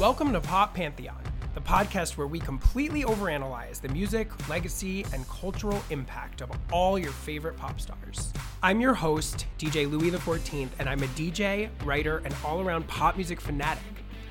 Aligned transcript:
Welcome 0.00 0.32
to 0.32 0.40
Pop 0.40 0.72
Pantheon, 0.72 1.22
the 1.52 1.60
podcast 1.60 2.16
where 2.16 2.26
we 2.26 2.40
completely 2.40 3.02
overanalyze 3.02 3.82
the 3.82 3.90
music, 3.90 4.30
legacy, 4.48 5.04
and 5.12 5.28
cultural 5.28 5.82
impact 5.90 6.40
of 6.40 6.50
all 6.72 6.98
your 6.98 7.12
favorite 7.12 7.58
pop 7.58 7.78
stars. 7.82 8.32
I'm 8.62 8.80
your 8.80 8.94
host, 8.94 9.44
DJ 9.58 9.90
Louie 9.90 10.10
XIV, 10.10 10.70
and 10.78 10.88
I'm 10.88 11.02
a 11.02 11.06
DJ, 11.08 11.68
writer, 11.84 12.22
and 12.24 12.34
all 12.46 12.62
around 12.62 12.88
pop 12.88 13.16
music 13.16 13.42
fanatic. 13.42 13.82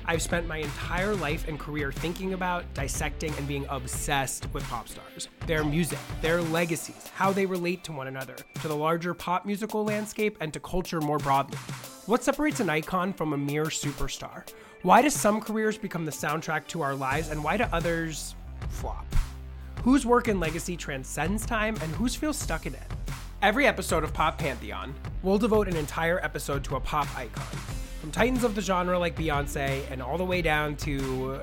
I've 0.06 0.22
spent 0.22 0.48
my 0.48 0.56
entire 0.56 1.14
life 1.14 1.46
and 1.46 1.56
career 1.56 1.92
thinking 1.92 2.32
about, 2.32 2.64
dissecting, 2.74 3.32
and 3.38 3.46
being 3.46 3.64
obsessed 3.68 4.52
with 4.52 4.64
pop 4.64 4.88
stars, 4.88 5.28
their 5.46 5.62
music, 5.62 6.00
their 6.20 6.42
legacies, 6.42 7.06
how 7.14 7.32
they 7.32 7.46
relate 7.46 7.84
to 7.84 7.92
one 7.92 8.08
another, 8.08 8.34
to 8.60 8.66
the 8.66 8.74
larger 8.74 9.14
pop 9.14 9.46
musical 9.46 9.84
landscape, 9.84 10.36
and 10.40 10.52
to 10.52 10.58
culture 10.58 11.00
more 11.00 11.18
broadly. 11.18 11.58
What 12.06 12.24
separates 12.24 12.58
an 12.58 12.68
icon 12.68 13.12
from 13.12 13.34
a 13.34 13.38
mere 13.38 13.66
superstar? 13.66 14.42
Why 14.82 15.02
do 15.02 15.10
some 15.10 15.42
careers 15.42 15.76
become 15.76 16.06
the 16.06 16.10
soundtrack 16.10 16.66
to 16.68 16.80
our 16.80 16.94
lives, 16.94 17.28
and 17.28 17.44
why 17.44 17.58
do 17.58 17.64
others 17.64 18.34
flop? 18.70 19.04
Whose 19.82 20.06
work 20.06 20.28
and 20.28 20.40
legacy 20.40 20.74
transcends 20.74 21.44
time, 21.44 21.76
and 21.82 21.94
whose 21.96 22.16
feels 22.16 22.38
stuck 22.38 22.64
in 22.64 22.72
it? 22.72 22.82
Every 23.42 23.66
episode 23.66 24.04
of 24.04 24.14
Pop 24.14 24.38
Pantheon, 24.38 24.94
we'll 25.22 25.36
devote 25.36 25.68
an 25.68 25.76
entire 25.76 26.18
episode 26.24 26.64
to 26.64 26.76
a 26.76 26.80
pop 26.80 27.14
icon. 27.14 27.44
From 28.00 28.10
titans 28.10 28.42
of 28.42 28.54
the 28.54 28.62
genre 28.62 28.98
like 28.98 29.14
Beyonce, 29.16 29.82
and 29.90 30.00
all 30.00 30.16
the 30.16 30.24
way 30.24 30.40
down 30.40 30.76
to 30.76 31.40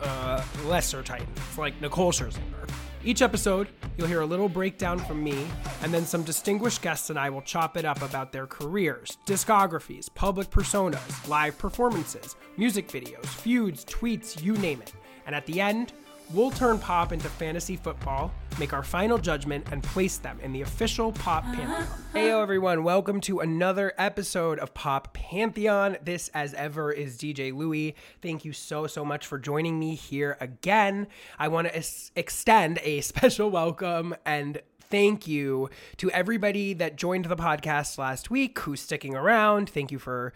uh, 0.00 0.44
lesser 0.66 1.02
titans 1.02 1.58
like 1.58 1.80
Nicole 1.80 2.12
Scherzinger. 2.12 2.70
Each 3.06 3.20
episode, 3.20 3.68
you'll 3.98 4.06
hear 4.06 4.22
a 4.22 4.26
little 4.26 4.48
breakdown 4.48 4.98
from 4.98 5.22
me, 5.22 5.46
and 5.82 5.92
then 5.92 6.06
some 6.06 6.22
distinguished 6.22 6.80
guests 6.80 7.10
and 7.10 7.18
I 7.18 7.28
will 7.28 7.42
chop 7.42 7.76
it 7.76 7.84
up 7.84 8.00
about 8.00 8.32
their 8.32 8.46
careers, 8.46 9.18
discographies, 9.26 10.08
public 10.14 10.48
personas, 10.48 11.28
live 11.28 11.58
performances, 11.58 12.34
music 12.56 12.88
videos, 12.88 13.26
feuds, 13.26 13.84
tweets, 13.84 14.42
you 14.42 14.56
name 14.56 14.80
it. 14.80 14.94
And 15.26 15.34
at 15.34 15.44
the 15.44 15.60
end, 15.60 15.92
we'll 16.32 16.50
turn 16.50 16.78
pop 16.78 17.12
into 17.12 17.28
fantasy 17.28 17.76
football, 17.76 18.32
make 18.58 18.72
our 18.72 18.82
final 18.82 19.18
judgment, 19.18 19.66
and 19.70 19.82
place 19.82 20.16
them 20.18 20.38
in 20.42 20.52
the 20.52 20.62
official 20.62 21.12
Pop 21.12 21.44
Pantheon. 21.44 21.70
Uh-huh. 21.70 22.18
Heyo, 22.18 22.42
everyone. 22.42 22.84
Welcome 22.84 23.20
to 23.22 23.40
another 23.40 23.92
episode 23.98 24.58
of 24.58 24.72
Pop 24.74 25.12
Pantheon. 25.14 25.96
This, 26.02 26.30
as 26.34 26.54
ever, 26.54 26.90
is 26.92 27.18
DJ 27.18 27.54
Louie. 27.54 27.94
Thank 28.22 28.44
you 28.44 28.52
so, 28.52 28.86
so 28.86 29.04
much 29.04 29.26
for 29.26 29.38
joining 29.38 29.78
me 29.78 29.94
here 29.94 30.36
again. 30.40 31.08
I 31.38 31.48
want 31.48 31.68
to 31.68 31.76
es- 31.76 32.10
extend 32.16 32.78
a 32.82 33.00
special 33.02 33.50
welcome 33.50 34.14
and 34.24 34.62
thank 34.90 35.26
you 35.26 35.68
to 35.96 36.10
everybody 36.10 36.72
that 36.74 36.96
joined 36.96 37.24
the 37.26 37.36
podcast 37.36 37.98
last 37.98 38.30
week 38.30 38.58
who's 38.60 38.80
sticking 38.80 39.14
around. 39.14 39.68
Thank 39.68 39.90
you 39.90 39.98
for 39.98 40.32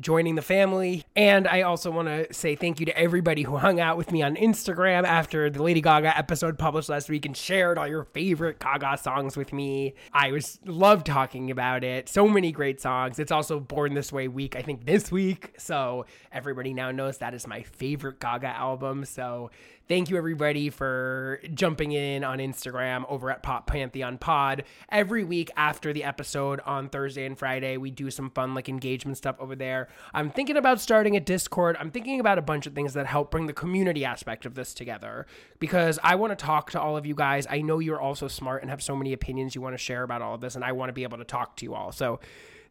joining 0.00 0.34
the 0.34 0.42
family. 0.42 1.04
And 1.14 1.46
I 1.46 1.62
also 1.62 1.90
want 1.90 2.08
to 2.08 2.32
say 2.32 2.56
thank 2.56 2.80
you 2.80 2.86
to 2.86 2.98
everybody 2.98 3.42
who 3.42 3.56
hung 3.56 3.80
out 3.80 3.96
with 3.96 4.10
me 4.10 4.22
on 4.22 4.36
Instagram 4.36 5.04
after 5.04 5.50
the 5.50 5.62
Lady 5.62 5.80
Gaga 5.80 6.16
episode 6.16 6.58
published 6.58 6.88
last 6.88 7.08
week 7.08 7.26
and 7.26 7.36
shared 7.36 7.78
all 7.78 7.86
your 7.86 8.04
favorite 8.04 8.58
Gaga 8.58 8.98
songs 8.98 9.36
with 9.36 9.52
me. 9.52 9.94
I 10.12 10.32
was 10.32 10.58
love 10.64 11.04
talking 11.04 11.50
about 11.50 11.84
it. 11.84 12.08
So 12.08 12.26
many 12.28 12.52
great 12.52 12.80
songs. 12.80 13.18
It's 13.18 13.32
also 13.32 13.60
Born 13.60 13.94
This 13.94 14.12
Way 14.12 14.28
week, 14.28 14.56
I 14.56 14.62
think 14.62 14.86
this 14.86 15.12
week. 15.12 15.54
So 15.58 16.06
everybody 16.32 16.72
now 16.72 16.90
knows 16.90 17.18
that 17.18 17.34
is 17.34 17.46
my 17.46 17.62
favorite 17.62 18.20
Gaga 18.20 18.48
album. 18.48 19.04
So 19.04 19.50
Thank 19.88 20.10
you, 20.10 20.16
everybody, 20.16 20.70
for 20.70 21.40
jumping 21.54 21.90
in 21.90 22.22
on 22.22 22.38
Instagram 22.38 23.04
over 23.08 23.30
at 23.30 23.42
Pop 23.42 23.66
Pantheon 23.66 24.16
Pod. 24.16 24.62
Every 24.88 25.24
week 25.24 25.50
after 25.56 25.92
the 25.92 26.04
episode 26.04 26.60
on 26.60 26.88
Thursday 26.88 27.26
and 27.26 27.36
Friday, 27.36 27.76
we 27.76 27.90
do 27.90 28.08
some 28.08 28.30
fun, 28.30 28.54
like 28.54 28.68
engagement 28.68 29.18
stuff 29.18 29.36
over 29.40 29.56
there. 29.56 29.88
I'm 30.14 30.30
thinking 30.30 30.56
about 30.56 30.80
starting 30.80 31.16
a 31.16 31.20
Discord. 31.20 31.76
I'm 31.80 31.90
thinking 31.90 32.20
about 32.20 32.38
a 32.38 32.42
bunch 32.42 32.68
of 32.68 32.74
things 32.74 32.94
that 32.94 33.06
help 33.06 33.32
bring 33.32 33.46
the 33.48 33.52
community 33.52 34.04
aspect 34.04 34.46
of 34.46 34.54
this 34.54 34.72
together 34.72 35.26
because 35.58 35.98
I 36.02 36.14
want 36.14 36.30
to 36.30 36.42
talk 36.42 36.70
to 36.70 36.80
all 36.80 36.96
of 36.96 37.04
you 37.04 37.16
guys. 37.16 37.48
I 37.50 37.60
know 37.60 37.80
you're 37.80 38.00
also 38.00 38.28
smart 38.28 38.62
and 38.62 38.70
have 38.70 38.82
so 38.82 38.94
many 38.94 39.12
opinions 39.12 39.56
you 39.56 39.60
want 39.60 39.74
to 39.74 39.78
share 39.78 40.04
about 40.04 40.22
all 40.22 40.36
of 40.36 40.40
this, 40.40 40.54
and 40.54 40.64
I 40.64 40.72
want 40.72 40.90
to 40.90 40.94
be 40.94 41.02
able 41.02 41.18
to 41.18 41.24
talk 41.24 41.56
to 41.56 41.64
you 41.64 41.74
all. 41.74 41.90
So, 41.90 42.20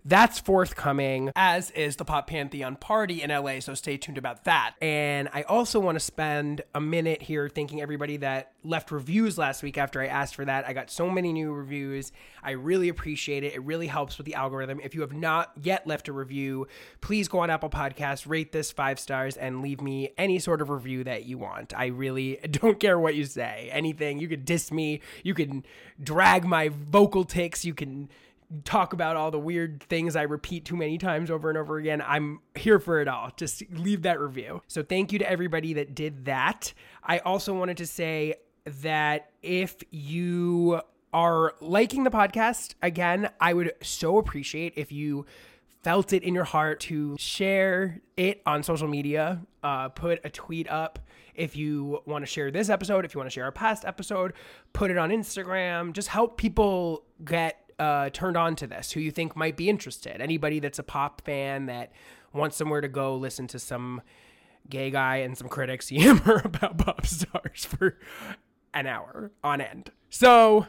that's 0.03 0.39
forthcoming, 0.39 1.31
as 1.35 1.69
is 1.71 1.95
the 1.97 2.05
Pop 2.05 2.27
Pantheon 2.27 2.75
party 2.75 3.21
in 3.21 3.29
LA, 3.29 3.59
so 3.59 3.75
stay 3.75 3.97
tuned 3.97 4.17
about 4.17 4.45
that. 4.45 4.73
And 4.81 5.29
I 5.31 5.43
also 5.43 5.79
want 5.79 5.95
to 5.95 5.99
spend 5.99 6.61
a 6.73 6.81
minute 6.81 7.21
here 7.21 7.47
thanking 7.47 7.81
everybody 7.81 8.17
that 8.17 8.53
left 8.63 8.91
reviews 8.91 9.37
last 9.37 9.61
week 9.61 9.77
after 9.77 10.01
I 10.01 10.07
asked 10.07 10.35
for 10.35 10.45
that. 10.45 10.67
I 10.67 10.73
got 10.73 10.89
so 10.89 11.09
many 11.09 11.31
new 11.31 11.53
reviews. 11.53 12.11
I 12.41 12.51
really 12.51 12.89
appreciate 12.89 13.43
it. 13.43 13.53
It 13.53 13.61
really 13.63 13.87
helps 13.87 14.17
with 14.17 14.25
the 14.25 14.33
algorithm. 14.33 14.79
If 14.79 14.95
you 14.95 15.01
have 15.01 15.13
not 15.13 15.51
yet 15.61 15.85
left 15.85 16.07
a 16.07 16.13
review, 16.13 16.67
please 17.01 17.27
go 17.27 17.39
on 17.39 17.51
Apple 17.51 17.69
Podcasts, 17.69 18.27
rate 18.27 18.51
this 18.51 18.71
five 18.71 18.99
stars, 18.99 19.37
and 19.37 19.61
leave 19.61 19.81
me 19.81 20.13
any 20.17 20.39
sort 20.39 20.61
of 20.61 20.69
review 20.69 21.03
that 21.03 21.25
you 21.25 21.37
want. 21.37 21.77
I 21.77 21.87
really 21.87 22.39
don't 22.51 22.79
care 22.79 22.97
what 22.97 23.13
you 23.13 23.25
say. 23.25 23.69
Anything. 23.71 24.19
You 24.19 24.27
could 24.27 24.45
diss 24.45 24.71
me, 24.71 25.01
you 25.23 25.35
can 25.35 25.63
drag 26.01 26.43
my 26.43 26.69
vocal 26.69 27.23
ticks, 27.23 27.63
you 27.63 27.75
can 27.75 28.09
talk 28.63 28.93
about 28.93 29.15
all 29.15 29.31
the 29.31 29.39
weird 29.39 29.83
things 29.83 30.15
I 30.15 30.23
repeat 30.23 30.65
too 30.65 30.75
many 30.75 30.97
times 30.97 31.31
over 31.31 31.49
and 31.49 31.57
over 31.57 31.77
again. 31.77 32.01
I'm 32.05 32.39
here 32.55 32.79
for 32.79 33.01
it 33.01 33.07
all. 33.07 33.31
Just 33.37 33.63
leave 33.71 34.03
that 34.03 34.19
review. 34.19 34.61
So 34.67 34.83
thank 34.83 35.11
you 35.11 35.19
to 35.19 35.29
everybody 35.29 35.73
that 35.73 35.95
did 35.95 36.25
that. 36.25 36.73
I 37.03 37.19
also 37.19 37.53
wanted 37.53 37.77
to 37.77 37.87
say 37.87 38.35
that 38.81 39.31
if 39.41 39.77
you 39.89 40.81
are 41.13 41.55
liking 41.59 42.03
the 42.03 42.11
podcast, 42.11 42.75
again, 42.81 43.29
I 43.39 43.53
would 43.53 43.73
so 43.81 44.17
appreciate 44.17 44.73
if 44.75 44.91
you 44.91 45.25
felt 45.83 46.13
it 46.13 46.23
in 46.23 46.35
your 46.35 46.43
heart 46.43 46.79
to 46.79 47.15
share 47.17 48.01
it 48.15 48.41
on 48.45 48.63
social 48.63 48.87
media, 48.87 49.41
uh, 49.63 49.89
put 49.89 50.19
a 50.23 50.29
tweet 50.29 50.69
up. 50.69 50.99
If 51.33 51.55
you 51.55 52.01
want 52.05 52.23
to 52.23 52.27
share 52.27 52.51
this 52.51 52.69
episode, 52.69 53.03
if 53.03 53.15
you 53.15 53.19
want 53.19 53.29
to 53.29 53.33
share 53.33 53.47
a 53.47 53.51
past 53.51 53.85
episode, 53.85 54.33
put 54.73 54.91
it 54.91 54.97
on 54.97 55.09
Instagram. 55.09 55.93
Just 55.93 56.09
help 56.09 56.37
people 56.37 57.03
get 57.23 57.70
uh, 57.81 58.11
turned 58.11 58.37
on 58.37 58.55
to 58.55 58.67
this 58.67 58.91
who 58.91 58.99
you 58.99 59.09
think 59.09 59.35
might 59.35 59.57
be 59.57 59.67
interested. 59.67 60.21
Anybody 60.21 60.59
that's 60.59 60.77
a 60.77 60.83
pop 60.83 61.21
fan 61.21 61.65
that 61.65 61.91
wants 62.31 62.55
somewhere 62.55 62.79
to 62.79 62.87
go 62.87 63.15
listen 63.15 63.47
to 63.47 63.57
some 63.57 64.01
gay 64.69 64.91
guy 64.91 65.17
and 65.17 65.35
some 65.35 65.49
critics 65.49 65.91
yammer 65.91 66.43
about 66.45 66.77
pop 66.77 67.07
stars 67.07 67.65
for 67.65 67.97
an 68.75 68.85
hour 68.85 69.31
on 69.43 69.61
end. 69.61 69.91
So 70.11 70.67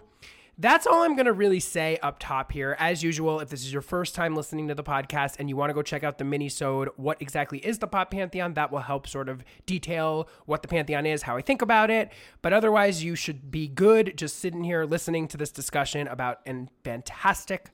that's 0.62 0.86
all 0.86 1.02
I'm 1.02 1.16
going 1.16 1.26
to 1.26 1.32
really 1.32 1.58
say 1.58 1.98
up 2.02 2.18
top 2.20 2.52
here. 2.52 2.76
As 2.78 3.02
usual, 3.02 3.40
if 3.40 3.48
this 3.48 3.62
is 3.62 3.72
your 3.72 3.82
first 3.82 4.14
time 4.14 4.36
listening 4.36 4.68
to 4.68 4.74
the 4.74 4.84
podcast 4.84 5.36
and 5.40 5.48
you 5.48 5.56
want 5.56 5.70
to 5.70 5.74
go 5.74 5.82
check 5.82 6.04
out 6.04 6.18
the 6.18 6.24
mini-sode, 6.24 6.90
what 6.96 7.20
exactly 7.20 7.58
is 7.58 7.80
the 7.80 7.88
Pop 7.88 8.12
Pantheon, 8.12 8.54
that 8.54 8.70
will 8.70 8.78
help 8.78 9.08
sort 9.08 9.28
of 9.28 9.42
detail 9.66 10.28
what 10.46 10.62
the 10.62 10.68
Pantheon 10.68 11.04
is, 11.04 11.22
how 11.22 11.36
I 11.36 11.42
think 11.42 11.62
about 11.62 11.90
it. 11.90 12.12
But 12.42 12.52
otherwise, 12.52 13.02
you 13.02 13.16
should 13.16 13.50
be 13.50 13.66
good 13.66 14.16
just 14.16 14.38
sitting 14.38 14.62
here 14.62 14.84
listening 14.84 15.26
to 15.28 15.36
this 15.36 15.50
discussion 15.50 16.06
about 16.06 16.38
a 16.46 16.68
fantastic 16.84 17.70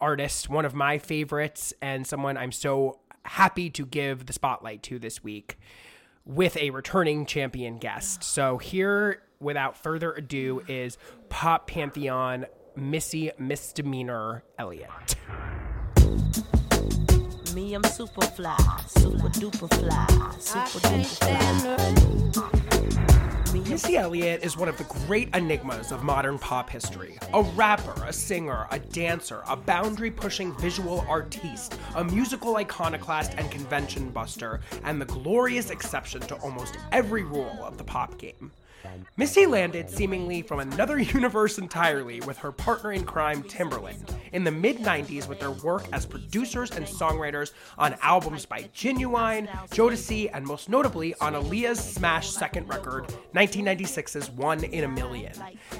artist, 0.00 0.48
one 0.48 0.64
of 0.64 0.74
my 0.74 0.96
favorites, 0.96 1.74
and 1.82 2.06
someone 2.06 2.38
I'm 2.38 2.52
so 2.52 3.00
happy 3.26 3.68
to 3.68 3.84
give 3.84 4.24
the 4.24 4.32
spotlight 4.32 4.82
to 4.84 4.98
this 4.98 5.22
week 5.22 5.58
with 6.24 6.56
a 6.56 6.70
returning 6.70 7.26
champion 7.26 7.76
guest. 7.76 8.24
So 8.24 8.56
here 8.56 9.22
without 9.40 9.76
further 9.76 10.12
ado, 10.12 10.62
is 10.68 10.98
Pop 11.28 11.66
Pantheon 11.66 12.46
Missy 12.76 13.32
Misdemeanor 13.38 14.44
Elliott. 14.58 15.16
Me, 17.54 17.74
I'm 17.74 17.82
super 17.84 18.22
fly, 18.22 18.56
super 18.86 19.28
duper 19.30 19.68
fly, 19.74 20.06
super 20.38 20.78
duper 20.86 22.32
fly. 22.34 22.60
Missy 23.68 23.96
Elliott 23.96 24.44
is 24.44 24.56
one 24.56 24.68
of 24.68 24.76
the 24.78 24.84
great 25.06 25.34
enigmas 25.34 25.92
of 25.92 26.02
modern 26.02 26.38
pop 26.38 26.70
history. 26.70 27.18
A 27.34 27.42
rapper, 27.42 27.94
a 28.04 28.12
singer, 28.12 28.66
a 28.70 28.78
dancer, 28.78 29.42
a 29.48 29.56
boundary 29.56 30.10
pushing 30.10 30.56
visual 30.58 31.04
artiste, 31.08 31.76
a 31.96 32.04
musical 32.04 32.56
iconoclast 32.56 33.34
and 33.36 33.50
convention 33.50 34.10
buster, 34.10 34.60
and 34.84 35.00
the 35.00 35.06
glorious 35.06 35.70
exception 35.70 36.20
to 36.22 36.34
almost 36.36 36.78
every 36.92 37.22
rule 37.22 37.58
of 37.62 37.78
the 37.78 37.84
pop 37.84 38.18
game. 38.18 38.52
Missy 39.16 39.46
landed 39.46 39.90
seemingly 39.90 40.42
from 40.42 40.60
another 40.60 40.98
universe 41.16 41.58
entirely 41.58 42.20
with 42.20 42.38
her 42.38 42.52
partner 42.52 42.92
in 42.92 43.04
crime, 43.04 43.42
Timbaland, 43.42 44.14
in 44.32 44.44
the 44.44 44.50
mid 44.50 44.78
90s 44.78 45.28
with 45.28 45.40
their 45.40 45.50
work 45.50 45.84
as 45.92 46.06
producers 46.06 46.70
and 46.70 46.86
songwriters 46.86 47.52
on 47.78 47.94
albums 48.02 48.46
by 48.46 48.62
Ginuwine, 48.74 49.48
Jodeci, 49.70 50.30
and 50.32 50.44
most 50.44 50.68
notably 50.68 51.14
on 51.20 51.34
Aaliyah's 51.34 51.80
smash 51.80 52.30
second 52.30 52.68
record, 52.68 53.06
1996's 53.34 54.30
One 54.30 54.64
in 54.64 54.84
a 54.84 54.88
Million. 54.88 55.32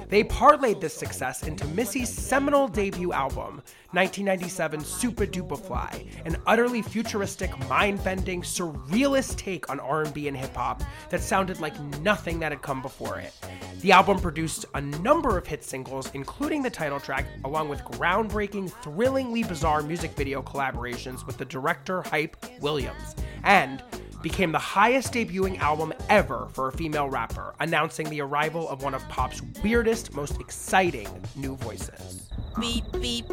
They 0.09 0.23
parlayed 0.23 0.79
this 0.79 0.93
success 0.93 1.43
into 1.43 1.65
Missy's 1.67 2.09
seminal 2.09 2.67
debut 2.67 3.13
album, 3.13 3.61
1997 3.93 4.79
Supa 4.81 5.27
Dupa 5.27 5.59
Fly, 5.59 6.05
an 6.25 6.37
utterly 6.47 6.81
futuristic, 6.81 7.51
mind-bending, 7.67 8.41
surrealist 8.41 9.35
take 9.35 9.69
on 9.69 9.81
R&B 9.81 10.29
and 10.29 10.37
hip 10.37 10.55
hop 10.55 10.81
that 11.09 11.21
sounded 11.21 11.59
like 11.59 11.77
nothing 12.01 12.39
that 12.39 12.53
had 12.53 12.61
come 12.61 12.81
before 12.81 13.19
it. 13.19 13.33
The 13.81 13.91
album 13.91 14.19
produced 14.19 14.65
a 14.75 14.81
number 14.81 15.37
of 15.37 15.45
hit 15.45 15.63
singles, 15.63 16.09
including 16.13 16.61
the 16.61 16.69
title 16.69 17.01
track, 17.01 17.25
along 17.43 17.67
with 17.67 17.81
groundbreaking, 17.81 18.71
thrillingly 18.81 19.43
bizarre 19.43 19.81
music 19.81 20.11
video 20.11 20.41
collaborations 20.41 21.25
with 21.25 21.37
the 21.37 21.45
director 21.45 22.01
Hype 22.01 22.37
Williams, 22.61 23.15
and 23.43 23.83
became 24.21 24.51
the 24.51 24.59
highest 24.59 25.13
debuting 25.13 25.59
album 25.59 25.91
ever 26.07 26.47
for 26.53 26.69
a 26.69 26.71
female 26.71 27.09
rapper, 27.09 27.55
announcing 27.59 28.09
the 28.09 28.21
arrival 28.21 28.69
of 28.69 28.83
one 28.83 28.93
of 28.93 29.05
pop's 29.09 29.41
weirdest, 29.63 30.13
most 30.13 30.39
exciting 30.39 31.09
new 31.35 31.57
voices. 31.57 32.29
Beep, 32.59 32.85
beep. 33.01 33.25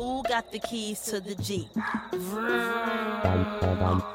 Who 0.00 0.22
got 0.22 0.50
the 0.50 0.58
keys 0.58 1.02
to 1.10 1.20
the 1.20 1.34
Jeep? 1.34 1.68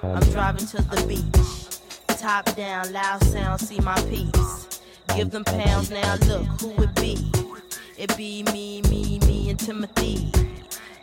I'm 0.02 0.24
driving 0.32 0.66
to 0.66 0.82
the 0.82 1.06
beach. 1.08 2.18
Top 2.20 2.56
down, 2.56 2.92
loud 2.92 3.24
sound, 3.26 3.62
see 3.62 3.80
my 3.82 3.94
peace. 4.10 4.82
Give 5.16 5.30
them 5.30 5.44
pounds 5.44 5.92
now, 5.92 6.16
look 6.26 6.48
who 6.60 6.72
it 6.82 6.96
be. 6.96 7.32
It 8.00 8.18
be 8.18 8.42
me, 8.52 8.82
me, 8.90 9.20
me, 9.28 9.52
and 9.52 9.60
Timothy. 9.60 10.32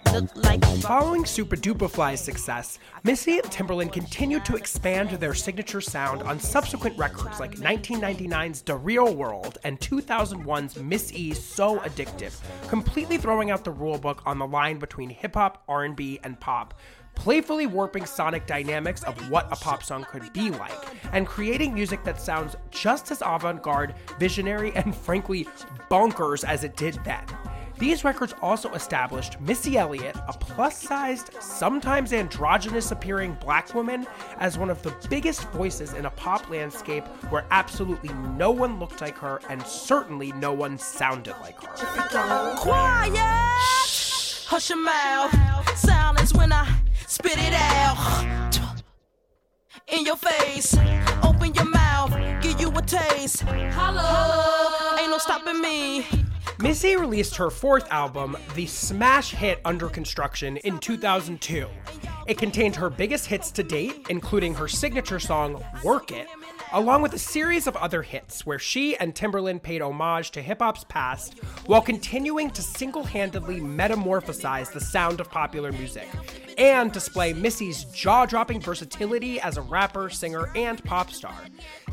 Look 0.06 0.36
like 0.44 0.62
Following 0.82 1.24
Supa 1.24 1.56
Dupa 1.56 1.88
Fly's 1.88 2.20
success, 2.20 2.78
Missy 3.04 3.38
and 3.38 3.46
Timbaland 3.50 3.92
continued 3.92 4.44
to 4.44 4.56
expand 4.56 5.10
their 5.10 5.32
signature 5.32 5.80
sound 5.80 6.22
on 6.22 6.40
subsequent 6.40 6.98
records 6.98 7.40
like 7.40 7.56
1999's 7.56 8.62
The 8.62 8.76
Real 8.76 9.14
World 9.14 9.58
and 9.64 9.78
2001's 9.80 10.76
Miss 10.76 11.12
E's 11.12 11.42
So 11.42 11.78
Addictive, 11.80 12.34
completely 12.68 13.16
throwing 13.16 13.50
out 13.50 13.64
the 13.64 13.72
rulebook 13.72 14.20
on 14.26 14.38
the 14.38 14.46
line 14.46 14.78
between 14.78 15.08
hip 15.08 15.34
hop, 15.34 15.62
R&B, 15.68 16.20
and 16.24 16.38
pop, 16.40 16.74
playfully 17.14 17.66
warping 17.66 18.04
sonic 18.04 18.46
dynamics 18.46 19.02
of 19.04 19.30
what 19.30 19.46
a 19.52 19.56
pop 19.56 19.82
song 19.82 20.04
could 20.10 20.32
be 20.32 20.50
like, 20.50 20.72
and 21.12 21.26
creating 21.26 21.72
music 21.72 22.02
that 22.04 22.20
sounds 22.20 22.56
just 22.70 23.10
as 23.10 23.22
avant-garde, 23.24 23.94
visionary, 24.18 24.72
and 24.74 24.94
frankly 24.94 25.46
bonkers 25.90 26.44
as 26.44 26.64
it 26.64 26.76
did 26.76 26.98
then. 27.04 27.24
These 27.82 28.04
records 28.04 28.32
also 28.40 28.72
established 28.74 29.40
Missy 29.40 29.76
Elliott, 29.76 30.14
a 30.28 30.32
plus 30.32 30.80
sized, 30.80 31.30
sometimes 31.40 32.12
androgynous 32.12 32.92
appearing 32.92 33.36
black 33.40 33.74
woman, 33.74 34.06
as 34.38 34.56
one 34.56 34.70
of 34.70 34.80
the 34.82 34.94
biggest 35.10 35.50
voices 35.50 35.92
in 35.92 36.06
a 36.06 36.10
pop 36.10 36.48
landscape 36.48 37.04
where 37.28 37.44
absolutely 37.50 38.10
no 38.38 38.52
one 38.52 38.78
looked 38.78 39.00
like 39.00 39.18
her 39.18 39.40
and 39.48 39.60
certainly 39.66 40.30
no 40.34 40.52
one 40.52 40.78
sounded 40.78 41.34
like 41.40 41.60
her. 41.60 42.56
quiet. 42.56 43.16
Hush 44.46 44.70
your 44.70 44.78
mouth. 44.78 45.76
Silence 45.76 46.32
when 46.34 46.52
I 46.52 46.72
spit 47.08 47.36
it 47.36 47.52
out. 47.52 48.60
In 49.88 50.06
your 50.06 50.14
face. 50.14 50.78
Open 51.24 51.52
your 51.54 51.68
mouth. 51.68 52.12
Give 52.42 52.60
you 52.60 52.70
a 52.70 52.82
taste. 52.82 53.40
Hello. 53.40 55.00
Ain't 55.00 55.10
no 55.10 55.18
stopping 55.18 55.60
me. 55.60 56.21
Missy 56.62 56.94
released 56.94 57.34
her 57.34 57.50
fourth 57.50 57.90
album, 57.90 58.36
the 58.54 58.66
smash 58.66 59.32
hit 59.32 59.60
Under 59.64 59.88
Construction, 59.88 60.58
in 60.58 60.78
2002. 60.78 61.66
It 62.28 62.38
contained 62.38 62.76
her 62.76 62.88
biggest 62.88 63.26
hits 63.26 63.50
to 63.50 63.64
date, 63.64 64.06
including 64.10 64.54
her 64.54 64.68
signature 64.68 65.18
song, 65.18 65.60
Work 65.82 66.12
It, 66.12 66.28
along 66.72 67.02
with 67.02 67.14
a 67.14 67.18
series 67.18 67.66
of 67.66 67.74
other 67.74 68.02
hits 68.02 68.46
where 68.46 68.60
she 68.60 68.96
and 68.98 69.12
Timbaland 69.12 69.64
paid 69.64 69.82
homage 69.82 70.30
to 70.30 70.40
hip 70.40 70.60
hop's 70.60 70.84
past 70.84 71.36
while 71.66 71.82
continuing 71.82 72.48
to 72.50 72.62
single 72.62 73.02
handedly 73.02 73.58
metamorphosize 73.58 74.72
the 74.72 74.80
sound 74.80 75.18
of 75.18 75.28
popular 75.28 75.72
music 75.72 76.06
and 76.58 76.92
display 76.92 77.32
Missy's 77.32 77.84
jaw 77.84 78.26
dropping 78.26 78.60
versatility 78.60 79.40
as 79.40 79.56
a 79.56 79.62
rapper, 79.62 80.10
singer, 80.10 80.50
and 80.54 80.82
pop 80.84 81.10
star. 81.10 81.36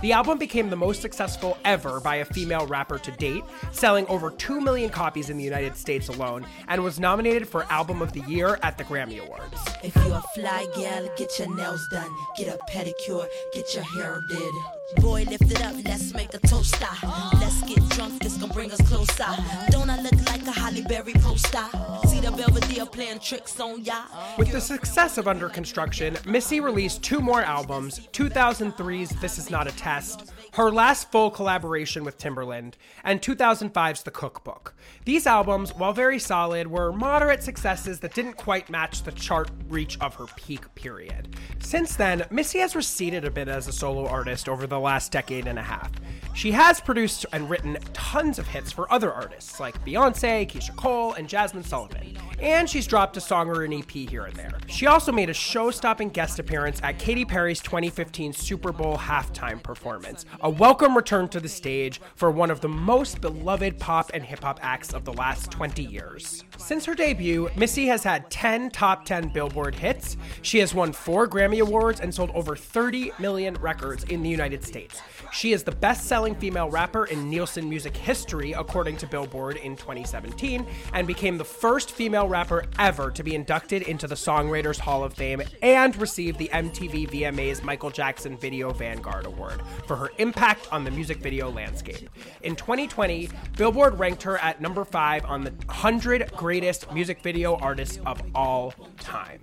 The 0.02 0.12
album 0.12 0.38
became 0.38 0.70
the 0.70 0.76
most 0.76 1.02
successful 1.02 1.58
ever 1.66 2.00
by 2.00 2.18
a 2.18 2.26
female 2.26 2.66
rapper 2.68 2.98
to 3.00 3.12
date, 3.12 3.44
selling 3.72 4.06
over 4.08 4.32
2 4.32 4.62
million 4.62 4.90
copies 4.90 5.30
in 5.30 5.38
the 5.38 5.44
United 5.44 5.76
States 5.76 6.08
alone, 6.08 6.46
and 6.68 6.84
was 6.84 7.00
nominated 7.00 7.48
for 7.48 7.64
Album 7.72 8.02
of 8.02 8.14
the 8.14 8.22
Year 8.22 8.60
at 8.64 8.78
the 8.78 8.84
Grammy 8.84 9.20
Awards. 9.22 9.60
If 9.84 9.96
you're 9.96 10.16
a 10.16 10.24
fly 10.36 10.68
gal, 10.76 11.10
get 11.18 11.38
your 11.40 11.56
nails 11.56 11.86
done, 11.92 12.12
get 12.38 12.48
a 12.48 12.58
pedicure, 12.72 13.28
get 13.54 13.74
your 13.74 13.84
hair 13.84 14.22
did. 14.30 14.79
Boy, 14.98 15.24
lift 15.30 15.52
it 15.52 15.62
up, 15.64 15.76
let's 15.86 16.14
make 16.14 16.34
a 16.34 16.40
toast. 16.40 16.76
ah. 16.82 17.30
Let's 17.40 17.62
get 17.64 17.88
drunk, 17.90 18.22
this 18.22 18.38
gon' 18.38 18.50
bring 18.50 18.72
us 18.72 18.82
closer. 18.88 19.26
Don't 19.70 19.90
I 19.90 20.02
look 20.02 20.14
like 20.28 20.46
a 20.48 20.52
Halle 20.52 20.82
Berry 20.84 21.14
poster? 21.14 21.64
See 22.08 22.20
the 22.20 22.32
Belvedere 22.36 22.86
playing 22.86 23.20
tricks 23.20 23.60
on 23.60 23.84
ya? 23.86 24.04
With 24.38 24.52
the 24.52 24.60
success 24.62 25.18
of 25.18 25.28
Under 25.28 25.48
Construction, 25.48 26.18
Missy 26.26 26.60
released 26.60 27.04
two 27.04 27.22
more 27.22 27.42
albums 27.42 28.00
2003's 28.14 29.10
This 29.22 29.38
Is 29.38 29.50
Not 29.50 29.68
a 29.68 29.72
Test, 29.72 30.32
her 30.54 30.72
last 30.72 31.12
full 31.12 31.32
collaboration 31.32 32.04
with 32.04 32.18
Timbaland, 32.18 32.74
and 33.04 33.22
2005's 33.22 34.04
The 34.04 34.12
Cookbook. 34.12 34.76
These 35.06 35.28
albums, 35.28 35.76
while 35.76 35.94
very 35.94 36.20
solid, 36.20 36.68
were 36.68 36.92
moderate 36.92 37.44
successes 37.44 38.00
that 38.00 38.14
didn't 38.14 38.34
quite 38.34 38.70
match 38.70 39.04
the 39.04 39.12
chart 39.12 39.50
reach 39.68 39.98
of 40.00 40.16
her 40.16 40.26
peak 40.36 40.74
period. 40.76 41.36
Since 41.60 41.96
then, 41.96 42.26
Missy 42.30 42.60
has 42.60 42.76
receded 42.76 43.26
a 43.26 43.32
bit 43.32 43.48
as 43.48 43.68
a 43.68 43.72
solo 43.72 44.08
artist 44.08 44.50
over 44.50 44.68
the 44.68 44.80
last 44.80 45.12
decade 45.12 45.48
and 45.48 45.60
a 45.60 45.64
half. 45.64 45.92
She 46.34 46.52
has 46.52 46.80
produced 46.80 47.26
and 47.34 47.50
written 47.50 47.78
tons 47.94 48.40
of 48.40 48.48
hits 48.48 48.72
for 48.72 48.92
other 48.92 49.12
artists 49.12 49.60
like 49.60 49.84
Beyonce, 49.84 50.50
Keyshia 50.50 50.76
Cole, 50.76 51.14
and 51.14 51.28
Jazmine 51.28 51.66
Sullivan. 51.66 52.18
And 52.40 52.70
she's 52.70 52.88
dropped 52.88 53.18
a 53.18 53.22
song 53.22 53.50
or 53.50 53.64
an 53.64 53.74
EP 53.74 53.92
here 53.92 54.26
and 54.26 54.36
there. 54.36 54.58
She 54.68 54.88
also 54.88 55.12
made 55.12 55.30
a 55.30 55.34
show 55.34 55.72
stopping 55.72 56.10
guest 56.10 56.40
appearance 56.40 56.80
at 56.84 56.98
Katy 56.98 57.26
Perry's 57.26 57.60
2015 57.60 58.32
Super 58.34 58.72
Bowl 58.72 58.98
halftime 58.98 59.62
performance, 59.62 60.26
a 60.42 60.50
welcome 60.50 60.96
return 60.96 61.28
to 61.28 61.40
the 61.40 61.50
stage 61.50 62.00
for 62.16 62.32
one 62.32 62.50
of 62.50 62.62
the 62.62 62.70
most 62.70 63.20
beloved 63.20 63.78
pop 63.78 64.12
and 64.14 64.24
hip 64.24 64.42
hop 64.42 64.60
acts 64.62 64.94
of 64.94 65.04
the 65.04 65.14
last 65.14 65.52
20 65.52 65.84
years. 65.84 66.46
Since 66.58 66.86
her 66.86 66.96
debut, 66.96 67.50
Missy 67.58 67.88
has 67.88 68.04
had 68.04 68.30
10 68.30 68.72
top 68.72 69.04
10 69.04 69.30
Billboard 69.30 69.76
hits. 69.76 70.16
She 70.42 70.60
has 70.60 70.74
won 70.74 70.94
four 70.94 71.28
Grammy 71.28 71.60
Awards 71.62 72.00
and 72.00 72.14
sold 72.14 72.32
over 72.32 72.56
30 72.56 73.12
million 73.20 73.56
records 73.56 74.06
in 74.06 74.24
the 74.24 74.30
United 74.30 74.64
States. 74.64 75.02
She 75.32 75.52
is 75.52 75.64
the 75.64 75.72
best 75.72 76.06
selling 76.06 76.36
female 76.36 76.70
rapper 76.70 77.06
in 77.06 77.30
Nielsen 77.30 77.68
music 77.70 77.96
history, 77.96 78.54
according 78.54 78.98
to 78.98 79.08
Billboard 79.08 79.58
in 79.58 79.76
2017, 79.76 80.66
and 80.94 81.06
became 81.06 81.38
the 81.38 81.46
first 81.46 81.92
female 81.92 82.28
rapper 82.28 82.66
ever 82.78 83.12
to 83.12 83.24
be 83.24 83.36
inducted 83.36 83.82
into 83.84 84.08
the 84.08 84.16
Songwriters 84.16 84.80
Hall 84.80 85.04
of 85.04 85.14
Fame 85.14 85.42
and 85.62 85.96
receive 85.98 86.38
the 86.38 86.50
MTV 86.54 87.10
VMA's 87.10 87.62
Michael 87.62 87.90
Jackson 87.90 88.38
Video 88.38 88.72
Vanguard 88.72 89.26
Award 89.26 89.62
for 89.86 89.96
her 89.96 90.12
impact 90.18 90.29
on 90.72 90.84
the 90.84 90.92
music 90.92 91.18
video 91.18 91.50
landscape. 91.50 92.10
In 92.42 92.56
2020, 92.56 93.30
Billboard 93.58 94.00
ranked 94.00 94.24
her 94.24 94.38
at 94.38 94.62
number 94.62 94.86
five 94.86 95.26
on 95.26 95.44
the 95.44 95.52
100 95.52 96.32
greatest 96.36 96.92
music 96.94 97.22
video 97.22 97.56
artists 97.56 98.00
of 98.06 98.22
all 98.36 98.74
time. 99.00 99.42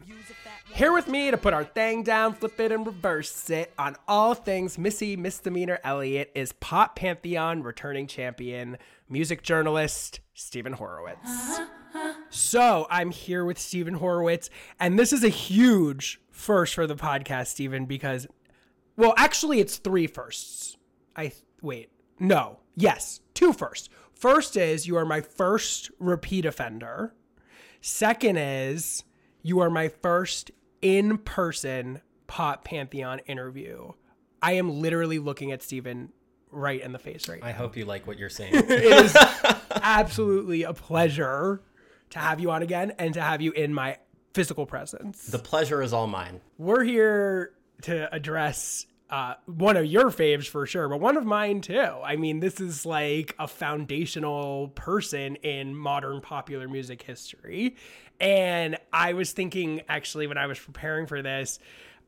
Here 0.75 0.92
with 0.92 1.08
me 1.08 1.30
to 1.30 1.38
put 1.38 1.54
our 1.54 1.64
thing 1.64 2.02
down, 2.02 2.34
flip 2.34 2.60
it, 2.60 2.70
and 2.70 2.87
reverse 2.87 3.49
it 3.49 3.72
on 3.78 3.96
all 4.06 4.34
things 4.34 4.76
Missy 4.76 5.16
Misdemeanor 5.16 5.78
Elliott 5.82 6.30
is 6.34 6.52
Pop 6.52 6.96
Pantheon 6.96 7.62
returning 7.62 8.06
champion, 8.06 8.76
music 9.08 9.42
journalist, 9.42 10.20
Steven 10.34 10.75
Horowitz. 10.75 11.60
So 12.28 12.87
I'm 12.90 13.10
here 13.10 13.44
with 13.44 13.58
Steven 13.58 13.94
Horowitz, 13.94 14.50
and 14.78 14.99
this 14.99 15.14
is 15.14 15.25
a 15.25 15.30
huge 15.30 16.20
first 16.30 16.75
for 16.75 16.87
the 16.87 16.96
podcast, 16.96 17.46
Steven, 17.46 17.87
because, 17.87 18.26
well, 18.99 19.14
actually, 19.16 19.60
it's 19.60 19.78
three 19.78 20.06
firsts. 20.06 20.76
I 21.16 21.32
wait, 21.62 21.90
no, 22.18 22.58
yes, 22.76 23.20
Two. 23.35 23.52
First 24.14 24.56
is 24.56 24.87
you 24.87 24.96
are 24.96 25.04
my 25.04 25.20
first 25.20 25.90
repeat 25.99 26.46
offender. 26.46 27.14
Second 27.82 28.38
is 28.38 29.04
you 29.42 29.61
are 29.61 29.68
my 29.68 29.88
first 29.88 30.50
in 30.80 31.18
person 31.18 32.00
Pop 32.26 32.64
Pantheon 32.64 33.20
interview. 33.26 33.92
I 34.40 34.52
am 34.52 34.80
literally 34.80 35.18
looking 35.18 35.52
at 35.52 35.62
Steven 35.62 36.12
right 36.50 36.80
in 36.80 36.92
the 36.92 36.99
face 36.99 37.28
right 37.28 37.40
now. 37.42 37.46
I 37.46 37.52
hope 37.52 37.76
you 37.76 37.85
like 37.85 38.06
what 38.06 38.18
you're 38.18 38.30
saying. 38.30 38.54
It 38.68 38.70
is 38.70 39.16
absolutely 39.82 40.62
a 40.62 40.73
pleasure 40.73 41.62
to 42.11 42.18
have 42.18 42.40
you 42.40 42.50
on 42.50 42.62
again 42.62 42.92
and 42.99 43.12
to 43.14 43.20
have 43.20 43.42
you 43.42 43.52
in 43.52 43.75
my 43.75 43.99
physical 44.32 44.64
presence. 44.66 45.26
the 45.26 45.38
pleasure 45.38 45.82
is 45.82 45.92
all 45.92 46.06
mine. 46.06 46.40
We're 46.58 46.85
here 46.85 47.52
to 47.82 48.12
address 48.14 48.87
uh, 49.08 49.34
one 49.46 49.76
of 49.76 49.86
your 49.86 50.10
faves 50.10 50.46
for 50.46 50.66
sure, 50.66 50.88
but 50.88 51.00
one 51.00 51.16
of 51.16 51.25
mine 51.25 51.60
too. 51.60 51.92
I 52.04 52.16
mean, 52.16 52.40
this 52.40 52.60
is 52.60 52.84
like 52.84 53.34
a 53.38 53.46
foundational 53.46 54.68
person 54.68 55.36
in 55.36 55.76
modern 55.76 56.20
popular 56.20 56.68
music 56.68 57.02
history. 57.02 57.76
And 58.18 58.76
I 58.92 59.12
was 59.12 59.32
thinking 59.32 59.82
actually 59.88 60.26
when 60.26 60.38
I 60.38 60.46
was 60.46 60.58
preparing 60.58 61.06
for 61.06 61.22
this, 61.22 61.58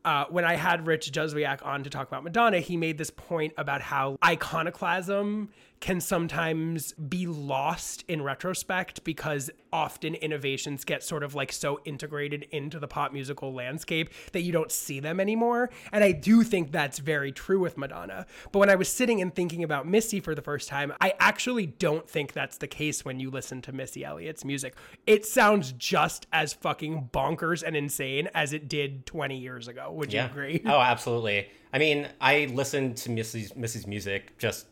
uh, 0.04 0.24
when 0.30 0.44
I 0.44 0.56
had 0.56 0.86
Rich 0.86 1.12
Juzwiak 1.12 1.64
on 1.64 1.84
to 1.84 1.90
talk 1.90 2.08
about 2.08 2.24
Madonna, 2.24 2.60
he 2.60 2.76
made 2.76 2.98
this 2.98 3.10
point 3.10 3.52
about 3.56 3.80
how 3.80 4.16
iconoclasm 4.24 5.50
can 5.80 6.00
sometimes 6.00 6.92
be 6.94 7.26
lost 7.26 8.04
in 8.08 8.22
retrospect 8.22 9.04
because 9.04 9.50
often 9.72 10.14
innovations 10.14 10.84
get 10.84 11.02
sort 11.02 11.22
of 11.22 11.34
like 11.34 11.52
so 11.52 11.80
integrated 11.84 12.46
into 12.50 12.78
the 12.78 12.88
pop 12.88 13.12
musical 13.12 13.52
landscape 13.52 14.10
that 14.32 14.40
you 14.40 14.52
don't 14.52 14.72
see 14.72 14.98
them 15.00 15.20
anymore. 15.20 15.70
And 15.92 16.02
I 16.02 16.12
do 16.12 16.42
think 16.42 16.72
that's 16.72 16.98
very 16.98 17.32
true 17.32 17.60
with 17.60 17.76
Madonna. 17.76 18.26
But 18.50 18.58
when 18.58 18.70
I 18.70 18.74
was 18.74 18.88
sitting 18.88 19.20
and 19.20 19.34
thinking 19.34 19.62
about 19.62 19.86
Missy 19.86 20.20
for 20.20 20.34
the 20.34 20.42
first 20.42 20.68
time, 20.68 20.92
I 21.00 21.14
actually 21.20 21.66
don't 21.66 22.08
think 22.08 22.32
that's 22.32 22.58
the 22.58 22.66
case 22.66 23.04
when 23.04 23.20
you 23.20 23.30
listen 23.30 23.62
to 23.62 23.72
Missy 23.72 24.04
Elliott's 24.04 24.44
music. 24.44 24.74
It 25.06 25.26
sounds 25.26 25.72
just 25.72 26.26
as 26.32 26.52
fucking 26.52 27.10
bonkers 27.12 27.62
and 27.62 27.76
insane 27.76 28.28
as 28.34 28.52
it 28.52 28.68
did 28.68 29.06
20 29.06 29.36
years 29.36 29.68
ago. 29.68 29.92
Would 29.92 30.12
you 30.12 30.22
agree? 30.22 30.62
Oh, 30.64 30.80
absolutely. 30.80 31.48
I 31.72 31.78
mean, 31.78 32.08
I 32.20 32.46
listen 32.52 32.94
to 32.94 33.10
Missy's 33.10 33.54
Missy's 33.54 33.86
music 33.86 34.38
just 34.38 34.66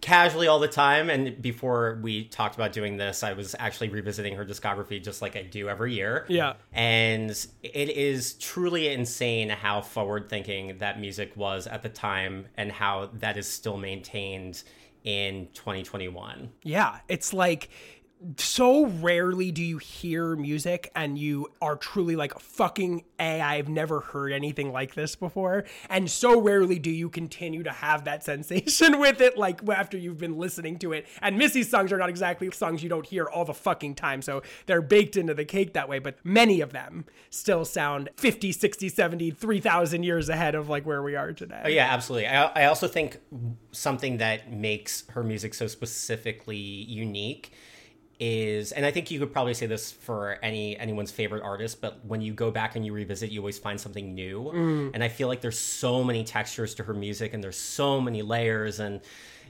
casually 0.00 0.46
all 0.46 0.58
the 0.58 0.68
time. 0.68 1.10
And 1.10 1.40
before 1.42 1.98
we 2.02 2.24
talked 2.24 2.54
about 2.54 2.72
doing 2.72 2.96
this 2.96 3.22
i 3.22 3.32
was 3.32 3.54
actually 3.58 3.88
revisiting 3.88 4.36
her 4.36 4.44
discography 4.44 5.02
just 5.02 5.20
like 5.22 5.36
i 5.36 5.42
do 5.42 5.68
every 5.68 5.94
year. 5.94 6.24
Yeah. 6.28 6.54
and 6.72 7.30
it 7.62 7.88
is 7.90 8.34
truly 8.34 8.88
insane 8.88 9.48
how 9.50 9.80
forward 9.82 10.28
thinking 10.28 10.78
that 10.78 11.00
music 11.00 11.36
was 11.36 11.66
at 11.66 11.82
the 11.82 11.88
time 11.88 12.46
and 12.56 12.72
how 12.72 13.10
that 13.14 13.36
is 13.36 13.46
still 13.46 13.76
maintained 13.76 14.62
in 15.04 15.48
2021 15.54 16.50
Yeah, 16.62 16.98
it's 17.08 17.32
like 17.32 17.70
so 18.36 18.86
rarely 18.86 19.50
do 19.50 19.62
you 19.62 19.78
hear 19.78 20.36
music 20.36 20.90
and 20.94 21.18
you 21.18 21.48
are 21.62 21.76
truly 21.76 22.16
like 22.16 22.38
fucking 22.38 23.04
a 23.18 23.40
I've 23.40 23.68
never 23.68 24.00
heard 24.00 24.32
anything 24.32 24.72
like 24.72 24.94
this 24.94 25.16
before. 25.16 25.64
And 25.88 26.10
so 26.10 26.38
rarely 26.40 26.78
do 26.78 26.90
you 26.90 27.08
continue 27.08 27.62
to 27.62 27.70
have 27.70 28.04
that 28.04 28.22
sensation 28.30 29.00
with 29.00 29.20
it 29.20 29.38
like 29.38 29.66
after 29.68 29.96
you've 29.96 30.18
been 30.18 30.36
listening 30.36 30.78
to 30.80 30.92
it. 30.92 31.06
And 31.22 31.38
Missy's 31.38 31.70
songs 31.70 31.92
are 31.92 31.98
not 31.98 32.10
exactly 32.10 32.50
songs 32.50 32.82
you 32.82 32.88
don't 32.88 33.06
hear 33.06 33.24
all 33.24 33.44
the 33.44 33.54
fucking 33.54 33.94
time 33.94 34.20
so 34.20 34.42
they're 34.66 34.82
baked 34.82 35.16
into 35.16 35.32
the 35.32 35.44
cake 35.44 35.72
that 35.72 35.88
way 35.88 35.98
but 35.98 36.16
many 36.22 36.60
of 36.60 36.72
them 36.72 37.06
still 37.30 37.64
sound 37.64 38.10
50 38.16 38.52
60 38.52 38.88
70 38.88 39.30
3000 39.30 40.02
years 40.02 40.28
ahead 40.28 40.54
of 40.54 40.68
like 40.68 40.84
where 40.84 41.02
we 41.02 41.16
are 41.16 41.32
today. 41.32 41.62
Oh, 41.64 41.68
yeah, 41.68 41.86
absolutely. 41.90 42.28
I, 42.28 42.44
I 42.46 42.64
also 42.66 42.86
think 42.86 43.18
something 43.72 44.18
that 44.18 44.52
makes 44.52 45.04
her 45.10 45.22
music 45.22 45.54
so 45.54 45.66
specifically 45.66 46.56
unique 46.56 47.52
is, 48.20 48.72
and 48.72 48.84
I 48.84 48.90
think 48.90 49.10
you 49.10 49.18
could 49.18 49.32
probably 49.32 49.54
say 49.54 49.66
this 49.66 49.90
for 49.90 50.38
any 50.42 50.76
anyone's 50.78 51.10
favorite 51.10 51.42
artist, 51.42 51.80
but 51.80 52.04
when 52.04 52.20
you 52.20 52.34
go 52.34 52.50
back 52.50 52.76
and 52.76 52.84
you 52.84 52.92
revisit, 52.92 53.30
you 53.30 53.40
always 53.40 53.58
find 53.58 53.80
something 53.80 54.14
new. 54.14 54.52
Mm. 54.54 54.90
And 54.94 55.02
I 55.02 55.08
feel 55.08 55.26
like 55.26 55.40
there's 55.40 55.58
so 55.58 56.04
many 56.04 56.22
textures 56.22 56.74
to 56.76 56.84
her 56.84 56.94
music, 56.94 57.32
and 57.32 57.42
there's 57.42 57.58
so 57.58 58.00
many 58.00 58.20
layers, 58.20 58.78
and 58.78 59.00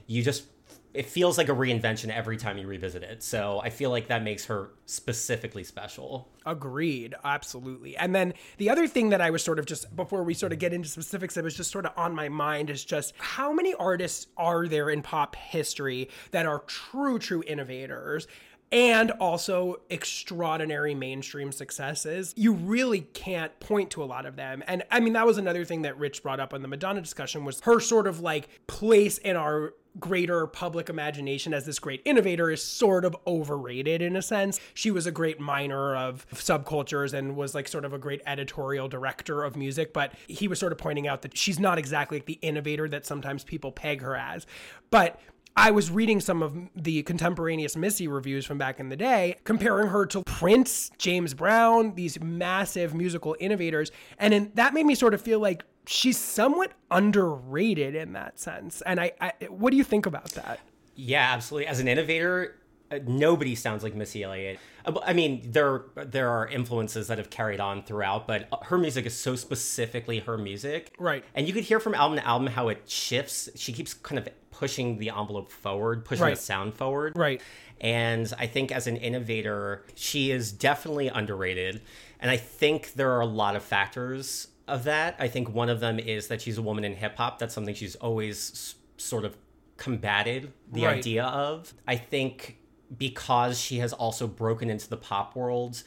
you 0.07 0.23
just 0.23 0.45
it 0.93 1.05
feels 1.05 1.37
like 1.37 1.47
a 1.47 1.53
reinvention 1.53 2.09
every 2.09 2.37
time 2.37 2.57
you 2.57 2.67
revisit 2.67 3.03
it. 3.03 3.23
So 3.23 3.61
I 3.63 3.69
feel 3.69 3.89
like 3.89 4.07
that 4.07 4.23
makes 4.23 4.45
her 4.45 4.71
specifically 4.85 5.63
special. 5.63 6.29
Agreed, 6.45 7.15
absolutely. 7.23 7.95
And 7.95 8.13
then 8.13 8.33
the 8.57 8.69
other 8.69 8.87
thing 8.87 9.09
that 9.09 9.21
I 9.21 9.29
was 9.29 9.43
sort 9.43 9.59
of 9.59 9.65
just 9.65 9.95
before 9.95 10.23
we 10.23 10.33
sort 10.33 10.51
of 10.51 10.59
get 10.59 10.73
into 10.73 10.89
specifics, 10.89 11.35
that 11.35 11.43
was 11.43 11.55
just 11.55 11.71
sort 11.71 11.85
of 11.85 11.93
on 11.95 12.13
my 12.13 12.27
mind 12.27 12.69
is 12.69 12.83
just 12.83 13.13
how 13.17 13.53
many 13.53 13.73
artists 13.75 14.27
are 14.35 14.67
there 14.67 14.89
in 14.89 15.01
pop 15.01 15.35
history 15.35 16.09
that 16.31 16.45
are 16.45 16.59
true, 16.67 17.19
true 17.19 17.43
innovators? 17.47 18.27
And 18.71 19.11
also 19.11 19.81
extraordinary 19.89 20.95
mainstream 20.95 21.51
successes. 21.51 22.33
You 22.37 22.53
really 22.53 23.01
can't 23.01 23.57
point 23.59 23.89
to 23.91 24.03
a 24.03 24.05
lot 24.05 24.25
of 24.25 24.37
them. 24.37 24.63
And 24.67 24.83
I 24.89 25.01
mean, 25.01 25.13
that 25.13 25.25
was 25.25 25.37
another 25.37 25.65
thing 25.65 25.81
that 25.81 25.97
Rich 25.97 26.23
brought 26.23 26.39
up 26.39 26.53
on 26.53 26.61
the 26.61 26.67
Madonna 26.69 27.01
discussion 27.01 27.43
was 27.43 27.59
her 27.61 27.79
sort 27.79 28.07
of 28.07 28.21
like 28.21 28.47
place 28.67 29.17
in 29.17 29.35
our 29.35 29.73
greater 29.99 30.47
public 30.47 30.89
imagination 30.89 31.53
as 31.53 31.65
this 31.65 31.79
great 31.79 32.01
innovator 32.05 32.49
is 32.49 32.63
sort 32.63 33.03
of 33.03 33.15
overrated 33.27 34.01
in 34.01 34.15
a 34.15 34.21
sense. 34.21 34.59
She 34.73 34.91
was 34.91 35.05
a 35.05 35.11
great 35.11 35.39
miner 35.39 35.95
of 35.95 36.25
subcultures 36.33 37.13
and 37.13 37.35
was 37.35 37.53
like 37.53 37.67
sort 37.67 37.85
of 37.85 37.93
a 37.93 37.97
great 37.97 38.21
editorial 38.25 38.87
director 38.87 39.43
of 39.43 39.55
music, 39.55 39.91
but 39.91 40.13
he 40.27 40.47
was 40.47 40.59
sort 40.59 40.71
of 40.71 40.77
pointing 40.77 41.07
out 41.07 41.23
that 41.23 41.37
she's 41.37 41.59
not 41.59 41.77
exactly 41.77 42.23
the 42.25 42.39
innovator 42.41 42.87
that 42.89 43.05
sometimes 43.05 43.43
people 43.43 43.71
peg 43.71 44.01
her 44.01 44.15
as. 44.15 44.45
But 44.91 45.19
I 45.55 45.71
was 45.71 45.91
reading 45.91 46.19
some 46.19 46.41
of 46.41 46.57
the 46.75 47.03
contemporaneous 47.03 47.75
Missy 47.75 48.07
reviews 48.07 48.45
from 48.45 48.57
back 48.57 48.79
in 48.79 48.89
the 48.89 48.95
day, 48.95 49.35
comparing 49.43 49.89
her 49.89 50.05
to 50.07 50.23
Prince, 50.23 50.91
James 50.97 51.33
Brown, 51.33 51.95
these 51.95 52.19
massive 52.21 52.93
musical 52.93 53.35
innovators. 53.39 53.91
And 54.17 54.33
in, 54.33 54.51
that 54.55 54.73
made 54.73 54.85
me 54.85 54.95
sort 54.95 55.13
of 55.13 55.21
feel 55.21 55.39
like 55.39 55.63
she's 55.85 56.17
somewhat 56.17 56.71
underrated 56.89 57.95
in 57.95 58.13
that 58.13 58.39
sense. 58.39 58.81
And 58.85 58.99
I, 58.99 59.11
I 59.19 59.33
what 59.49 59.71
do 59.71 59.77
you 59.77 59.83
think 59.83 60.05
about 60.05 60.31
that? 60.31 60.59
Yeah, 60.95 61.33
absolutely. 61.33 61.67
As 61.67 61.79
an 61.79 61.87
innovator, 61.87 62.57
uh, 62.91 62.99
nobody 63.05 63.55
sounds 63.55 63.83
like 63.83 63.95
Missy 63.95 64.23
Elliott. 64.23 64.59
I 64.85 65.13
mean, 65.13 65.51
there 65.51 65.83
there 65.95 66.29
are 66.29 66.47
influences 66.47 67.07
that 67.07 67.17
have 67.17 67.29
carried 67.29 67.59
on 67.59 67.83
throughout, 67.83 68.27
but 68.27 68.47
uh, 68.51 68.57
her 68.63 68.77
music 68.77 69.05
is 69.05 69.17
so 69.17 69.35
specifically 69.35 70.19
her 70.19 70.37
music, 70.37 70.95
Right. 70.99 71.23
And 71.35 71.47
you 71.47 71.53
could 71.53 71.63
hear 71.63 71.79
from 71.79 71.93
album 71.95 72.17
to 72.17 72.27
album 72.27 72.47
how 72.47 72.69
it 72.69 72.89
shifts. 72.89 73.49
She 73.55 73.73
keeps 73.73 73.93
kind 73.93 74.17
of 74.19 74.27
pushing 74.51 74.97
the 74.97 75.09
envelope 75.09 75.51
forward, 75.51 76.05
pushing 76.05 76.23
Right. 76.25 76.35
the 76.35 76.41
sound 76.41 76.73
forward, 76.75 77.13
Right. 77.15 77.41
And 77.79 78.31
I 78.37 78.45
think 78.47 78.71
as 78.71 78.85
an 78.87 78.97
innovator, 78.97 79.83
she 79.95 80.29
is 80.31 80.51
definitely 80.51 81.07
underrated. 81.07 81.81
And 82.19 82.29
I 82.29 82.37
think 82.37 82.93
there 82.93 83.11
are 83.11 83.21
a 83.21 83.25
lot 83.25 83.55
of 83.55 83.63
factors 83.63 84.49
of 84.67 84.83
that. 84.83 85.15
I 85.19 85.27
think 85.27 85.49
one 85.53 85.69
of 85.69 85.79
them 85.79 85.97
is 85.97 86.27
that 86.27 86.41
she's 86.41 86.57
a 86.59 86.61
woman 86.61 86.83
in 86.83 86.95
hip 86.95 87.17
hop. 87.17 87.39
That's 87.39 87.53
something 87.55 87.73
she's 87.73 87.95
always 87.95 88.51
s- 88.51 88.75
sort 88.97 89.25
of 89.25 89.35
combated 89.77 90.53
the 90.71 90.85
Right. 90.85 90.97
idea 90.97 91.23
of. 91.25 91.73
I 91.87 91.95
think 91.95 92.57
because 92.97 93.59
she 93.59 93.79
has 93.79 93.93
also 93.93 94.27
broken 94.27 94.69
into 94.69 94.89
the 94.89 94.97
pop 94.97 95.35
world, 95.35 95.83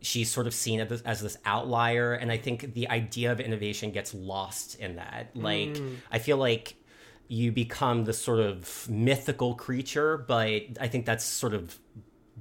she's 0.00 0.30
sort 0.30 0.46
of 0.46 0.54
seen 0.54 0.80
as 0.80 0.88
this, 0.88 1.02
as 1.02 1.20
this 1.20 1.36
outlier. 1.44 2.14
And 2.14 2.30
I 2.30 2.36
think 2.36 2.74
the 2.74 2.88
idea 2.88 3.32
of 3.32 3.40
innovation 3.40 3.90
gets 3.90 4.14
lost 4.14 4.78
in 4.78 4.96
that. 4.96 5.30
Like, 5.34 5.70
mm. 5.70 5.96
I 6.10 6.18
feel 6.18 6.36
like 6.36 6.76
you 7.28 7.52
become 7.52 8.04
this 8.04 8.18
sort 8.18 8.40
of 8.40 8.88
mythical 8.88 9.54
creature, 9.54 10.18
but 10.18 10.62
I 10.80 10.88
think 10.88 11.06
that's 11.06 11.24
sort 11.24 11.54
of 11.54 11.78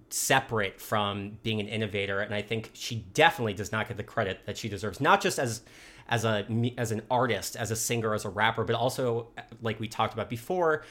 separate 0.09 0.79
from 0.79 1.39
being 1.41 1.59
an 1.59 1.67
innovator 1.67 2.19
and 2.19 2.35
i 2.35 2.41
think 2.41 2.69
she 2.73 3.03
definitely 3.15 3.53
does 3.53 3.71
not 3.71 3.87
get 3.87 3.97
the 3.97 4.03
credit 4.03 4.41
that 4.45 4.55
she 4.55 4.69
deserves 4.69 5.01
not 5.01 5.19
just 5.19 5.39
as 5.39 5.61
as 6.07 6.23
a 6.23 6.45
as 6.77 6.91
an 6.91 7.01
artist 7.09 7.55
as 7.55 7.71
a 7.71 7.75
singer 7.75 8.13
as 8.13 8.23
a 8.23 8.29
rapper 8.29 8.63
but 8.63 8.75
also 8.75 9.27
like 9.63 9.79
we 9.79 9.87
talked 9.87 10.13
about 10.13 10.29
before 10.29 10.83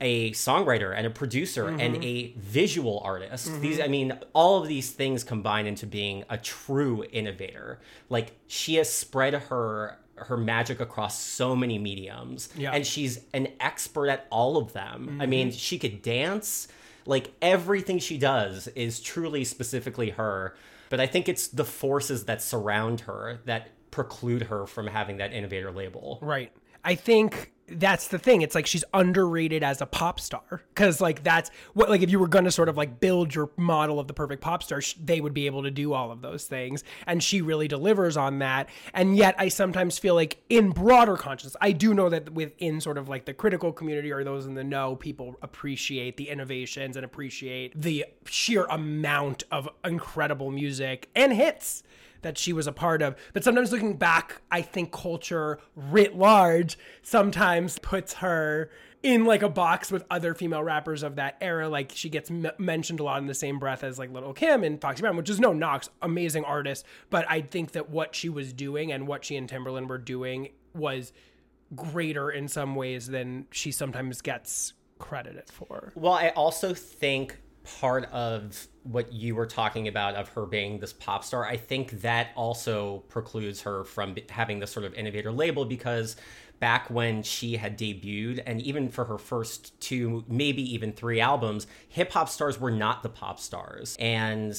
a 0.00 0.30
songwriter 0.30 0.96
and 0.96 1.06
a 1.06 1.10
producer 1.10 1.68
and 1.68 1.94
mm-hmm. 1.94 2.02
a 2.02 2.34
visual 2.36 3.00
artist. 3.04 3.60
These 3.60 3.76
mm-hmm. 3.76 3.84
i 3.84 3.88
mean 3.88 4.18
all 4.32 4.62
of 4.62 4.68
these 4.68 4.90
things 4.90 5.24
combine 5.24 5.66
into 5.66 5.86
being 5.86 6.24
a 6.28 6.38
true 6.38 7.04
innovator. 7.12 7.80
Like 8.08 8.32
she 8.46 8.76
has 8.76 8.92
spread 8.92 9.34
her 9.34 9.98
her 10.16 10.36
magic 10.36 10.80
across 10.80 11.20
so 11.20 11.54
many 11.54 11.78
mediums 11.78 12.48
Yeah. 12.56 12.72
and 12.72 12.84
she's 12.84 13.20
an 13.32 13.48
expert 13.60 14.08
at 14.08 14.26
all 14.30 14.56
of 14.56 14.72
them. 14.72 15.18
I 15.20 15.26
mean 15.26 15.48
mm-hmm. 15.48 15.56
she 15.56 15.78
could 15.78 16.02
dance. 16.02 16.68
Like 17.06 17.32
everything 17.40 17.98
she 17.98 18.18
does 18.18 18.68
is 18.68 19.00
truly 19.00 19.44
specifically 19.44 20.10
her 20.10 20.54
but 20.90 21.00
i 21.00 21.06
think 21.06 21.28
it's 21.28 21.48
the 21.48 21.64
forces 21.64 22.24
that 22.24 22.42
surround 22.42 23.00
her 23.00 23.40
that 23.46 23.70
preclude 23.90 24.42
her 24.42 24.66
from 24.66 24.86
having 24.86 25.18
that 25.18 25.32
innovator 25.32 25.70
label. 25.70 26.18
Right. 26.20 26.52
I 26.84 26.94
think 26.94 27.52
that's 27.70 28.08
the 28.08 28.18
thing. 28.18 28.42
It's 28.42 28.54
like 28.54 28.66
she's 28.66 28.84
underrated 28.94 29.62
as 29.62 29.80
a 29.80 29.86
pop 29.86 30.20
star 30.20 30.62
because 30.74 31.00
like 31.00 31.22
that's 31.22 31.50
what 31.74 31.90
like 31.90 32.02
if 32.02 32.10
you 32.10 32.18
were 32.18 32.28
gonna 32.28 32.50
sort 32.50 32.68
of 32.68 32.76
like 32.76 33.00
build 33.00 33.34
your 33.34 33.50
model 33.56 34.00
of 34.00 34.08
the 34.08 34.14
perfect 34.14 34.42
pop 34.42 34.62
star, 34.62 34.80
sh- 34.80 34.94
they 35.02 35.20
would 35.20 35.34
be 35.34 35.46
able 35.46 35.62
to 35.62 35.70
do 35.70 35.92
all 35.92 36.10
of 36.10 36.22
those 36.22 36.44
things, 36.44 36.84
and 37.06 37.22
she 37.22 37.42
really 37.42 37.68
delivers 37.68 38.16
on 38.16 38.38
that. 38.38 38.68
And 38.94 39.16
yet, 39.16 39.34
I 39.38 39.48
sometimes 39.48 39.98
feel 39.98 40.14
like 40.14 40.38
in 40.48 40.70
broader 40.70 41.16
conscience, 41.16 41.56
I 41.60 41.72
do 41.72 41.94
know 41.94 42.08
that 42.08 42.32
within 42.32 42.80
sort 42.80 42.98
of 42.98 43.08
like 43.08 43.24
the 43.24 43.34
critical 43.34 43.72
community 43.72 44.10
or 44.10 44.24
those 44.24 44.46
in 44.46 44.54
the 44.54 44.64
know, 44.64 44.96
people 44.96 45.36
appreciate 45.42 46.16
the 46.16 46.28
innovations 46.28 46.96
and 46.96 47.04
appreciate 47.04 47.80
the 47.80 48.06
sheer 48.24 48.64
amount 48.66 49.44
of 49.50 49.68
incredible 49.84 50.50
music 50.50 51.08
and 51.14 51.32
hits 51.32 51.82
that 52.22 52.38
she 52.38 52.52
was 52.52 52.66
a 52.66 52.72
part 52.72 53.02
of. 53.02 53.16
But 53.32 53.44
sometimes 53.44 53.72
looking 53.72 53.96
back, 53.96 54.42
I 54.50 54.62
think 54.62 54.92
culture 54.92 55.58
writ 55.74 56.16
large 56.16 56.78
sometimes 57.02 57.78
puts 57.78 58.14
her 58.14 58.70
in 59.02 59.24
like 59.24 59.42
a 59.42 59.48
box 59.48 59.92
with 59.92 60.04
other 60.10 60.34
female 60.34 60.62
rappers 60.62 61.02
of 61.02 61.16
that 61.16 61.36
era. 61.40 61.68
Like 61.68 61.92
she 61.94 62.08
gets 62.08 62.30
m- 62.30 62.50
mentioned 62.58 63.00
a 63.00 63.04
lot 63.04 63.20
in 63.20 63.26
the 63.26 63.34
same 63.34 63.58
breath 63.58 63.84
as 63.84 63.98
like 63.98 64.12
Little 64.12 64.32
Kim 64.32 64.64
and 64.64 64.80
Foxy 64.80 65.02
Brown, 65.02 65.16
which 65.16 65.30
is 65.30 65.40
no 65.40 65.52
knocks, 65.52 65.88
amazing 66.02 66.44
artist. 66.44 66.84
But 67.10 67.24
I 67.28 67.42
think 67.42 67.72
that 67.72 67.90
what 67.90 68.14
she 68.14 68.28
was 68.28 68.52
doing 68.52 68.92
and 68.92 69.06
what 69.06 69.24
she 69.24 69.36
and 69.36 69.48
Timbaland 69.48 69.88
were 69.88 69.98
doing 69.98 70.50
was 70.74 71.12
greater 71.74 72.30
in 72.30 72.48
some 72.48 72.74
ways 72.74 73.06
than 73.06 73.46
she 73.50 73.70
sometimes 73.70 74.20
gets 74.20 74.72
credited 74.98 75.48
for. 75.50 75.92
Well, 75.94 76.14
I 76.14 76.30
also 76.30 76.74
think 76.74 77.38
part 77.80 78.04
of 78.12 78.66
what 78.82 79.12
you 79.12 79.34
were 79.34 79.46
talking 79.46 79.88
about 79.88 80.14
of 80.14 80.28
her 80.30 80.46
being 80.46 80.78
this 80.78 80.92
pop 80.92 81.24
star, 81.24 81.44
I 81.46 81.56
think 81.56 82.02
that 82.02 82.28
also 82.34 83.04
precludes 83.08 83.62
her 83.62 83.84
from 83.84 84.16
having 84.30 84.60
this 84.60 84.70
sort 84.70 84.86
of 84.86 84.94
innovator 84.94 85.30
label 85.30 85.64
because 85.64 86.16
back 86.60 86.90
when 86.90 87.22
she 87.22 87.56
had 87.56 87.78
debuted, 87.78 88.42
and 88.46 88.60
even 88.62 88.88
for 88.88 89.04
her 89.04 89.18
first 89.18 89.78
two, 89.80 90.24
maybe 90.28 90.62
even 90.74 90.92
three 90.92 91.20
albums, 91.20 91.66
hip 91.88 92.12
hop 92.12 92.28
stars 92.28 92.58
were 92.58 92.70
not 92.70 93.02
the 93.02 93.08
pop 93.08 93.38
stars. 93.38 93.96
And 94.00 94.58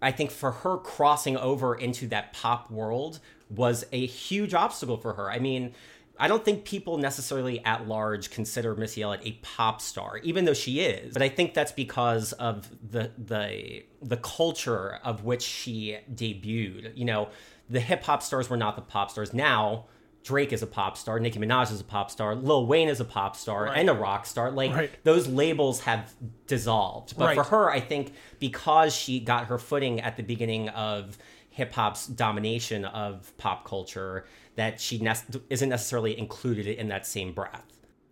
I 0.00 0.12
think 0.12 0.30
for 0.30 0.50
her 0.52 0.76
crossing 0.78 1.36
over 1.36 1.74
into 1.74 2.06
that 2.08 2.32
pop 2.32 2.70
world 2.70 3.20
was 3.50 3.84
a 3.92 4.06
huge 4.06 4.54
obstacle 4.54 4.96
for 4.96 5.14
her. 5.14 5.30
I 5.30 5.38
mean, 5.38 5.74
I 6.18 6.28
don't 6.28 6.44
think 6.44 6.64
people 6.64 6.98
necessarily 6.98 7.64
at 7.64 7.86
large 7.86 8.30
consider 8.30 8.74
Missy 8.74 9.02
Elliott 9.02 9.20
a 9.24 9.32
pop 9.42 9.80
star, 9.80 10.18
even 10.22 10.44
though 10.44 10.54
she 10.54 10.80
is. 10.80 11.12
But 11.12 11.22
I 11.22 11.28
think 11.28 11.54
that's 11.54 11.72
because 11.72 12.32
of 12.34 12.70
the 12.90 13.10
the 13.18 13.84
the 14.02 14.16
culture 14.16 14.98
of 15.04 15.24
which 15.24 15.42
she 15.42 15.98
debuted. 16.14 16.96
You 16.96 17.04
know, 17.04 17.28
the 17.68 17.80
hip 17.80 18.02
hop 18.04 18.22
stars 18.22 18.48
were 18.48 18.56
not 18.56 18.76
the 18.76 18.82
pop 18.82 19.10
stars. 19.10 19.34
Now 19.34 19.86
Drake 20.24 20.52
is 20.52 20.60
a 20.62 20.66
pop 20.66 20.96
star, 20.96 21.20
Nicki 21.20 21.38
Minaj 21.38 21.70
is 21.70 21.80
a 21.80 21.84
pop 21.84 22.10
star, 22.10 22.34
Lil 22.34 22.66
Wayne 22.66 22.88
is 22.88 22.98
a 22.98 23.04
pop 23.04 23.36
star 23.36 23.66
Right. 23.66 23.78
and 23.78 23.88
a 23.88 23.92
rock 23.94 24.26
star. 24.26 24.50
Like 24.50 24.74
Right. 24.74 25.04
those 25.04 25.28
labels 25.28 25.80
have 25.82 26.12
dissolved. 26.48 27.16
But 27.16 27.26
Right. 27.26 27.34
for 27.36 27.44
her, 27.44 27.70
I 27.70 27.78
think 27.80 28.12
because 28.40 28.92
she 28.94 29.20
got 29.20 29.46
her 29.46 29.58
footing 29.58 30.00
at 30.00 30.16
the 30.16 30.22
beginning 30.24 30.68
of 30.70 31.16
hip 31.56 31.72
hop's 31.72 32.06
domination 32.06 32.84
of 32.84 33.34
pop 33.38 33.64
culture, 33.64 34.26
that 34.56 34.78
she 34.78 34.98
ne- 34.98 35.14
isn't 35.48 35.70
necessarily 35.70 36.18
included 36.18 36.66
in 36.66 36.88
that 36.88 37.06
same 37.06 37.32
breath. 37.32 37.64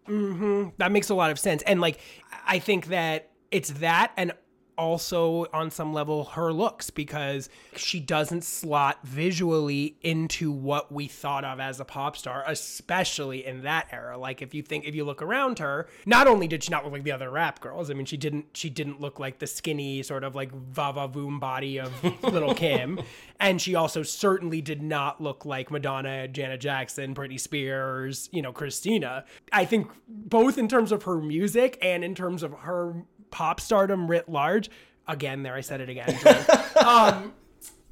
Mm-hmm. 0.09 0.71
that 0.79 0.93
makes 0.93 1.11
a 1.11 1.15
lot 1.15 1.31
of 1.31 1.39
sense. 1.39 1.63
And 1.63 1.79
like, 1.79 2.01
I 2.47 2.59
think 2.59 2.87
that 2.87 3.31
it's 3.51 3.71
that 3.73 4.13
and 4.17 4.33
also 4.77 5.47
on 5.53 5.71
some 5.71 5.93
level 5.93 6.25
her 6.25 6.53
looks 6.53 6.91
because 6.91 7.49
she 7.77 8.01
doesn't 8.01 8.45
slot 8.45 8.99
visually 9.05 9.97
into 10.03 10.51
what 10.51 10.93
we 10.93 11.07
thought 11.07 11.45
of 11.45 11.61
as 11.61 11.81
a 11.81 11.85
pop 11.85 12.17
star 12.17 12.45
especially 12.47 13.45
in 13.45 13.63
that 13.63 13.89
era. 13.93 14.17
Like 14.19 14.43
if 14.43 14.55
you 14.55 14.63
think 14.63 14.85
if 14.85 14.95
you 14.95 15.05
look 15.05 15.23
around 15.23 15.59
her 15.59 15.89
not 16.07 16.27
only 16.27 16.49
did 16.49 16.65
she 16.65 16.71
not 16.71 16.85
look 16.85 16.93
like 16.93 17.05
the 17.05 17.13
other 17.13 17.31
rap 17.31 17.61
girls 17.61 17.91
i 17.91 17.95
mean 17.95 18.07
she 18.07 18.17
didn't 18.17 18.47
she 18.55 18.71
didn't 18.71 19.01
look 19.01 19.19
like 19.19 19.39
the 19.39 19.47
skinny 19.47 20.03
sort 20.03 20.25
of 20.25 20.35
like 20.35 20.53
vava 20.53 21.09
voom 21.09 21.41
body 21.41 21.79
of 21.79 21.93
little 22.23 22.55
kim. 22.55 23.01
And 23.41 23.61
she 23.61 23.75
also 23.75 24.03
certainly 24.03 24.61
did 24.61 24.83
not 24.83 25.21
look 25.21 25.45
like 25.45 25.71
madonna 25.71 26.29
janet 26.29 26.61
jackson 26.61 27.15
britney 27.15 27.41
spears 27.41 28.29
you 28.33 28.43
know 28.43 28.53
christina. 28.53 29.25
I 29.53 29.65
think 29.65 29.91
both 30.09 30.59
in 30.59 30.69
terms 30.69 30.93
of 30.93 31.05
her 31.05 31.21
music 31.21 31.79
and 31.83 32.05
in 32.05 32.15
terms 32.15 32.43
of 32.43 32.53
her 32.61 33.05
pop 33.35 33.59
stardom 33.61 34.09
writ 34.09 34.29
large. 34.29 34.71
Again, 35.09 35.43
there 35.43 35.55
I 35.55 35.61
said 35.61 35.81
it 35.81 35.89
again. 35.89 36.17
um, 36.87 37.35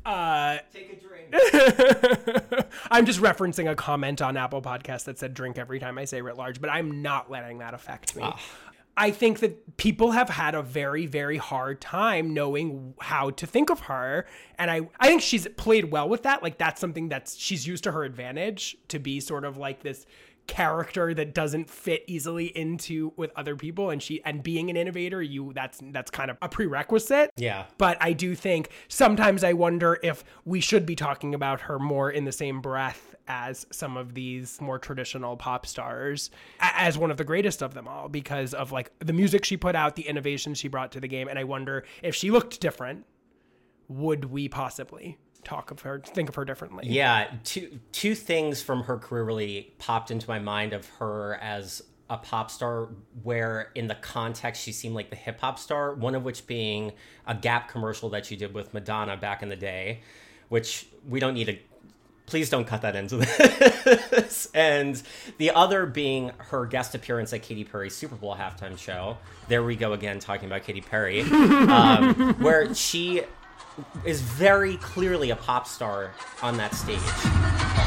uh, 0.07 0.59
Take 0.73 0.93
a 0.93 0.97
drink. 0.97 2.67
I'm 2.91 3.05
just 3.05 3.21
referencing 3.21 3.69
a 3.69 3.75
comment 3.75 4.23
on 4.23 4.37
Apple 4.37 4.63
Podcast 4.63 5.05
that 5.05 5.19
said 5.19 5.35
drink 5.35 5.59
every 5.59 5.81
time 5.81 5.99
I 5.99 6.05
say 6.05 6.23
writ 6.23 6.37
large, 6.37 6.61
but 6.61 6.71
I'm 6.71 7.03
not 7.03 7.29
letting 7.29 7.59
that 7.59 7.75
affect 7.75 8.15
me. 8.15 8.25
I 8.97 9.11
think 9.11 9.41
that 9.41 9.77
people 9.79 10.13
have 10.13 10.29
had 10.29 10.55
a 10.55 10.63
very, 10.63 11.07
very 11.07 11.39
hard 11.39 11.81
time 11.81 12.35
knowing 12.35 12.95
how 13.01 13.31
to 13.31 13.47
think 13.47 13.69
of 13.71 13.81
her. 13.81 14.27
And 14.59 14.71
I, 14.71 14.83
I 15.01 15.09
think 15.09 15.23
she's 15.23 15.49
played 15.57 15.91
well 15.91 16.09
with 16.09 16.23
that. 16.23 16.43
Like 16.43 16.59
that's 16.59 16.81
something 16.81 17.09
that's 17.09 17.37
she's 17.37 17.67
used 17.67 17.85
to 17.85 17.93
her 17.93 18.05
advantage 18.05 18.77
to 18.89 19.01
be 19.01 19.19
sort 19.19 19.45
of 19.45 19.57
like 19.57 19.83
this 19.83 20.07
character 20.47 21.15
that 21.15 21.33
doesn't 21.35 21.71
fit 21.71 22.05
easily 22.07 22.47
into 22.47 23.13
with 23.17 23.31
other 23.37 23.57
people 23.57 23.91
and 23.91 24.03
she 24.03 24.23
and 24.25 24.43
being 24.43 24.69
an 24.71 24.77
innovator 24.77 25.23
you 25.23 25.53
that's 25.55 25.79
that's 25.93 26.11
kind 26.11 26.31
of 26.31 26.37
a 26.43 26.49
prerequisite 26.49 27.31
Yeah. 27.37 27.67
but 27.79 27.97
I 28.01 28.13
do 28.13 28.35
think 28.35 28.69
sometimes 28.89 29.45
I 29.45 29.53
wonder 29.53 29.99
if 30.03 30.25
we 30.45 30.61
should 30.61 30.85
be 30.85 30.97
talking 30.97 31.35
about 31.35 31.61
her 31.63 31.79
more 31.79 32.11
in 32.11 32.25
the 32.25 32.33
same 32.33 32.61
breath 32.61 33.15
as 33.29 33.67
some 33.71 33.97
of 33.97 34.15
these 34.15 34.61
more 34.61 34.79
traditional 34.81 35.37
pop 35.37 35.65
stars 35.65 36.31
as 36.61 36.99
one 36.99 37.11
of 37.13 37.17
the 37.17 37.25
greatest 37.25 37.63
of 37.63 37.73
them 37.73 37.87
all 37.87 38.09
because 38.09 38.53
of 38.53 38.73
like 38.73 38.91
the 38.99 39.13
music 39.13 39.45
she 39.45 39.57
put 39.57 39.77
out, 39.77 39.95
the 39.95 40.07
innovation 40.09 40.55
she 40.55 40.67
brought 40.69 40.91
to 40.93 41.01
the 41.01 41.09
game 41.09 41.29
and 41.29 41.39
I 41.39 41.45
wonder 41.45 41.85
if 42.03 42.15
she 42.17 42.31
looked 42.33 42.61
different, 42.61 43.07
would 43.89 44.25
we 44.27 44.49
possibly 44.49 45.19
talk 45.45 45.71
of 45.71 45.81
her 45.81 46.01
think 46.01 46.29
of 46.29 46.35
her 46.35 46.45
differently? 46.45 46.85
Yeah, 46.89 47.31
two 47.45 47.81
two 47.93 48.15
things 48.15 48.63
from 48.63 48.85
her 48.85 48.99
career 48.99 49.25
really 49.25 49.73
popped 49.79 50.11
into 50.11 50.29
my 50.29 50.39
mind 50.39 50.73
of 50.73 50.89
her 50.99 51.35
as 51.43 51.83
a 52.11 52.19
pop 52.19 52.51
star 52.51 52.89
where 53.23 53.71
in 53.75 53.87
the 53.87 53.95
context 53.95 54.63
she 54.63 54.73
seemed 54.73 54.95
like 54.95 55.11
the 55.11 55.17
hip 55.17 55.41
hop 55.41 55.59
star, 55.59 55.95
one 55.95 56.15
of 56.15 56.25
which 56.25 56.47
being 56.47 56.93
a 57.27 57.35
Gap 57.35 57.69
commercial 57.69 58.11
that 58.11 58.27
she 58.27 58.37
did 58.37 58.53
with 58.53 58.75
Madonna 58.75 59.17
back 59.17 59.43
in 59.43 59.49
the 59.49 59.57
day, 59.57 60.01
which 60.49 60.87
we 61.09 61.21
don't 61.21 61.35
need 61.35 61.47
to 61.47 61.57
please 62.27 62.49
don't 62.49 62.67
cut 62.67 62.83
that 62.83 62.97
into 62.97 63.17
this. 64.11 64.49
and 64.55 65.03
the 65.39 65.51
other 65.51 65.87
being 65.87 66.31
her 66.39 66.67
guest 66.67 66.95
appearance 66.95 67.33
at 67.33 67.43
Katy 67.43 67.65
Perry's 67.65 67.95
Super 67.95 68.15
Bowl 68.15 68.35
halftime 68.35 68.79
show. 68.79 69.19
There 69.49 69.63
we 69.63 69.77
go 69.77 69.93
again, 69.93 70.19
talking 70.19 70.47
about 70.47 70.63
Katy 70.63 70.81
Perry, 70.83 71.21
um, 71.23 72.35
where 72.41 72.75
she 72.75 73.23
is 74.05 74.21
very 74.21 74.77
clearly 74.79 75.31
a 75.31 75.37
pop 75.37 75.67
star 75.67 76.13
on 76.43 76.57
that 76.57 76.75
stage. 76.75 77.82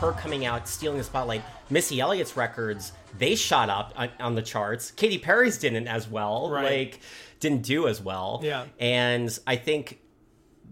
Her 0.00 0.12
coming 0.12 0.44
out, 0.44 0.68
stealing 0.68 0.98
the 0.98 1.04
spotlight. 1.04 1.42
Missy 1.70 2.00
Elliott's 2.00 2.36
records, 2.36 2.92
they 3.18 3.34
shot 3.34 3.68
up 3.68 3.92
on, 3.96 4.10
on 4.20 4.34
the 4.34 4.42
charts. 4.42 4.90
Katy 4.90 5.18
Perry's 5.18 5.58
didn't 5.58 5.88
as 5.88 6.08
well. 6.08 6.50
Right. 6.50 6.90
Like, 6.90 7.00
didn't 7.40 7.62
do 7.62 7.88
as 7.88 8.00
well. 8.00 8.40
Yeah. 8.42 8.64
And 8.78 9.36
I 9.46 9.56
think 9.56 10.00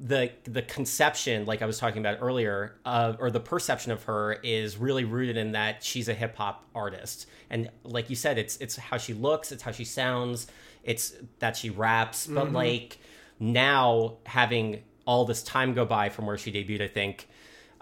the 0.00 0.32
the 0.44 0.62
conception, 0.62 1.44
like 1.44 1.62
I 1.62 1.66
was 1.66 1.78
talking 1.78 2.00
about 2.00 2.18
earlier, 2.20 2.76
uh, 2.84 3.14
or 3.18 3.30
the 3.30 3.40
perception 3.40 3.92
of 3.92 4.02
her 4.04 4.32
is 4.42 4.76
really 4.76 5.04
rooted 5.04 5.36
in 5.36 5.52
that 5.52 5.84
she's 5.84 6.08
a 6.08 6.14
hip 6.14 6.36
hop 6.36 6.64
artist, 6.74 7.26
and 7.50 7.70
like 7.84 8.10
you 8.10 8.16
said, 8.16 8.38
it's 8.38 8.56
it's 8.56 8.76
how 8.76 8.96
she 8.96 9.14
looks, 9.14 9.52
it's 9.52 9.62
how 9.62 9.70
she 9.70 9.84
sounds, 9.84 10.48
it's 10.82 11.14
that 11.38 11.56
she 11.56 11.70
raps. 11.70 12.26
But 12.26 12.52
like 12.52 12.98
now, 13.38 14.16
having 14.26 14.82
all 15.04 15.24
this 15.24 15.42
time 15.42 15.74
go 15.74 15.84
by 15.84 16.08
from 16.08 16.26
where 16.26 16.38
she 16.38 16.50
debuted, 16.50 16.82
I 16.82 16.88
think 16.88 17.28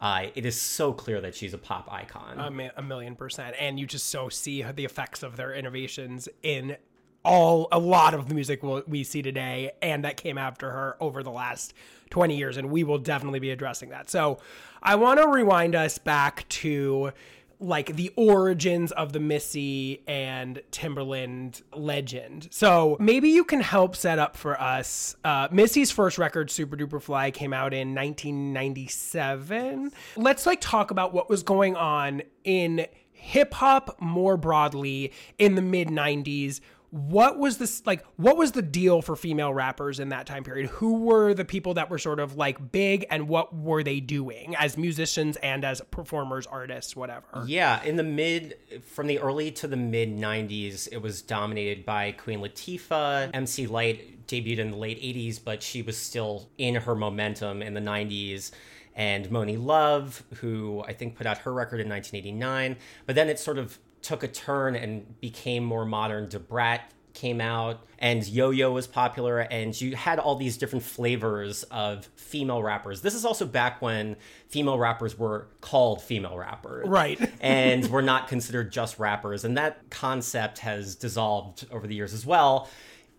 uh, 0.01 0.27
it 0.35 0.47
is 0.47 0.61
so 0.61 0.93
clear 0.93 1.21
that 1.21 1.35
she's 1.35 1.53
a 1.55 1.59
pop 1.59 1.89
icon. 1.93 2.39
a, 2.39 2.51
mi- 2.51 2.71
a 2.77 2.83
million 2.83 3.15
percent 3.15 3.55
and 3.61 3.79
you 3.79 3.87
just 3.87 4.07
so 4.07 4.29
see 4.29 4.63
the 4.63 4.85
effects 4.85 5.23
of 5.23 5.37
their 5.37 5.53
innovations 5.55 6.29
in 6.43 6.77
all 7.23 7.69
a 7.71 7.79
lot 7.79 8.15
of 8.15 8.29
the 8.29 8.35
music 8.35 8.61
we 8.89 9.05
see 9.05 9.21
today 9.21 9.71
and 9.83 10.05
that 10.05 10.17
came 10.17 10.39
after 10.39 10.71
her 10.71 10.97
over 11.01 11.23
the 11.23 11.31
last 11.31 11.75
20 12.09 12.35
years 12.37 12.57
and 12.57 12.71
we 12.71 12.83
will 12.83 12.99
definitely 12.99 13.39
be 13.39 13.51
addressing 13.51 13.91
that 13.91 14.09
so 14.09 14.39
i 14.83 14.95
want 14.95 15.21
to 15.21 15.29
rewind 15.29 15.75
us 15.75 15.99
back 15.99 16.49
to 16.49 17.13
like 17.61 17.95
the 17.95 18.11
origins 18.17 18.91
of 18.93 19.13
the 19.13 19.21
Missy 19.21 20.03
and 20.09 20.63
Timbaland 20.73 21.63
legend. 21.75 22.49
So 22.51 22.97
maybe 22.99 23.29
you 23.29 23.45
can 23.45 23.61
help 23.61 23.95
set 23.95 24.19
up 24.19 24.37
for 24.37 24.61
us. 24.61 25.15
Uh, 25.25 25.49
Missy's 25.53 25.91
first 25.91 26.19
record, 26.19 26.49
Supa 26.49 26.75
Dupa 26.75 27.01
Fly, 27.01 27.31
came 27.31 27.53
out 27.53 27.75
in 27.75 27.95
1997. 27.95 29.93
Let's 30.17 30.47
like 30.47 30.61
talk 30.61 30.91
about 30.91 31.13
what 31.13 31.29
was 31.29 31.43
going 31.43 31.77
on 31.77 32.23
in 32.45 32.87
hip 33.13 33.53
hop 33.53 34.01
more 34.01 34.39
broadly 34.39 35.13
in 35.39 35.55
the 35.55 35.63
mid 35.63 35.89
90s 35.89 36.61
what 36.91 37.39
was 37.39 37.59
this 37.59 37.87
like 37.87 38.05
what 38.17 38.37
was 38.37 38.53
the 38.53 38.63
deal 38.63 39.01
for 39.01 39.15
female 39.15 39.55
rappers 39.55 40.01
in 40.01 40.09
that 40.09 40.27
time 40.27 40.43
period 40.43 40.69
who 40.69 41.05
were 41.05 41.33
the 41.35 41.45
people 41.45 41.75
that 41.75 41.89
were 41.89 41.99
sort 41.99 42.19
of 42.19 42.37
like 42.37 42.73
big 42.73 43.07
and 43.11 43.29
what 43.29 43.55
were 43.55 43.83
they 43.83 44.01
doing 44.01 44.57
as 44.57 44.77
musicians 44.77 45.37
and 45.37 45.65
as 45.65 45.81
performers 45.93 46.47
artists 46.49 46.97
whatever 46.97 47.45
Yeah, 47.47 47.83
in 47.85 47.97
the 47.97 48.03
mid, 48.03 48.57
from 48.83 49.07
the 49.07 49.19
early 49.19 49.51
to 49.53 49.67
the 49.67 49.77
mid 49.77 50.17
90s, 50.17 50.89
it 50.91 51.01
was 51.01 51.23
dominated 51.23 51.85
by 51.85 52.13
Queen 52.13 52.41
Latifah. 52.41 53.31
MC 53.33 53.67
Lyte 53.67 54.27
debuted 54.27 54.59
in 54.59 54.71
the 54.71 54.77
late 54.77 55.01
80s, 55.01 55.41
but 55.43 55.63
she 55.63 55.83
was 55.83 55.97
still 55.97 56.49
in 56.59 56.75
her 56.75 56.95
momentum 56.95 57.63
in 57.63 57.75
the 57.75 57.81
90s. 57.81 58.51
And 58.95 59.27
Monie 59.31 59.63
Love, 59.63 60.23
who 60.37 60.83
I 60.87 60.93
think 60.93 61.17
put 61.17 61.27
out 61.27 61.39
her 61.39 61.53
record 61.53 61.81
in 61.81 61.89
1989. 61.89 62.77
But 63.07 63.15
then 63.15 63.29
it 63.29 63.39
sort 63.39 63.59
of 63.59 63.79
took 64.03 64.23
a 64.23 64.29
turn 64.29 64.77
and 64.77 65.21
became 65.21 65.65
more 65.65 65.85
modern. 65.85 66.29
Da 66.29 66.39
Brat 66.39 66.93
came 67.13 67.41
out 67.41 67.85
and 67.99 68.27
yo-yo 68.27 68.73
was 68.73 68.87
popular 68.87 69.41
and 69.41 69.79
you 69.79 69.97
had 69.97 70.19
all 70.19 70.37
these 70.37 70.57
different 70.57 70.85
flavors 70.85 71.65
of 71.65 72.07
female 72.15 72.63
rappers 72.63 73.03
this 73.03 73.15
is 73.15 73.25
also 73.25 73.45
back 73.45 73.83
when 73.83 74.17
female 74.49 74.79
rappers 74.79 75.19
were 75.19 75.49
called 75.61 76.01
female 76.01 76.39
rappers 76.39 76.87
Right. 76.89 77.21
and 77.41 77.85
were 77.91 78.01
not 78.01 78.29
considered 78.29 78.71
just 78.73 78.99
rappers 78.99 79.45
and 79.45 79.57
that 79.59 79.91
concept 79.91 80.59
has 80.61 80.95
dissolved 80.95 81.67
over 81.71 81.87
the 81.87 81.95
years 81.95 82.15
as 82.15 82.25
well 82.25 82.69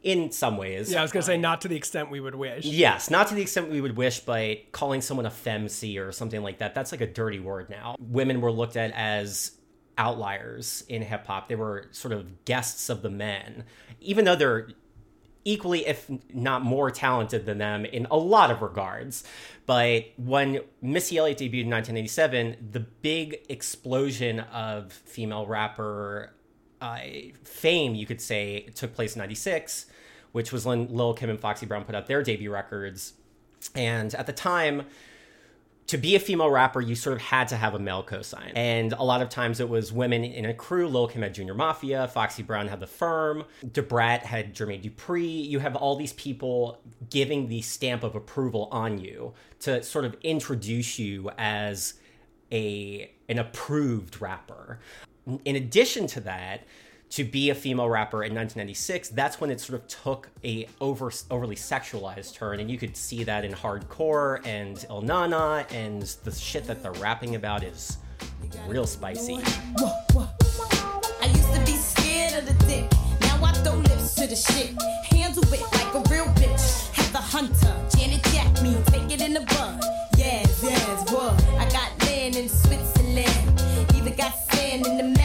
in 0.04 0.32
some 0.32 0.58
ways. 0.58 0.92
Yeah, 0.92 1.00
I 1.00 1.02
was 1.04 1.12
gonna 1.12 1.22
say 1.22 1.36
um, 1.36 1.42
not 1.42 1.62
to 1.62 1.68
the 1.68 1.76
extent 1.76 2.10
we 2.10 2.20
would 2.20 2.34
wish. 2.34 2.66
Yes, 2.66 3.12
not 3.12 3.28
to 3.28 3.36
the 3.36 3.42
extent 3.44 3.70
we 3.70 3.82
would 3.82 3.96
wish, 3.96 4.20
but 4.22 4.72
calling 4.72 5.00
someone 5.00 5.28
a 5.28 5.30
femc 5.30 6.00
or 6.04 6.12
something 6.12 6.42
like 6.42 6.58
that, 6.58 6.74
that's 6.74 6.92
like 6.92 7.02
a 7.02 7.06
dirty 7.08 7.40
word 7.40 7.70
now. 7.70 7.96
Women 8.00 8.42
were 8.42 8.52
looked 8.52 8.78
at 8.78 8.92
as 8.94 9.52
outliers 9.98 10.84
in 10.88 11.02
hip 11.02 11.26
hop. 11.28 11.50
They 11.50 11.56
were 11.56 11.88
sort 11.92 12.14
of 12.14 12.46
guests 12.46 12.90
of 12.90 13.02
the 13.02 13.10
men, 13.10 13.66
even 14.00 14.26
though 14.26 14.36
they're 14.36 14.70
equally, 15.44 15.88
if 15.88 16.10
not 16.34 16.62
more 16.62 16.92
talented 16.92 17.46
than 17.46 17.58
them 17.58 17.86
in 17.86 18.08
a 18.12 18.18
lot 18.18 18.52
of 18.52 18.62
regards. 18.62 19.24
But 19.66 20.06
when 20.18 20.62
Missy 20.82 21.18
Elliott 21.18 21.40
debuted 21.40 21.64
in 21.64 21.70
1987, 21.70 22.70
the 22.72 22.80
big 22.80 23.40
explosion 23.50 24.42
of 24.42 24.92
female 24.92 25.46
rapper 25.46 26.34
uh, 26.80 27.00
fame, 27.44 27.96
you 27.96 28.06
could 28.06 28.22
say, 28.22 28.62
took 28.76 28.94
place 28.94 29.16
in 29.16 29.20
96, 29.20 29.86
which 30.32 30.52
was 30.52 30.66
when 30.66 30.88
Lil 30.88 31.14
Kim 31.14 31.30
and 31.30 31.40
Foxy 31.40 31.66
Brown 31.66 31.86
put 31.86 31.96
out 31.96 32.08
their 32.08 32.24
debut 32.24 32.52
records. 32.52 33.14
And 33.76 34.14
at 34.16 34.26
the 34.26 34.34
time, 34.34 34.84
to 35.92 35.98
be 35.98 36.16
a 36.16 36.20
female 36.20 36.50
rapper, 36.50 36.80
you 36.80 36.96
sort 36.96 37.18
of 37.18 37.22
had 37.22 37.50
to 37.50 37.58
have 37.58 37.74
a 37.74 37.80
male 37.80 38.02
cosign. 38.02 38.54
And 38.56 38.94
a 38.94 39.04
lot 39.04 39.22
of 39.22 39.28
times 39.28 39.60
it 39.60 39.68
was 39.68 39.92
women 39.92 40.24
in 40.24 40.46
a 40.46 40.54
crew. 40.54 40.88
Lil 40.88 41.10
Kim 41.10 41.22
had 41.22 41.34
Junior 41.34 41.54
Mafia, 41.54 42.08
Foxy 42.08 42.44
Brown 42.44 42.70
had 42.70 42.80
The 42.80 42.88
Firm, 42.88 43.44
Da 43.74 43.82
Brat 43.82 44.24
had 44.24 44.56
Jermaine 44.56 44.82
Dupri. 44.82 45.46
You 45.46 45.60
have 45.60 45.76
all 45.76 45.98
these 45.98 46.14
people 46.14 46.80
giving 47.10 47.50
the 47.50 47.62
stamp 47.62 48.04
of 48.04 48.16
approval 48.16 48.70
on 48.72 49.00
you 49.00 49.34
to 49.60 49.84
sort 49.84 50.06
of 50.06 50.16
introduce 50.24 50.98
you 50.98 51.30
as 51.38 51.96
a 52.54 53.12
an 53.28 53.40
approved 53.40 54.22
rapper. 54.22 54.80
In 55.44 55.58
addition 55.58 56.08
to 56.08 56.22
that, 56.22 56.64
to 57.12 57.26
be 57.26 57.50
a 57.50 57.56
female 57.56 57.90
rapper 57.90 58.24
in 58.24 58.34
1996, 58.34 59.10
that's 59.10 59.42
when 59.42 59.52
it 59.52 59.60
sort 59.60 59.82
of 59.82 59.88
took 59.88 60.30
a 60.46 60.66
over 60.80 61.12
overly 61.30 61.58
sexualized 61.58 62.34
turn, 62.34 62.62
and 62.62 62.72
you 62.72 62.78
could 62.78 62.96
see 62.96 63.26
that 63.26 63.44
in 63.44 63.52
hardcore 63.52 64.46
and 64.46 64.86
Ill 64.90 65.02
Na 65.02 65.28
Na, 65.28 65.64
and 65.72 66.04
the 66.24 66.32
shit 66.32 66.66
that 66.68 66.82
they're 66.82 66.94
rapping 66.94 67.36
about 67.36 67.64
is 67.64 67.98
real 68.66 68.88
spicy. 68.88 69.36
I 69.36 71.26
used 71.28 71.54
to 71.54 71.60
be 71.66 71.76
scared 71.78 72.34
of 72.34 72.46
the 72.46 72.66
dick. 72.66 72.90
Now 73.22 73.44
I 73.44 73.52
throw 73.56 73.76
lips 73.76 74.16
to 74.16 74.28
the 74.28 74.36
shit. 74.36 74.82
Handle 75.04 75.44
it 75.54 75.62
like 75.62 75.94
a 75.94 76.10
real 76.10 76.28
bitch. 76.36 76.92
Have 76.92 77.12
the 77.12 77.20
hunter, 77.20 77.76
Janet 77.98 78.24
Jack 78.32 78.62
me, 78.64 78.78
take 78.86 79.12
it 79.12 79.22
in 79.22 79.34
the. 79.34 79.42
Yes, 80.18 80.64
yes, 80.64 81.12
what? 81.12 81.34
I 81.60 81.68
got 81.72 81.92
land 82.08 82.38
in 82.38 82.48
Switzerland. 82.48 83.62
Even 83.96 84.16
got 84.16 84.34
sand 84.50 84.86
in 84.86 84.98
the 84.98 85.21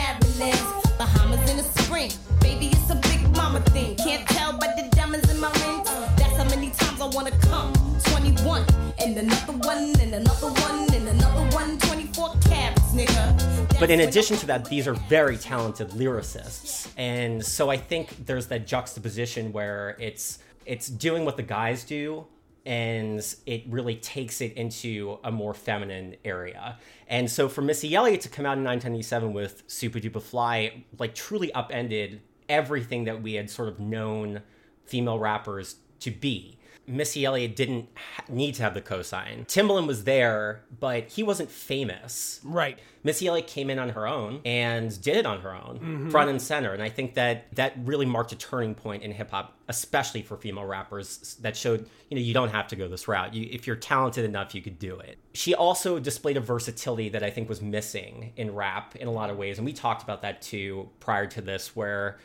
and 9.06 9.18
another 9.18 9.52
one, 9.52 10.00
and 10.00 10.14
another 10.14 10.48
one, 10.48 10.92
and 10.92 11.08
another 11.08 11.56
one. 11.56 11.78
24 11.78 12.34
carats, 12.40 12.92
nigga. 12.92 13.78
But 13.78 13.88
in 13.90 14.00
addition 14.00 14.36
to 14.38 14.46
that, 14.46 14.64
these 14.64 14.88
are 14.88 14.94
very 14.94 15.36
talented 15.36 15.90
lyricists, 15.90 16.90
and 16.96 17.44
so 17.44 17.70
I 17.70 17.76
think 17.76 18.26
there's 18.26 18.48
that 18.48 18.66
juxtaposition 18.66 19.52
where 19.52 19.96
it's 20.00 20.40
it's 20.64 20.88
doing 20.88 21.24
what 21.24 21.36
the 21.36 21.44
guys 21.44 21.84
do, 21.84 22.26
and 22.64 23.24
it 23.46 23.62
really 23.68 23.94
takes 23.94 24.40
it 24.40 24.54
into 24.54 25.20
a 25.22 25.30
more 25.30 25.54
feminine 25.54 26.16
area. 26.24 26.76
And 27.06 27.30
so 27.30 27.48
for 27.48 27.62
Missy 27.62 27.94
Elliott 27.94 28.22
to 28.22 28.28
come 28.28 28.44
out 28.44 28.58
in 28.58 28.64
1997 28.64 29.32
with 29.32 29.68
Supa 29.68 30.02
Dupa 30.02 30.20
Fly, 30.20 30.82
like 30.98 31.14
truly 31.14 31.52
upended 31.52 32.22
everything 32.48 33.04
that 33.04 33.22
we 33.22 33.34
had 33.34 33.48
sort 33.50 33.68
of 33.68 33.78
known 33.78 34.42
female 34.84 35.20
rappers 35.20 35.76
to 36.00 36.10
be. 36.10 36.55
Missy 36.86 37.24
Elliott 37.24 37.56
didn't 37.56 37.88
ha- 37.94 38.24
need 38.28 38.54
to 38.56 38.62
have 38.62 38.74
the 38.74 38.82
cosign. 38.82 39.46
Timbaland 39.46 39.86
was 39.86 40.04
there, 40.04 40.62
but 40.78 41.08
he 41.08 41.22
wasn't 41.22 41.50
famous. 41.50 42.40
Right. 42.44 42.78
Missy 43.02 43.28
Elliott 43.28 43.46
came 43.46 43.70
in 43.70 43.78
on 43.78 43.90
her 43.90 44.06
own 44.06 44.40
and 44.44 45.00
did 45.00 45.16
it 45.16 45.26
on 45.26 45.40
her 45.40 45.54
own, 45.54 45.78
mm-hmm. 45.78 46.10
front 46.10 46.28
and 46.28 46.42
center. 46.42 46.72
And 46.72 46.82
I 46.82 46.88
think 46.88 47.14
that 47.14 47.54
that 47.54 47.74
really 47.84 48.06
marked 48.06 48.32
a 48.32 48.36
turning 48.36 48.74
point 48.74 49.04
in 49.04 49.12
hip 49.12 49.30
hop, 49.30 49.56
especially 49.68 50.22
for 50.22 50.36
female 50.36 50.64
rappers, 50.64 51.36
that 51.40 51.56
showed, 51.56 51.88
you 52.10 52.16
know, 52.16 52.22
you 52.22 52.34
don't 52.34 52.48
have 52.48 52.66
to 52.68 52.76
go 52.76 52.88
this 52.88 53.06
route. 53.06 53.32
You, 53.32 53.48
if 53.50 53.66
you're 53.66 53.76
talented 53.76 54.24
enough, 54.24 54.54
you 54.54 54.62
could 54.62 54.78
do 54.78 54.98
it. 54.98 55.18
She 55.34 55.54
also 55.54 56.00
displayed 56.00 56.36
a 56.36 56.40
versatility 56.40 57.08
that 57.10 57.22
I 57.22 57.30
think 57.30 57.48
was 57.48 57.62
missing 57.62 58.32
in 58.36 58.54
rap 58.54 58.96
in 58.96 59.06
a 59.06 59.12
lot 59.12 59.30
of 59.30 59.36
ways. 59.36 59.58
And 59.58 59.64
we 59.64 59.72
talked 59.72 60.02
about 60.02 60.22
that 60.22 60.42
too 60.42 60.88
prior 60.98 61.26
to 61.28 61.40
this, 61.40 61.76
where 61.76 62.18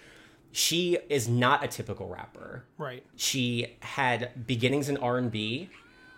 she 0.51 0.97
is 1.09 1.27
not 1.27 1.63
a 1.63 1.67
typical 1.67 2.07
rapper. 2.07 2.65
Right. 2.77 3.03
she 3.15 3.77
had 3.81 4.45
beginnings 4.47 4.89
in 4.89 4.97
r&b 4.97 5.69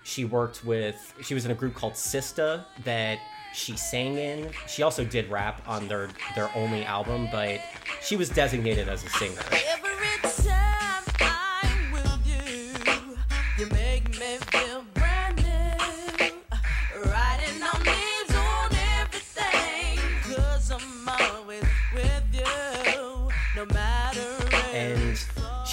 she 0.04 0.26
worked 0.26 0.66
with 0.66 1.14
she 1.22 1.34
was 1.34 1.46
in 1.46 1.52
a 1.52 1.56
group 1.56 1.76
called 1.76 1.94
sista 1.94 2.66
that 2.84 3.20
she 3.54 3.78
sang 3.78 4.18
in. 4.18 4.50
She 4.68 4.82
also 4.82 5.06
did 5.06 5.30
rap 5.30 5.62
on 5.68 5.88
their 5.88 6.10
their 6.36 6.50
only 6.56 6.84
album 6.86 7.30
but 7.32 7.62
she 8.02 8.16
was 8.16 8.30
designated 8.30 8.90
as 8.90 9.04
a 9.04 9.10
singer 9.10 9.42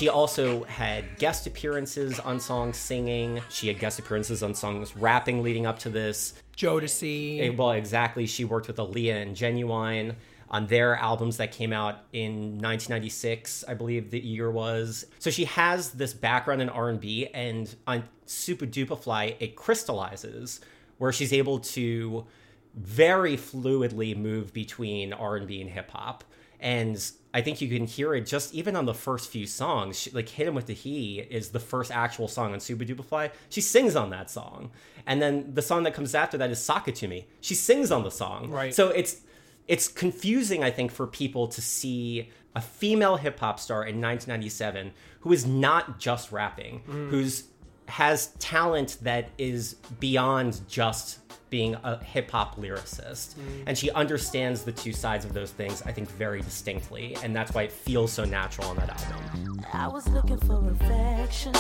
she 0.01 0.09
also 0.09 0.65
had 0.65 1.19
guest 1.19 1.47
appearances 1.47 2.19
on 2.21 2.41
songs 2.41 2.79
singing 2.79 3.43
she 3.51 3.69
had 3.69 3.79
guest 3.79 3.99
appearances 3.99 4.43
on 4.43 4.55
songs 4.55 4.97
rapping 4.97 5.43
leading 5.43 5.67
up 5.67 5.79
to 5.79 5.91
this 5.91 6.33
Jodeci. 6.57 7.41
Eh, 7.41 7.55
Well, 7.57 7.73
exactly. 7.73 8.27
She 8.27 8.45
worked 8.45 8.67
with 8.67 8.77
Aaliyah 8.77 9.23
and 9.23 9.37
Ginuwine 9.37 10.15
on 10.51 10.67
their 10.67 10.97
albums 10.97 11.37
that 11.37 11.53
came 11.53 11.73
out 11.73 12.05
in 12.13 12.59
1996, 12.59 13.65
I 13.69 13.75
believe 13.75 14.11
the 14.11 14.19
year 14.19 14.51
was. 14.51 15.07
So 15.19 15.31
she 15.31 15.45
has 15.45 15.93
this 15.93 16.13
background 16.13 16.61
in 16.61 16.69
R&B, 16.69 17.29
and 17.33 17.75
on 17.87 18.05
Supa 18.27 18.67
Dupa 18.71 18.99
Fly, 18.99 19.37
it 19.39 19.55
crystallizes 19.55 20.61
where 20.99 21.13
she's 21.13 21.33
able 21.33 21.61
to 21.61 22.27
very 22.75 23.37
fluidly 23.37 24.17
move 24.17 24.53
between 24.53 25.13
R&B 25.13 25.61
and 25.61 25.71
hip 25.71 25.91
hop. 25.91 26.25
And 26.61 27.11
I 27.33 27.41
think 27.41 27.61
you 27.61 27.69
can 27.69 27.87
hear 27.87 28.15
it 28.15 28.27
just 28.27 28.55
even 28.55 28.77
on 28.77 28.87
the 28.87 28.95
first 28.95 29.31
few 29.31 29.47
songs. 29.47 29.99
She, 29.99 30.11
like 30.11 30.29
"Hit 30.29 30.47
'Em 30.47 30.55
with 30.55 30.67
the 30.67 30.75
He" 30.75 31.21
is 31.21 31.51
the 31.51 31.61
first 31.61 31.91
actual 31.91 32.29
song 32.29 32.53
on 32.53 32.59
Supa 32.59 32.87
Dupa 32.87 33.05
Fly. 33.05 33.31
She 33.49 33.61
sings 33.61 33.97
on 33.97 34.11
that 34.11 34.31
song, 34.31 34.71
and 35.07 35.23
then 35.23 35.55
the 35.55 35.63
song 35.63 35.85
that 35.85 35.95
comes 35.95 36.15
after 36.15 36.37
that 36.39 36.51
is 36.51 36.63
"Sock 36.63 36.89
It 36.89 36.97
to 36.97 37.09
Me." 37.09 37.27
She 37.41 37.55
sings 37.55 37.91
on 37.91 38.05
the 38.05 38.11
song. 38.11 38.51
Right. 38.51 38.75
So 38.75 38.89
it's 38.89 39.23
it's 39.69 39.87
confusing, 39.87 40.65
I 40.65 40.71
think, 40.71 40.91
for 40.91 41.07
people 41.07 41.47
to 41.49 41.63
see 41.63 42.31
a 42.57 42.61
female 42.61 43.17
hip 43.17 43.39
hop 43.39 43.61
star 43.61 43.83
in 43.83 44.01
1997 44.01 44.91
who 45.21 45.33
is 45.33 45.47
not 45.47 46.01
just 46.01 46.33
rapping, 46.33 46.83
mm. 46.89 47.11
who's 47.11 47.45
has 47.91 48.29
talent 48.39 48.99
that 49.03 49.29
is 49.37 49.75
beyond 49.99 50.61
just 50.69 51.19
being 51.51 51.75
a 51.83 52.03
hip 52.03 52.31
hop 52.31 52.57
lyricist. 52.57 53.35
Mm. 53.35 53.65
And 53.67 53.77
she 53.77 53.91
understands 53.91 54.63
the 54.63 54.73
two 54.73 54.93
sides 54.93 55.25
of 55.25 55.35
those 55.35 55.51
things, 55.51 55.83
I 55.83 55.93
think, 55.93 56.09
very 56.09 56.41
distinctly. 56.41 57.17
And 57.23 57.35
that's 57.35 57.53
why 57.53 57.65
it 57.65 57.73
feels 57.73 58.13
so 58.13 58.25
natural 58.25 58.69
on 58.69 58.77
that 58.77 58.91
album. 59.11 59.65
I 59.73 59.89
was 59.89 60.09
looking 60.09 60.39
for 60.39 60.65
affection, 60.71 61.53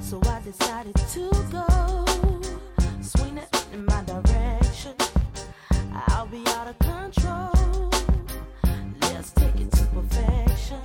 so 0.00 0.20
I 0.24 0.40
decided 0.42 0.94
to 0.94 1.30
go. 1.50 2.06
Swing 3.02 3.38
it 3.38 3.66
in 3.72 3.84
my 3.86 4.04
direction. 4.04 4.94
I'll 6.08 6.26
be 6.26 6.42
out 6.48 6.68
of 6.68 6.78
control. 6.78 7.90
Let's 9.02 9.32
take 9.32 9.56
it 9.60 9.72
to 9.72 9.84
perfection. 9.86 10.80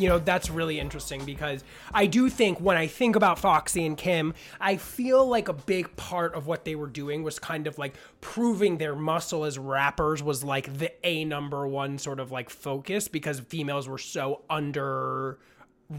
You 0.00 0.08
know, 0.08 0.18
that's 0.18 0.50
really 0.50 0.80
interesting 0.80 1.24
because 1.24 1.62
I 1.92 2.06
do 2.06 2.30
think 2.30 2.58
when 2.58 2.76
I 2.76 2.86
think 2.86 3.16
about 3.16 3.38
Foxy 3.38 3.84
and 3.84 3.96
Kim, 3.96 4.34
I 4.60 4.76
feel 4.76 5.26
like 5.26 5.48
a 5.48 5.52
big 5.52 5.94
part 5.96 6.34
of 6.34 6.46
what 6.46 6.64
they 6.64 6.74
were 6.74 6.86
doing 6.86 7.22
was 7.22 7.38
kind 7.38 7.66
of 7.66 7.78
like 7.78 7.94
proving 8.20 8.78
their 8.78 8.96
muscle 8.96 9.44
as 9.44 9.58
rappers 9.58 10.22
was 10.22 10.42
like 10.42 10.78
the 10.78 10.90
A 11.06 11.24
number 11.24 11.66
one 11.66 11.98
sort 11.98 12.18
of 12.18 12.30
like 12.32 12.48
focus 12.48 13.08
because 13.08 13.40
females 13.40 13.88
were 13.88 13.98
so 13.98 14.42
under 14.48 15.38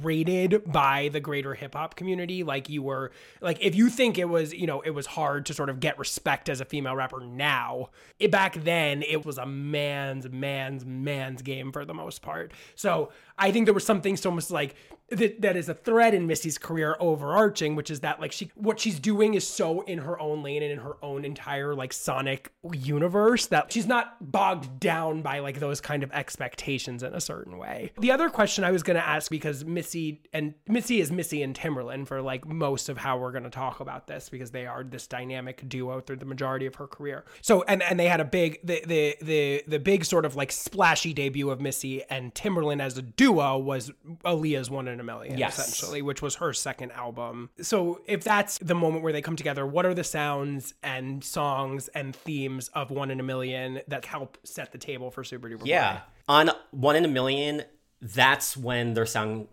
rated 0.02 0.72
by 0.72 1.10
the 1.12 1.20
greater 1.20 1.54
hip 1.54 1.76
hop 1.76 1.96
community. 1.96 2.44
Like 2.44 2.70
you 2.70 2.82
were 2.82 3.12
like 3.42 3.58
if 3.62 3.76
you 3.76 3.90
think 3.90 4.18
it 4.18 4.30
was, 4.30 4.54
you 4.54 4.66
know, 4.66 4.82
it 4.82 4.92
was 4.92 5.06
hard 5.06 5.46
to 5.48 5.54
sort 5.54 5.70
of 5.70 5.80
get 5.80 6.00
respect 6.00 6.50
as 6.50 6.62
a 6.62 6.66
female 6.66 6.96
rapper 6.96 7.20
now, 7.20 7.90
it, 8.20 8.32
back 8.32 8.56
then 8.64 9.04
it 9.04 9.26
was 9.26 9.38
a 9.38 9.46
man's 9.46 10.30
man's 10.30 10.86
man's 10.86 11.42
game 11.42 11.72
for 11.72 11.86
the 11.86 11.94
most 11.94 12.22
part. 12.22 12.52
So 12.76 13.12
I 13.38 13.52
think 13.52 13.66
there 13.66 13.74
was 13.74 13.86
something 13.86 14.18
so 14.18 14.32
almost 14.32 14.50
like 14.50 14.76
that, 15.12 15.42
that 15.42 15.58
is 15.58 15.70
a 15.70 15.74
thread 15.74 16.14
in 16.14 16.26
Missy's 16.26 16.58
career 16.58 16.96
overarching, 17.00 17.76
which 17.76 17.92
is 17.92 18.00
that 18.00 18.20
like 18.20 18.32
she 18.32 18.50
what 18.56 18.80
she's 18.80 19.00
doing 19.00 19.34
is 19.34 19.46
so 19.46 19.82
in 19.82 20.00
her 20.00 20.20
own 20.20 20.42
lane 20.42 20.64
and 20.64 20.72
in 20.72 20.80
her 20.80 20.96
own 21.02 21.26
entire 21.26 21.76
like 21.76 21.94
sonic 21.94 22.52
universe 22.72 23.48
that 23.48 23.72
she's 23.72 23.86
not 23.86 24.32
bogged 24.32 24.80
down 24.80 25.22
by 25.22 25.40
like 25.40 25.60
those 25.60 25.82
kind 25.82 26.04
of 26.04 26.12
expectations 26.14 27.04
in 27.04 27.14
a 27.14 27.22
certain 27.22 27.58
way. 27.58 27.92
The 28.00 28.12
other 28.12 28.30
question 28.30 28.64
I 28.64 28.72
was 28.72 28.84
gonna 28.84 29.00
ask 29.00 29.30
because 29.30 29.66
Missy 29.66 30.22
and 30.34 30.54
Missy 30.68 31.02
is 31.02 31.12
Missy 31.12 31.44
and 31.44 31.56
Timbaland 31.56 32.08
for 32.08 32.22
like 32.22 32.48
most 32.48 32.88
of 32.88 32.98
how 32.98 33.18
we're 33.18 33.32
gonna 33.32 33.50
talk 33.50 33.82
about 33.82 34.08
this 34.08 34.30
because 34.30 34.52
they 34.52 34.66
are 34.66 34.84
this 34.84 35.08
dynamic 35.08 35.68
duo 35.68 36.00
through 36.00 36.18
the 36.18 36.26
majority 36.26 36.66
of 36.66 36.76
her 36.76 36.88
career. 36.88 37.26
So 37.42 37.64
and 37.64 37.84
and 37.84 38.00
they 38.00 38.08
had 38.08 38.22
a 38.22 38.26
big 38.26 38.60
the 38.64 38.82
the 38.86 39.18
the 39.22 39.64
the 39.68 39.80
big 39.80 40.06
sort 40.06 40.26
of 40.26 40.36
like 40.36 40.52
splashy 40.52 41.14
debut 41.14 41.50
of 41.50 41.60
Missy 41.60 42.04
and 42.10 42.34
Timbaland 42.34 42.82
as 42.82 42.98
a 42.98 43.02
duo 43.02 43.58
was 43.58 43.92
Aaliyah's 44.24 44.70
One 44.70 44.88
in 44.88 45.01
a 45.01 45.01
Million, 45.04 45.38
Yes. 45.38 45.58
essentially, 45.60 46.02
which 46.02 46.22
was 46.22 46.36
her 46.36 46.54
second 46.54 46.92
album. 46.92 47.50
So 47.62 48.02
if 48.06 48.24
that's 48.24 48.58
the 48.60 48.76
moment 48.76 49.04
where 49.04 49.14
they 49.14 49.22
come 49.22 49.36
together, 49.36 49.66
what 49.66 49.86
are 49.86 49.94
the 49.94 50.04
sounds 50.04 50.74
and 50.84 51.24
songs 51.24 51.88
and 51.90 52.16
themes 52.16 52.70
of 52.70 52.92
One 52.92 53.12
in 53.12 53.20
a 53.20 53.24
Million 53.24 53.82
that 53.88 54.06
help 54.06 54.38
set 54.44 54.72
the 54.72 54.78
table 54.78 55.12
for 55.12 55.24
Supa 55.24 55.50
Dupa? 55.50 55.66
Yeah. 55.66 56.02
On 56.28 56.50
One 56.72 56.96
in 56.96 57.06
a 57.06 57.10
Million, 57.10 57.64
that's 58.02 58.56
when 58.58 58.94
their 58.94 59.06
sound 59.06 59.48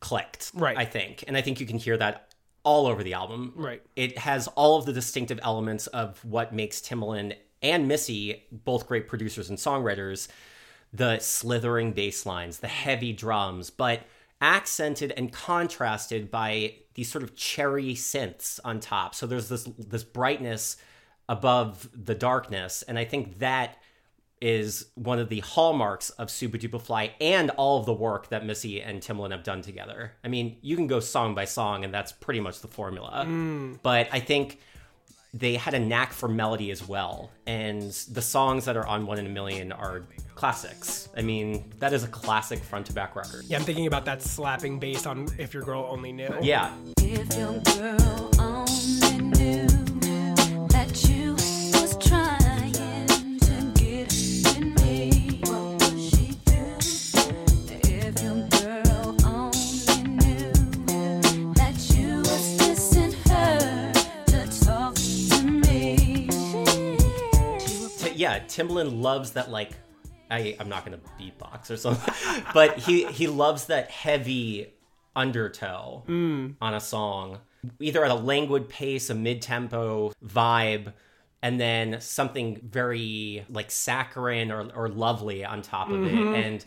clicked. 0.00 0.50
Right. 0.54 0.76
I 0.76 0.84
think. 0.84 1.24
And 1.26 1.36
I 1.36 1.40
think 1.42 1.60
you 1.60 1.66
can 1.66 1.78
hear 1.78 1.96
that 1.96 2.28
all 2.62 2.86
over 2.86 3.02
the 3.02 3.12
album. 3.14 3.52
Right. 3.56 3.82
It 3.96 4.16
has 4.18 4.46
all 4.48 4.78
of 4.78 4.86
the 4.86 4.92
distinctive 4.92 5.38
elements 5.42 5.86
of 5.88 6.24
what 6.24 6.54
makes 6.54 6.80
Timbaland 6.80 7.36
and 7.62 7.88
Missy, 7.88 8.44
both 8.50 8.86
great 8.86 9.08
producers 9.08 9.48
and 9.50 9.58
songwriters, 9.58 10.28
the 10.92 11.18
slithering 11.18 11.92
bass 11.92 12.24
lines, 12.24 12.60
the 12.60 12.68
heavy 12.68 13.12
drums, 13.12 13.68
but 13.70 14.00
accented 14.40 15.12
and 15.16 15.32
contrasted 15.32 16.30
by 16.30 16.74
these 16.94 17.10
sort 17.10 17.24
of 17.24 17.34
cherry 17.34 17.94
synths 17.94 18.60
on 18.64 18.80
top. 18.80 19.14
So 19.14 19.26
there's 19.26 19.48
this 19.48 19.64
this 19.78 20.04
brightness 20.04 20.76
above 21.28 21.88
the 21.94 22.14
darkness, 22.14 22.82
and 22.82 22.98
I 22.98 23.04
think 23.04 23.38
that 23.38 23.78
is 24.40 24.88
one 24.94 25.18
of 25.18 25.30
the 25.30 25.40
hallmarks 25.40 26.10
of 26.10 26.28
Supa 26.28 26.60
Dupa 26.60 26.78
Fly 26.78 27.14
and 27.18 27.48
all 27.50 27.80
of 27.80 27.86
the 27.86 27.94
work 27.94 28.28
that 28.28 28.44
Missy 28.44 28.82
and 28.82 29.00
Timbaland 29.00 29.30
have 29.30 29.42
done 29.42 29.62
together. 29.62 30.12
I 30.22 30.28
mean, 30.28 30.58
you 30.60 30.76
can 30.76 30.86
go 30.86 31.00
song 31.00 31.34
by 31.34 31.46
song, 31.46 31.82
and 31.82 31.94
that's 31.94 32.12
pretty 32.12 32.40
much 32.40 32.60
the 32.60 32.68
formula. 32.68 33.24
Mm. 33.26 33.78
But 33.82 34.08
I 34.12 34.20
think 34.20 34.60
they 35.34 35.56
had 35.56 35.74
a 35.74 35.80
knack 35.80 36.12
for 36.12 36.28
melody 36.28 36.70
as 36.70 36.86
well, 36.86 37.30
and 37.46 37.90
the 38.12 38.22
songs 38.22 38.64
that 38.66 38.76
are 38.76 38.86
on 38.86 39.04
One 39.04 39.18
in 39.18 39.26
a 39.26 39.28
Million 39.28 39.72
are 39.72 40.04
classics. 40.36 41.08
I 41.16 41.22
mean, 41.22 41.72
that 41.80 41.92
is 41.92 42.04
a 42.04 42.08
classic 42.08 42.60
front 42.60 42.86
to 42.86 42.92
back 42.92 43.16
record. 43.16 43.44
Yeah, 43.46 43.58
I'm 43.58 43.64
thinking 43.64 43.88
about 43.88 44.04
that 44.04 44.22
slapping 44.22 44.78
bass 44.78 45.06
on 45.06 45.26
If 45.36 45.52
Your 45.52 45.64
Girl 45.64 45.86
Only 45.90 46.12
Knew. 46.12 46.32
Yeah, 46.40 46.72
yeah, 68.24 68.38
Timbaland 68.38 69.02
loves 69.02 69.32
that 69.32 69.50
like 69.50 69.72
I 70.30 70.56
I'm 70.58 70.70
not 70.70 70.86
gonna 70.86 71.00
beatbox 71.20 71.70
or 71.70 71.76
something, 71.76 72.14
but 72.54 72.78
he 72.78 73.04
he 73.04 73.26
loves 73.26 73.66
that 73.66 73.90
heavy 73.90 74.72
undertow 75.14 76.04
mm. 76.08 76.54
on 76.58 76.74
a 76.74 76.80
song, 76.80 77.40
either 77.80 78.02
at 78.02 78.10
a 78.10 78.14
languid 78.14 78.70
pace, 78.70 79.10
a 79.10 79.14
mid 79.14 79.42
tempo 79.42 80.10
vibe, 80.24 80.94
and 81.42 81.60
then 81.60 82.00
something 82.00 82.58
very 82.64 83.44
like 83.50 83.70
saccharine 83.70 84.50
or 84.50 84.70
or 84.74 84.88
lovely 84.88 85.44
on 85.44 85.60
top 85.60 85.90
of 85.90 86.02
it, 86.02 86.12
mm-hmm. 86.12 86.34
and 86.34 86.64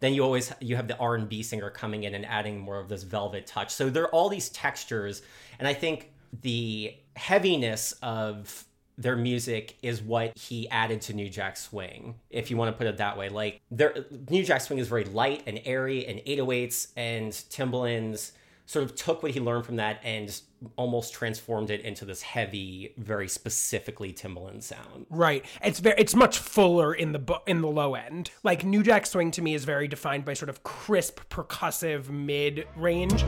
then 0.00 0.12
you 0.12 0.22
always 0.22 0.52
you 0.60 0.76
have 0.76 0.88
the 0.88 0.96
r&b 0.98 1.42
singer 1.42 1.70
coming 1.70 2.04
in 2.04 2.14
and 2.14 2.26
adding 2.26 2.60
more 2.60 2.78
of 2.78 2.90
this 2.90 3.02
velvet 3.02 3.46
touch. 3.46 3.70
So 3.70 3.88
there 3.88 4.02
are 4.02 4.14
all 4.14 4.28
these 4.28 4.50
textures 4.50 5.22
and 5.58 5.66
i 5.66 5.72
think 5.74 6.12
the 6.42 6.94
heaviness 7.16 7.92
of 8.02 8.67
their 8.98 9.16
music 9.16 9.78
is 9.80 10.02
what 10.02 10.36
he 10.36 10.68
added 10.68 11.00
to 11.00 11.14
new 11.14 11.28
jack 11.30 11.56
swing 11.56 12.16
if 12.30 12.50
you 12.50 12.56
want 12.56 12.70
to 12.70 12.76
put 12.76 12.86
it 12.86 12.96
that 12.98 13.16
way 13.16 13.28
like 13.28 13.60
their 13.70 13.94
new 14.28 14.44
jack 14.44 14.60
swing 14.60 14.78
is 14.78 14.88
very 14.88 15.04
light 15.04 15.42
and 15.46 15.60
airy 15.64 16.04
and 16.06 16.18
808s 16.20 16.88
and 16.96 17.32
timbaland's 17.32 18.32
sort 18.66 18.84
of 18.84 18.94
took 18.96 19.22
what 19.22 19.32
he 19.32 19.40
learned 19.40 19.64
from 19.64 19.76
that 19.76 19.98
and 20.04 20.42
almost 20.76 21.14
transformed 21.14 21.70
it 21.70 21.80
into 21.82 22.04
this 22.04 22.20
heavy 22.20 22.92
very 22.98 23.28
specifically 23.28 24.12
timbaland 24.12 24.62
sound 24.62 25.06
Right. 25.10 25.44
It's 25.62 25.78
very 25.78 25.94
it's 25.98 26.14
much 26.14 26.38
fuller 26.38 26.92
in 26.92 27.12
the 27.12 27.18
bu- 27.18 27.34
in 27.46 27.60
the 27.60 27.68
low 27.68 27.94
end. 27.94 28.30
Like 28.42 28.64
New 28.64 28.82
Jack 28.82 29.06
Swing 29.06 29.30
to 29.32 29.42
me 29.42 29.54
is 29.54 29.64
very 29.64 29.88
defined 29.88 30.24
by 30.24 30.34
sort 30.34 30.48
of 30.48 30.62
crisp 30.62 31.20
percussive 31.30 32.10
mid 32.10 32.66
range. 32.76 33.24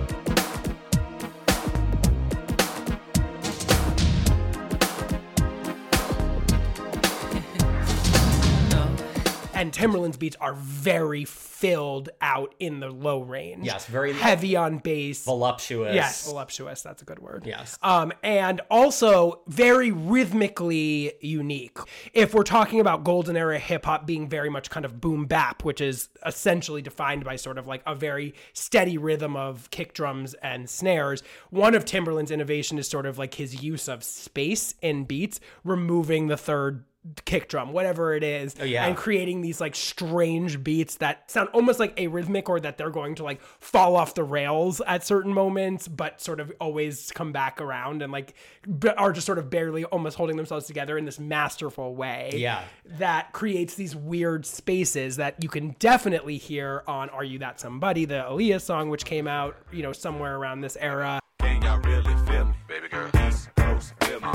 And 9.60 9.72
Timbaland's 9.72 10.16
beats 10.16 10.36
are 10.40 10.54
very 10.54 11.26
filled 11.26 12.08
out 12.22 12.54
in 12.58 12.80
the 12.80 12.88
low 12.88 13.20
range. 13.20 13.66
Yes, 13.66 13.84
very 13.84 14.14
heavy 14.14 14.56
on 14.56 14.78
bass. 14.78 15.26
voluptuous 15.26 15.94
Yes, 15.94 16.24
voluptuous. 16.24 16.80
That's 16.80 17.02
a 17.02 17.04
good 17.04 17.18
word. 17.18 17.44
Yes. 17.44 17.76
Um, 17.82 18.10
and 18.22 18.62
also 18.70 19.42
very 19.48 19.90
rhythmically 19.90 21.12
unique. 21.20 21.76
If 22.14 22.32
we're 22.32 22.42
talking 22.42 22.80
about 22.80 23.04
golden 23.04 23.36
era 23.36 23.58
hip 23.58 23.84
hop 23.84 24.06
being 24.06 24.30
very 24.30 24.48
much 24.48 24.70
kind 24.70 24.86
of 24.86 24.98
boom 24.98 25.26
bap, 25.26 25.62
which 25.62 25.82
is 25.82 26.08
essentially 26.24 26.80
defined 26.80 27.24
by 27.24 27.36
sort 27.36 27.58
of 27.58 27.66
like 27.66 27.82
a 27.86 27.94
very 27.94 28.34
steady 28.54 28.96
rhythm 28.96 29.36
of 29.36 29.70
kick 29.70 29.92
drums 29.92 30.32
and 30.42 30.70
snares, 30.70 31.22
one 31.50 31.74
of 31.74 31.84
Timbaland's 31.84 32.30
innovation 32.30 32.78
is 32.78 32.88
sort 32.88 33.04
of 33.04 33.18
like 33.18 33.34
his 33.34 33.62
use 33.62 33.88
of 33.88 34.02
space 34.02 34.74
in 34.80 35.04
beats, 35.04 35.38
removing 35.64 36.28
the 36.28 36.38
third 36.38 36.84
kick 37.24 37.48
drum, 37.48 37.72
whatever 37.72 38.14
it 38.14 38.22
is, 38.22 38.54
Oh, 38.60 38.64
yeah. 38.64 38.84
and 38.86 38.96
creating 38.96 39.40
these 39.40 39.60
like 39.60 39.74
strange 39.74 40.62
beats 40.62 40.96
that 40.96 41.30
sound 41.30 41.48
almost 41.54 41.80
like 41.80 41.96
arrhythmic 41.96 42.48
or 42.48 42.60
that 42.60 42.76
they're 42.76 42.90
going 42.90 43.14
to 43.16 43.24
like 43.24 43.40
fall 43.58 43.96
off 43.96 44.14
the 44.14 44.22
rails 44.24 44.82
at 44.86 45.04
certain 45.04 45.32
moments, 45.32 45.88
but 45.88 46.20
sort 46.20 46.40
of 46.40 46.52
always 46.60 47.10
come 47.12 47.32
back 47.32 47.60
around 47.60 48.02
and 48.02 48.12
like 48.12 48.34
b- 48.78 48.90
are 48.90 49.12
just 49.12 49.26
sort 49.26 49.38
of 49.38 49.48
barely 49.48 49.84
almost 49.84 50.16
holding 50.16 50.36
themselves 50.36 50.66
together 50.66 50.98
in 50.98 51.04
this 51.06 51.18
masterful 51.18 51.94
way. 51.94 52.32
Yeah. 52.34 52.62
That 52.84 53.32
creates 53.32 53.76
these 53.76 53.96
weird 53.96 54.44
spaces 54.44 55.16
that 55.16 55.42
you 55.42 55.48
can 55.48 55.76
definitely 55.78 56.36
hear 56.36 56.82
on 56.86 57.08
Are 57.10 57.24
You 57.24 57.38
That 57.38 57.60
Somebody, 57.60 58.04
the 58.04 58.24
Aaliyah 58.28 58.60
song, 58.60 58.90
which 58.90 59.04
came 59.06 59.26
out, 59.26 59.56
you 59.72 59.82
know, 59.82 59.92
somewhere 59.92 60.36
around 60.36 60.60
this 60.60 60.76
era. 60.78 61.18
Can 61.40 61.62
y'all 61.62 61.78
really 61.80 62.14
feel 62.26 62.44
me? 62.44 62.54
Baby 62.68 62.88
girl. 62.88 63.08
East 63.26 63.48
Coast, 63.56 63.94
feel 64.02 64.20
me. 64.20 64.28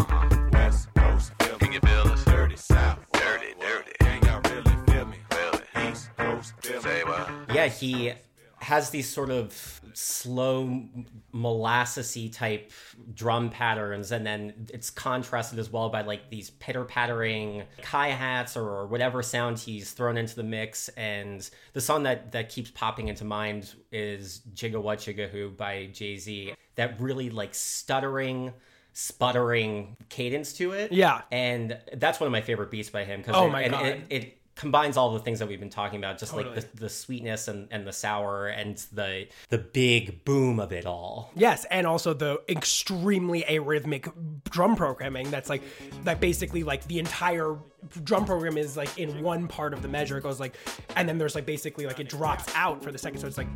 West 0.52 0.88
Coast, 0.96 1.32
feel 1.42 1.54
me. 1.54 1.58
Can 1.60 1.74
you 1.74 1.80
feel 1.82 2.12
us? 2.12 2.15
Dirty 2.56 2.74
South. 2.74 3.00
Dirty, 3.12 3.54
dirty. 3.60 3.92
Can 4.00 4.24
y'all 4.24 4.42
really 4.50 4.86
feel 4.88 5.06
me? 5.06 5.18
It. 5.32 5.92
East 5.92 6.10
Coast, 6.16 6.54
feel 6.62 6.82
me. 6.82 7.54
Yeah, 7.54 7.68
he 7.68 8.14
has 8.60 8.92
these 8.92 9.10
sort 9.10 9.30
of 9.30 9.82
slow 9.94 10.86
molassesy 11.34 12.32
type 12.32 12.72
drum 13.14 13.50
patterns, 13.50 14.14
and 14.14 14.26
then 14.26 14.68
it's 14.74 14.90
contrasted 14.90 15.60
as 15.60 15.70
well 15.70 15.90
by 15.90 16.04
like 16.04 16.30
these 16.30 16.52
pitter 16.52 16.86
pattering 16.86 17.64
hi 17.84 18.08
hats 18.10 18.56
or, 18.56 18.88
whatever 18.88 19.22
sound 19.22 19.60
he's 19.60 19.92
thrown 19.92 20.16
into 20.16 20.38
the 20.38 20.44
mix. 20.44 20.88
And 20.90 21.48
the 21.74 21.82
song 21.82 22.04
that 22.04 22.32
that 22.32 22.48
keeps 22.48 22.72
popping 22.72 23.10
into 23.10 23.26
mind 23.26 23.74
is 23.92 24.44
"Jigga 24.54 24.82
What 24.82 25.00
Jigga 25.00 25.30
Who" 25.30 25.50
by 25.50 25.88
Jay 25.88 26.16
Z. 26.16 26.54
That 26.76 27.02
really 27.02 27.30
like 27.30 27.54
stuttering. 27.54 28.54
Sputtering 28.98 29.98
cadence 30.08 30.54
to 30.54 30.72
it, 30.72 30.92
Yeah. 30.94 31.22
and 31.30 31.78
that's 31.96 32.20
one 32.22 32.28
of 32.28 32.32
my 32.32 32.40
favorite 32.40 32.72
beats 32.72 32.90
by 32.90 33.04
him 33.04 33.20
because 33.20 33.36
Oh 33.36 33.48
it, 33.48 33.52
my 33.52 33.62
and 33.64 33.72
God. 33.74 33.86
it, 33.86 34.02
it 34.10 34.38
combines 34.56 34.96
all 34.96 35.12
the 35.12 35.20
things 35.20 35.40
that 35.40 35.50
we've 35.50 35.60
been 35.60 35.70
talking 35.70 36.00
about, 36.00 36.18
just 36.18 36.32
Totally. 36.32 36.56
like 36.56 36.72
the, 36.72 36.78
the 36.84 36.90
sweetness 36.90 37.50
and, 37.50 37.68
and 37.72 37.86
the 37.86 37.92
sour 37.92 38.48
and 38.48 38.78
the 38.94 39.28
the 39.50 39.58
big 39.58 40.24
boom 40.24 40.62
of 40.62 40.72
it 40.72 40.86
all. 40.86 41.30
Yes, 41.36 41.66
and 41.70 41.86
also 41.86 42.14
the 42.14 42.42
extremely 42.48 43.42
arrhythmic 43.44 44.10
drum 44.50 44.78
programming 44.78 45.30
that's 45.30 45.50
like 45.50 45.62
that 46.06 46.22
basically 46.22 46.64
like 46.64 46.88
the 46.88 46.98
entire 47.00 47.58
drum 48.06 48.24
program 48.24 48.58
is 48.58 48.78
like 48.78 48.98
in 48.98 49.22
one 49.22 49.50
part 49.50 49.74
of 49.74 49.82
the 49.82 49.90
measure 49.90 50.18
it 50.18 50.22
goes 50.24 50.40
like 50.40 50.56
and 50.96 51.08
then 51.08 51.18
there's 51.18 51.36
like 51.36 51.46
basically 51.46 51.86
like 51.86 52.00
it 52.00 52.08
drops 52.10 52.46
out 52.56 52.82
for 52.82 52.92
the 52.94 52.98
second 52.98 53.20
so 53.20 53.28
it's 53.28 53.38
like 53.38 53.48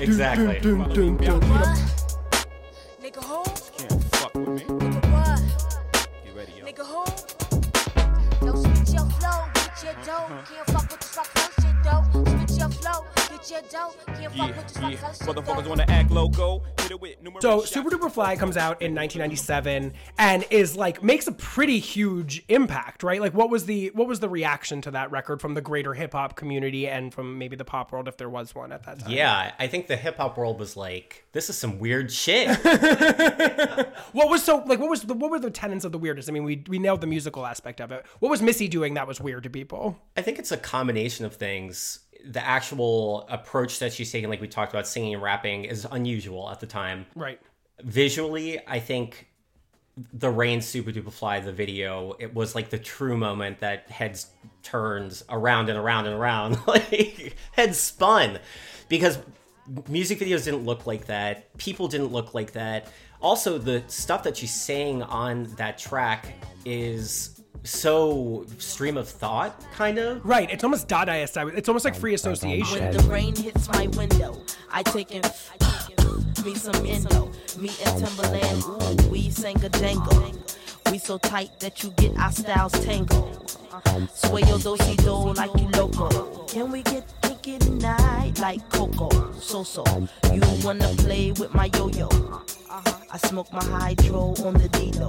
Exactly. 0.00 0.58
Nigga 3.08 3.24
who? 3.24 3.42
Can't 3.78 4.04
fuck 4.16 4.34
with 4.34 4.48
me. 4.48 4.60
Nigga 4.64 5.00
what? 5.12 5.40
Get 6.24 6.36
ready, 6.36 6.52
yo. 6.58 6.64
Nigga 6.66 6.84
who? 6.84 8.46
Yo, 8.46 8.52
switch 8.54 8.92
your 8.92 9.06
flow, 9.16 9.48
get 9.54 9.82
your 9.82 9.94
dough. 10.04 10.28
Uh-huh. 10.28 10.54
Can't 10.54 10.66
fuck 10.66 10.90
with 10.90 11.00
this 11.00 11.16
first 11.16 11.54
shit 11.58 11.76
though. 11.82 12.04
Switch 12.36 12.58
your 12.58 12.68
flow, 12.68 13.06
get 13.38 13.50
your 13.50 13.62
dough. 13.70 13.94
Can't 14.06 14.18
fuck 14.18 14.36
Yeah, 14.36 14.46
with 14.56 14.66
this 14.68 14.76
yeah. 14.76 14.90
fuck 14.90 15.08
first 15.08 15.24
shit 15.24 15.36
Motherfuckers 15.36 15.66
wanna 15.68 15.84
act 15.88 16.10
loco. 16.10 16.62
Hit 16.80 16.90
it 16.92 17.00
with 17.00 17.22
numerous 17.22 17.42
So. 17.42 17.60
Supa 17.60 17.88
Dupa 17.90 18.10
Fly 18.10 18.36
comes 18.36 18.56
out 18.56 18.80
in 18.82 18.94
1997 18.94 19.92
and 20.18 20.44
is 20.50 20.76
like 20.76 21.02
makes 21.02 21.26
a 21.26 21.32
pretty 21.32 21.78
huge 21.78 22.44
impact, 22.48 23.02
right? 23.02 23.20
Like 23.20 23.34
what 23.34 23.50
was 23.50 23.66
the 23.66 23.90
what 23.94 24.08
was 24.08 24.20
the 24.20 24.28
reaction 24.28 24.80
to 24.82 24.90
that 24.92 25.10
record 25.10 25.40
from 25.40 25.54
the 25.54 25.60
greater 25.60 25.94
hip 25.94 26.12
hop 26.12 26.36
community 26.36 26.88
and 26.88 27.12
from 27.12 27.38
maybe 27.38 27.56
the 27.56 27.64
pop 27.64 27.92
world 27.92 28.08
if 28.08 28.16
there 28.16 28.30
was 28.30 28.54
one 28.54 28.72
at 28.72 28.84
that 28.84 29.00
time? 29.00 29.10
Yeah, 29.10 29.52
I 29.58 29.66
think 29.66 29.86
the 29.86 29.96
hip 29.96 30.16
hop 30.16 30.36
world 30.36 30.58
was 30.58 30.76
like, 30.76 31.24
this 31.32 31.48
is 31.50 31.56
some 31.58 31.78
weird 31.78 32.10
shit. 32.12 32.48
What 34.12 34.30
was 34.30 34.42
so 34.42 34.58
like 34.66 34.78
what 34.78 34.88
was 34.88 35.02
the 35.02 35.14
what 35.14 35.30
were 35.30 35.38
the 35.38 35.50
tenets 35.50 35.84
of 35.84 35.92
the 35.92 35.98
weirdness? 35.98 36.28
I 36.28 36.32
mean, 36.32 36.44
we 36.44 36.64
we 36.68 36.78
nailed 36.78 37.00
the 37.00 37.06
musical 37.06 37.44
aspect 37.46 37.80
of 37.80 37.92
it. 37.92 38.04
What 38.20 38.30
was 38.30 38.40
Missy 38.40 38.68
doing 38.68 38.94
that 38.94 39.06
was 39.06 39.20
weird 39.20 39.42
to 39.44 39.50
people? 39.50 39.98
I 40.16 40.22
think 40.22 40.38
it's 40.38 40.50
a 40.52 40.56
combination 40.56 41.24
of 41.26 41.34
things. 41.34 42.00
The 42.26 42.44
actual 42.44 43.26
approach 43.28 43.78
that 43.78 43.92
she's 43.92 44.10
taking, 44.10 44.28
like 44.28 44.40
we 44.40 44.48
talked 44.48 44.72
about, 44.72 44.86
singing 44.86 45.14
and 45.14 45.22
rapping, 45.22 45.64
is 45.64 45.86
unusual 45.90 46.50
at 46.50 46.60
the 46.60 46.66
time. 46.66 47.06
Right. 47.14 47.40
Visually, 47.82 48.60
I 48.66 48.80
think 48.80 49.28
the 50.12 50.30
Rain 50.30 50.60
Supa 50.60 50.92
Dupa 50.92 51.12
Fly, 51.12 51.40
the 51.40 51.52
video, 51.52 52.16
it 52.18 52.34
was 52.34 52.54
like 52.54 52.70
the 52.70 52.78
true 52.78 53.16
moment 53.16 53.58
that 53.60 53.90
heads 53.90 54.30
turns 54.62 55.24
around 55.28 55.68
and 55.68 55.78
around 55.78 56.06
and 56.06 56.14
around, 56.14 56.58
like 56.66 57.36
heads 57.52 57.78
spun, 57.78 58.38
because 58.88 59.18
music 59.88 60.18
videos 60.18 60.44
didn't 60.44 60.64
look 60.64 60.86
like 60.86 61.06
that. 61.06 61.56
People 61.58 61.88
didn't 61.88 62.12
look 62.12 62.34
like 62.34 62.52
that. 62.52 62.88
Also, 63.20 63.58
the 63.58 63.82
stuff 63.88 64.22
that 64.22 64.36
she's 64.36 64.54
saying 64.54 65.02
on 65.02 65.44
that 65.56 65.78
track 65.78 66.34
is 66.64 67.37
so 67.68 68.46
stream 68.58 68.96
of 68.96 69.08
thought, 69.08 69.60
kind 69.72 69.98
of. 69.98 70.24
Right. 70.24 70.50
It's 70.50 70.64
almost 70.64 70.88
Dadaist. 70.88 71.36
I 71.36 71.48
It's 71.56 71.68
almost 71.68 71.84
like 71.84 71.94
free 71.94 72.14
association. 72.14 72.80
When 72.80 72.96
the 72.96 73.02
rain 73.04 73.36
hits 73.36 73.68
my 73.68 73.86
window, 73.88 74.40
I 74.70 74.82
take 74.82 75.12
in 75.12 75.22
me 76.44 76.54
some 76.54 76.86
Indo. 76.86 77.30
Me 77.58 77.70
and 77.84 78.02
um, 78.02 78.10
Timbaland, 78.10 79.04
ooh, 79.04 79.10
we 79.10 79.30
sang 79.30 79.62
a 79.64 79.68
dangle. 79.68 80.32
We 80.90 80.98
so 80.98 81.18
tight 81.18 81.60
that 81.60 81.82
you 81.82 81.90
get 81.90 82.16
our 82.16 82.32
styles 82.32 82.72
tangled. 82.72 83.58
Sway 84.14 84.42
your 84.42 84.58
do 84.58 84.76
do 84.76 85.32
like 85.34 85.50
you 85.58 85.68
loco. 85.68 86.44
Can 86.46 86.72
we 86.72 86.82
get 86.82 87.04
kinky 87.22 87.58
tonight 87.58 88.38
like 88.40 88.66
Coco? 88.70 89.32
So 89.32 89.62
so, 89.62 89.84
you 90.32 90.40
wanna 90.64 90.88
play 90.98 91.32
with 91.32 91.52
my 91.54 91.70
yo 91.74 91.88
yo? 91.88 92.06
Uh-huh. 92.06 92.92
I 93.10 93.18
smoke 93.18 93.52
my 93.52 93.64
hydro 93.64 94.34
on 94.44 94.54
the 94.54 94.68
D-Lo. 94.68 95.08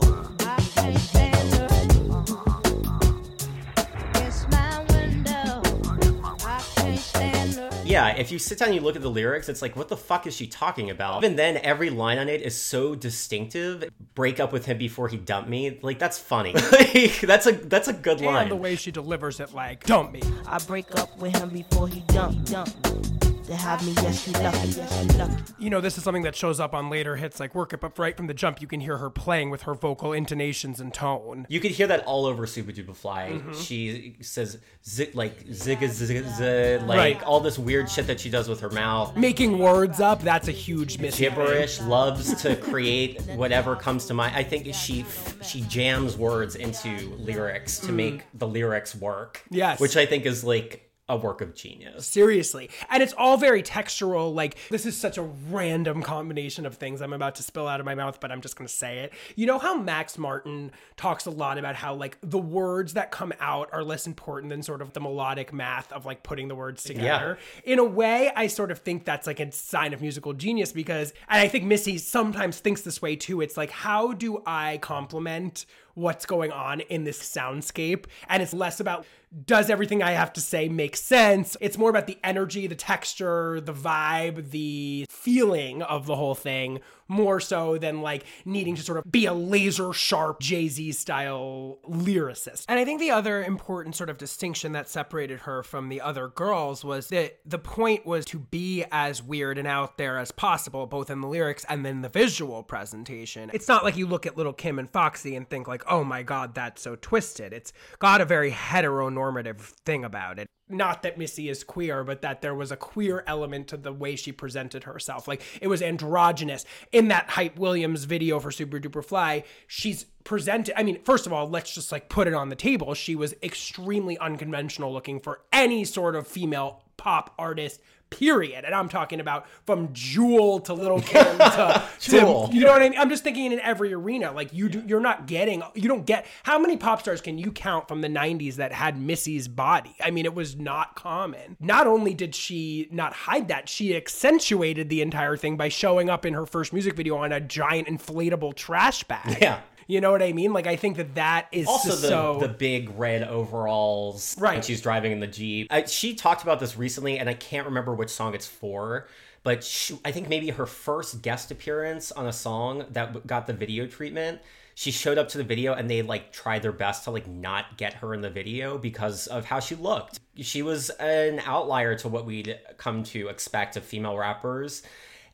Yeah, 7.89 8.09
if 8.09 8.31
you 8.31 8.37
sit 8.37 8.59
down 8.59 8.67
and 8.67 8.75
you 8.75 8.81
look 8.81 8.95
at 8.95 9.01
the 9.01 9.09
lyrics, 9.09 9.49
it's 9.49 9.63
like, 9.63 9.75
what 9.75 9.87
the 9.87 9.97
fuck 9.97 10.27
is 10.27 10.35
she 10.35 10.45
talking 10.45 10.91
about? 10.91 11.23
Even 11.23 11.35
then, 11.35 11.57
every 11.57 11.89
line 11.89 12.19
on 12.19 12.29
it 12.29 12.41
is 12.41 12.55
so 12.55 12.93
distinctive. 12.93 13.89
Break 14.13 14.39
up 14.39 14.53
with 14.53 14.65
him 14.65 14.77
before 14.77 15.07
he 15.07 15.17
dumped 15.17 15.49
me. 15.49 15.79
Like 15.81 15.97
that's 15.97 16.19
funny. 16.19 16.53
Like, 16.71 17.19
that's 17.21 17.47
a 17.47 17.51
that's 17.51 17.87
a 17.87 17.93
good 17.93 18.21
line. 18.21 18.43
And 18.43 18.51
the 18.51 18.55
way 18.55 18.75
she 18.75 18.91
delivers 18.91 19.39
it, 19.39 19.53
like, 19.53 19.85
dump 19.85 20.11
me. 20.11 20.21
I 20.45 20.59
break 20.59 20.95
up 20.97 21.17
with 21.17 21.35
him 21.35 21.49
before 21.49 21.87
he 21.87 22.01
dump, 22.01 22.45
dump. 22.45 23.18
To 23.49 23.55
have 23.55 23.83
me, 23.83 23.93
yes, 23.93 24.27
you 24.27 24.33
lucky, 24.33 24.67
yes, 24.67 25.03
you 25.11 25.17
lucky. 25.17 25.33
You 25.57 25.69
know, 25.71 25.81
this 25.81 25.97
is 25.97 26.03
something 26.03 26.21
that 26.21 26.35
shows 26.35 26.59
up 26.59 26.75
on 26.75 26.91
later 26.91 27.15
hits 27.15 27.39
like 27.39 27.55
Work 27.55 27.73
It, 27.73 27.81
but 27.81 27.97
right 27.97 28.15
from 28.15 28.27
the 28.27 28.33
jump, 28.35 28.61
you 28.61 28.67
can 28.67 28.79
hear 28.79 28.97
her 28.97 29.09
playing 29.09 29.49
with 29.49 29.63
her 29.63 29.73
vocal 29.73 30.13
intonations 30.13 30.79
and 30.79 30.93
tone. 30.93 31.47
You 31.49 31.59
could 31.59 31.71
hear 31.71 31.87
that 31.87 32.03
all 32.05 32.27
over 32.27 32.45
Supa 32.45 32.71
Dupa 32.75 32.95
Fly. 32.95 33.31
Mm-hmm. 33.33 33.53
She 33.53 34.17
says 34.21 34.59
zig 34.87 35.15
like 35.15 35.45
zig 35.51 35.79
zig 35.89 36.25
zig 36.27 36.81
like 36.83 36.97
Right. 36.97 37.23
all 37.23 37.39
this 37.39 37.57
weird 37.57 37.89
shit 37.89 38.05
that 38.05 38.19
she 38.19 38.29
does 38.29 38.47
with 38.47 38.59
her 38.59 38.69
mouth. 38.69 39.17
Making 39.17 39.57
words 39.57 39.99
up, 39.99 40.21
that's 40.21 40.47
a 40.47 40.51
huge 40.51 40.99
miss. 40.99 41.17
Gibberish 41.17 41.81
loves 41.81 42.39
to 42.43 42.55
create 42.55 43.19
whatever 43.35 43.75
comes 43.75 44.05
to 44.05 44.13
mind. 44.13 44.35
I 44.35 44.43
think 44.43 44.73
she 44.75 45.05
she 45.41 45.61
jams 45.61 46.15
words 46.15 46.55
into 46.55 47.15
lyrics 47.17 47.79
to 47.79 47.91
make 47.91 48.25
the 48.35 48.47
lyrics 48.47 48.95
work. 48.95 49.41
Mm. 49.51 49.57
Yes. 49.57 49.79
which 49.79 49.97
I 49.97 50.05
think 50.05 50.27
is 50.27 50.43
like 50.43 50.88
a 51.09 51.17
work 51.17 51.41
of 51.41 51.55
genius. 51.55 52.05
Seriously. 52.05 52.69
And 52.89 53.03
it's 53.03 53.13
all 53.13 53.35
very 53.35 53.63
textural. 53.63 54.33
Like, 54.33 54.55
this 54.69 54.85
is 54.85 54.95
such 54.95 55.17
a 55.17 55.23
random 55.23 56.03
combination 56.03 56.65
of 56.65 56.75
things 56.75 57.01
I'm 57.01 57.13
about 57.13 57.35
to 57.35 57.43
spill 57.43 57.67
out 57.67 57.79
of 57.79 57.85
my 57.85 57.95
mouth, 57.95 58.19
but 58.19 58.31
I'm 58.31 58.41
just 58.41 58.55
going 58.55 58.67
to 58.67 58.73
say 58.73 58.99
it. 58.99 59.13
You 59.35 59.47
know 59.47 59.57
how 59.57 59.75
Max 59.75 60.17
Martin 60.17 60.71
talks 60.95 61.25
a 61.25 61.31
lot 61.31 61.57
about 61.57 61.75
how, 61.75 61.95
like, 61.95 62.17
the 62.21 62.37
words 62.37 62.93
that 62.93 63.09
come 63.09 63.33
out 63.39 63.69
are 63.73 63.83
less 63.83 64.05
important 64.05 64.51
than 64.51 64.61
sort 64.61 64.81
of 64.81 64.93
the 64.93 65.01
melodic 65.01 65.51
math 65.51 65.91
of, 65.91 66.05
like, 66.05 66.21
putting 66.21 66.47
the 66.47 66.55
words 66.55 66.83
together? 66.83 67.39
In 67.63 67.79
a 67.79 67.83
way, 67.83 68.31
I 68.35 68.47
sort 68.47 68.69
of 68.69 68.79
think 68.79 69.03
that's, 69.03 69.25
like, 69.25 69.39
a 69.39 69.51
sign 69.51 69.93
of 69.93 70.01
musical 70.01 70.33
genius 70.33 70.71
because, 70.71 71.11
and 71.27 71.41
I 71.41 71.47
think 71.47 71.65
Missy 71.65 71.97
sometimes 71.97 72.59
thinks 72.59 72.81
this 72.81 73.01
way 73.01 73.15
too. 73.15 73.41
It's 73.41 73.57
like, 73.57 73.71
how 73.71 74.13
do 74.13 74.43
I 74.45 74.77
complement 74.77 75.65
what's 75.95 76.27
going 76.27 76.51
on 76.51 76.81
in 76.81 77.03
this 77.03 77.19
soundscape? 77.19 78.05
And 78.29 78.43
it's 78.43 78.53
less 78.53 78.79
about, 78.79 79.05
does 79.45 79.69
everything 79.69 80.01
I 80.01 80.11
have 80.11 80.33
to 80.33 80.41
say 80.41 80.69
make 80.69 80.95
sense? 80.95 81.55
It's 81.61 81.77
more 81.77 81.89
about 81.89 82.07
the 82.07 82.17
energy, 82.23 82.67
the 82.67 82.75
texture, 82.75 83.61
the 83.61 83.73
vibe, 83.73 84.49
the 84.51 85.05
feeling 85.09 85.81
of 85.83 86.05
the 86.05 86.15
whole 86.15 86.35
thing, 86.35 86.79
more 87.09 87.39
so 87.39 87.77
than 87.77 88.01
like 88.01 88.23
needing 88.45 88.75
to 88.75 88.81
sort 88.81 88.97
of 88.97 89.11
be 89.11 89.25
a 89.25 89.33
laser 89.33 89.91
sharp 89.91 90.39
Jay 90.39 90.67
Z 90.67 90.93
style 90.93 91.79
lyricist. 91.89 92.65
And 92.69 92.79
I 92.79 92.85
think 92.85 93.01
the 93.01 93.11
other 93.11 93.43
important 93.43 93.95
sort 93.95 94.09
of 94.09 94.17
distinction 94.17 94.71
that 94.73 94.87
separated 94.87 95.41
her 95.41 95.63
from 95.63 95.89
the 95.89 95.99
other 95.99 96.29
girls 96.29 96.85
was 96.85 97.07
that 97.07 97.39
the 97.45 97.59
point 97.59 98.05
was 98.05 98.23
to 98.25 98.39
be 98.39 98.85
as 98.91 99.21
weird 99.21 99.57
and 99.57 99.67
out 99.67 99.97
there 99.97 100.17
as 100.17 100.31
possible, 100.31 100.85
both 100.85 101.09
in 101.09 101.21
the 101.21 101.27
lyrics 101.27 101.65
and 101.67 101.85
then 101.85 102.01
the 102.01 102.09
visual 102.09 102.63
presentation. 102.63 103.49
It's 103.53 103.67
not 103.67 103.83
like 103.83 103.97
you 103.97 104.07
look 104.07 104.25
at 104.25 104.37
Little 104.37 104.53
Kim 104.53 104.79
and 104.79 104.89
Foxy 104.89 105.35
and 105.35 105.49
think 105.49 105.67
like, 105.67 105.83
oh 105.87 106.03
my 106.03 106.23
god, 106.23 106.53
that's 106.55 106.81
so 106.81 106.95
twisted. 106.95 107.51
It's 107.53 107.73
got 107.97 108.21
a 108.21 108.25
very 108.25 108.51
heteronormative 108.51 109.59
thing 109.59 110.03
about 110.03 110.39
it. 110.39 110.47
Not 110.71 111.01
that 111.01 111.17
Missy 111.17 111.49
is 111.49 111.63
queer, 111.63 112.03
but 112.03 112.21
that 112.21 112.41
there 112.41 112.53
was 112.53 112.71
a 112.71 112.77
queer 112.77 113.23
element 113.25 113.69
to 113.69 113.77
the 113.77 113.91
way 113.91 114.15
she 114.15 114.31
presented 114.31 114.83
herself. 114.83 115.27
Like 115.27 115.41
it 115.61 115.67
was 115.67 115.81
androgynous. 115.81 116.63
In 116.91 117.07
that 117.07 117.31
Hype 117.31 117.57
Williams 117.57 118.03
video 118.03 118.39
for 118.39 118.51
Supa 118.51 118.79
Dupa 118.79 119.03
Fly, 119.03 119.43
she's 119.65 120.05
presented. 120.23 120.79
I 120.79 120.83
mean, 120.83 121.01
first 121.03 121.25
of 121.25 121.33
all, 121.33 121.49
let's 121.49 121.73
just 121.73 121.91
like 121.91 122.07
put 122.07 122.27
it 122.27 122.35
on 122.35 122.49
the 122.49 122.55
table. 122.55 122.93
She 122.93 123.15
was 123.15 123.33
extremely 123.41 124.17
unconventional 124.19 124.93
looking 124.93 125.19
for 125.19 125.41
any 125.51 125.85
sort 125.85 126.15
of 126.15 126.27
female 126.27 126.83
pop 126.97 127.33
artist 127.39 127.81
period. 128.09 128.65
And 128.65 128.73
i'm 128.73 128.89
talking 128.89 129.19
about 129.19 129.45
from 129.65 129.89
jewel 129.93 130.59
to 130.61 130.73
little 130.73 131.01
kim 131.01 131.37
to, 131.37 131.83
Jewel. 131.99 132.47
to 132.47 132.55
you 132.55 132.65
know 132.65 132.71
what 132.71 132.81
i 132.81 132.89
mean? 132.89 132.97
I'm 132.99 133.09
just 133.09 133.23
thinking 133.23 133.51
in 133.51 133.59
every 133.59 133.93
arena 133.93 134.31
like 134.31 134.53
you 134.53 134.69
do 134.69 134.83
you're 134.85 134.99
not 134.99 135.27
getting 135.27 135.63
you 135.75 135.87
don't 135.87 136.05
get 136.05 136.25
how 136.43 136.59
many 136.59 136.77
pop 136.77 137.01
stars 137.01 137.21
can 137.21 137.37
you 137.37 137.51
count 137.51 137.87
from 137.87 138.01
the 138.01 138.07
90s 138.07 138.55
that 138.55 138.71
had 138.71 138.99
missy's 138.99 139.47
body? 139.47 139.95
I 140.01 140.11
mean 140.11 140.25
it 140.25 140.33
was 140.33 140.55
not 140.55 140.95
common. 140.95 141.57
Not 141.59 141.87
only 141.87 142.13
did 142.13 142.35
she 142.35 142.87
not 142.91 143.13
hide 143.13 143.47
that 143.49 143.69
she 143.69 143.95
accentuated 143.95 144.89
the 144.89 145.01
entire 145.01 145.37
thing 145.37 145.57
by 145.57 145.69
showing 145.69 146.09
up 146.09 146.25
in 146.25 146.33
her 146.33 146.45
first 146.45 146.73
music 146.73 146.95
video 146.95 147.17
on 147.17 147.31
a 147.31 147.39
giant 147.39 147.87
inflatable 147.87 148.55
trash 148.55 149.03
bag. 149.03 149.37
Yeah. 149.41 149.61
You 149.89 149.99
know 149.99 150.11
what 150.11 150.21
i 150.23 150.31
mean 150.31 150.53
like 150.53 150.67
i 150.67 150.75
think 150.77 150.95
that 150.97 151.15
that 151.15 151.47
is 151.51 151.67
Also, 151.67 151.89
the, 151.89 152.07
so 152.07 152.37
the 152.39 152.47
big 152.47 152.89
red 152.97 153.23
overalls 153.23 154.37
Right. 154.39 154.53
when 154.53 154.61
she's 154.61 154.81
driving 154.81 155.11
in 155.11 155.19
the 155.19 155.27
Jeep. 155.27 155.67
I, 155.71 155.83
she 155.85 156.13
talked 156.15 156.43
about 156.43 156.59
this 156.59 156.77
recently, 156.77 157.17
and 157.19 157.27
I 157.27 157.33
can't 157.33 157.65
remember 157.65 157.93
which 157.93 158.09
song 158.09 158.33
it's 158.35 158.47
for, 158.47 159.07
but 159.43 159.63
she, 159.63 159.99
I 160.05 160.11
think 160.11 160.29
maybe 160.29 160.49
her 160.51 160.65
first 160.65 161.21
guest 161.21 161.51
appearance 161.51 162.11
on 162.11 162.27
a 162.27 162.33
song 162.33 162.85
that 162.91 163.25
got 163.27 163.47
the 163.47 163.53
video 163.53 163.87
treatment. 163.87 164.39
She 164.75 164.91
showed 164.91 165.17
up 165.17 165.27
to 165.29 165.37
the 165.37 165.43
video, 165.43 165.73
and 165.73 165.89
they 165.89 166.01
like 166.03 166.31
tried 166.31 166.61
their 166.61 166.71
best 166.71 167.03
to 167.05 167.11
like 167.11 167.27
not 167.27 167.77
get 167.77 167.95
her 167.95 168.13
in 168.13 168.21
the 168.21 168.29
video 168.29 168.77
because 168.77 169.27
of 169.27 169.43
how 169.45 169.59
she 169.59 169.75
looked. 169.75 170.19
She 170.37 170.61
was 170.61 170.89
an 170.91 171.41
outlier 171.45 171.95
to 171.95 172.07
what 172.07 172.25
we'd 172.25 172.57
come 172.77 173.03
to 173.05 173.27
expect 173.27 173.75
of 173.75 173.83
female 173.83 174.17
rappers, 174.17 174.83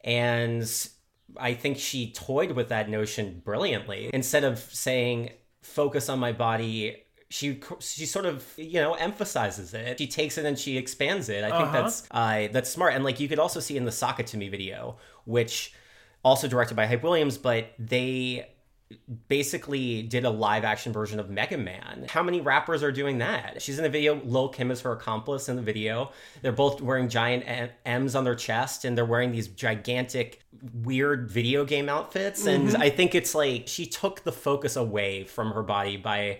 and 0.03 0.63
I 1.37 1.53
think 1.53 1.77
she 1.77 2.11
toyed 2.11 2.51
with 2.51 2.69
that 2.69 2.89
notion 2.89 3.41
brilliantly. 3.43 4.09
Instead 4.13 4.43
of 4.43 4.59
saying, 4.59 5.31
focus 5.61 6.09
on 6.09 6.19
my 6.19 6.31
body, 6.31 7.03
she 7.29 7.59
she 7.79 8.05
sort 8.05 8.25
of 8.25 8.45
you 8.57 8.79
know 8.79 8.93
emphasizes 8.93 9.73
it. 9.73 9.97
She 9.97 10.07
takes 10.07 10.37
it 10.37 10.45
and 10.45 10.57
she 10.57 10.77
expands 10.77 11.27
it. 11.29 11.43
I 11.43 11.49
think 11.49 11.63
Uh-huh. 11.63 11.81
that's 11.81 12.07
uh, 12.11 12.47
that's 12.51 12.69
smart. 12.69 12.93
And 12.93 13.03
like 13.03 13.19
you 13.19 13.27
could 13.27 13.39
also 13.39 13.59
see 13.59 13.75
in 13.77 13.85
the 13.85 13.91
Sock 13.91 14.19
It 14.19 14.27
to 14.27 14.37
Me 14.37 14.47
video, 14.49 14.97
which 15.25 15.73
also 16.23 16.47
directed 16.47 16.75
by 16.75 16.85
Hype 16.87 17.03
Williams, 17.03 17.37
but 17.37 17.69
they 17.79 18.47
basically 19.27 20.03
did 20.03 20.25
a 20.25 20.29
live 20.29 20.63
action 20.63 20.93
version 20.93 21.19
of 21.19 21.29
Mega 21.29 21.57
Man. 21.57 22.05
How 22.09 22.21
many 22.21 22.41
rappers 22.41 22.83
are 22.83 22.91
doing 22.91 23.17
that? 23.17 23.61
She's 23.61 23.77
in 23.77 23.83
the 23.83 23.89
video. 23.89 24.15
Lil 24.23 24.49
Kim 24.49 24.71
is 24.71 24.81
her 24.81 24.91
accomplice 24.91 25.49
in 25.49 25.55
the 25.55 25.61
video. 25.61 26.11
They're 26.41 26.51
both 26.51 26.81
wearing 26.81 27.09
giant 27.09 27.71
M's 27.85 28.15
on 28.15 28.23
their 28.23 28.35
chest 28.35 28.85
and 28.85 28.97
they're 28.97 29.05
wearing 29.05 29.31
these 29.31 29.47
gigantic, 29.47 30.41
weird 30.83 31.29
video 31.29 31.65
game 31.65 31.89
outfits. 31.89 32.45
And 32.45 32.69
mm-hmm. 32.69 32.81
I 32.81 32.89
think 32.89 33.15
it's 33.15 33.33
like 33.33 33.67
she 33.67 33.85
took 33.85 34.23
the 34.23 34.31
focus 34.31 34.75
away 34.75 35.23
from 35.23 35.51
her 35.51 35.63
body 35.63 35.97
by 35.97 36.39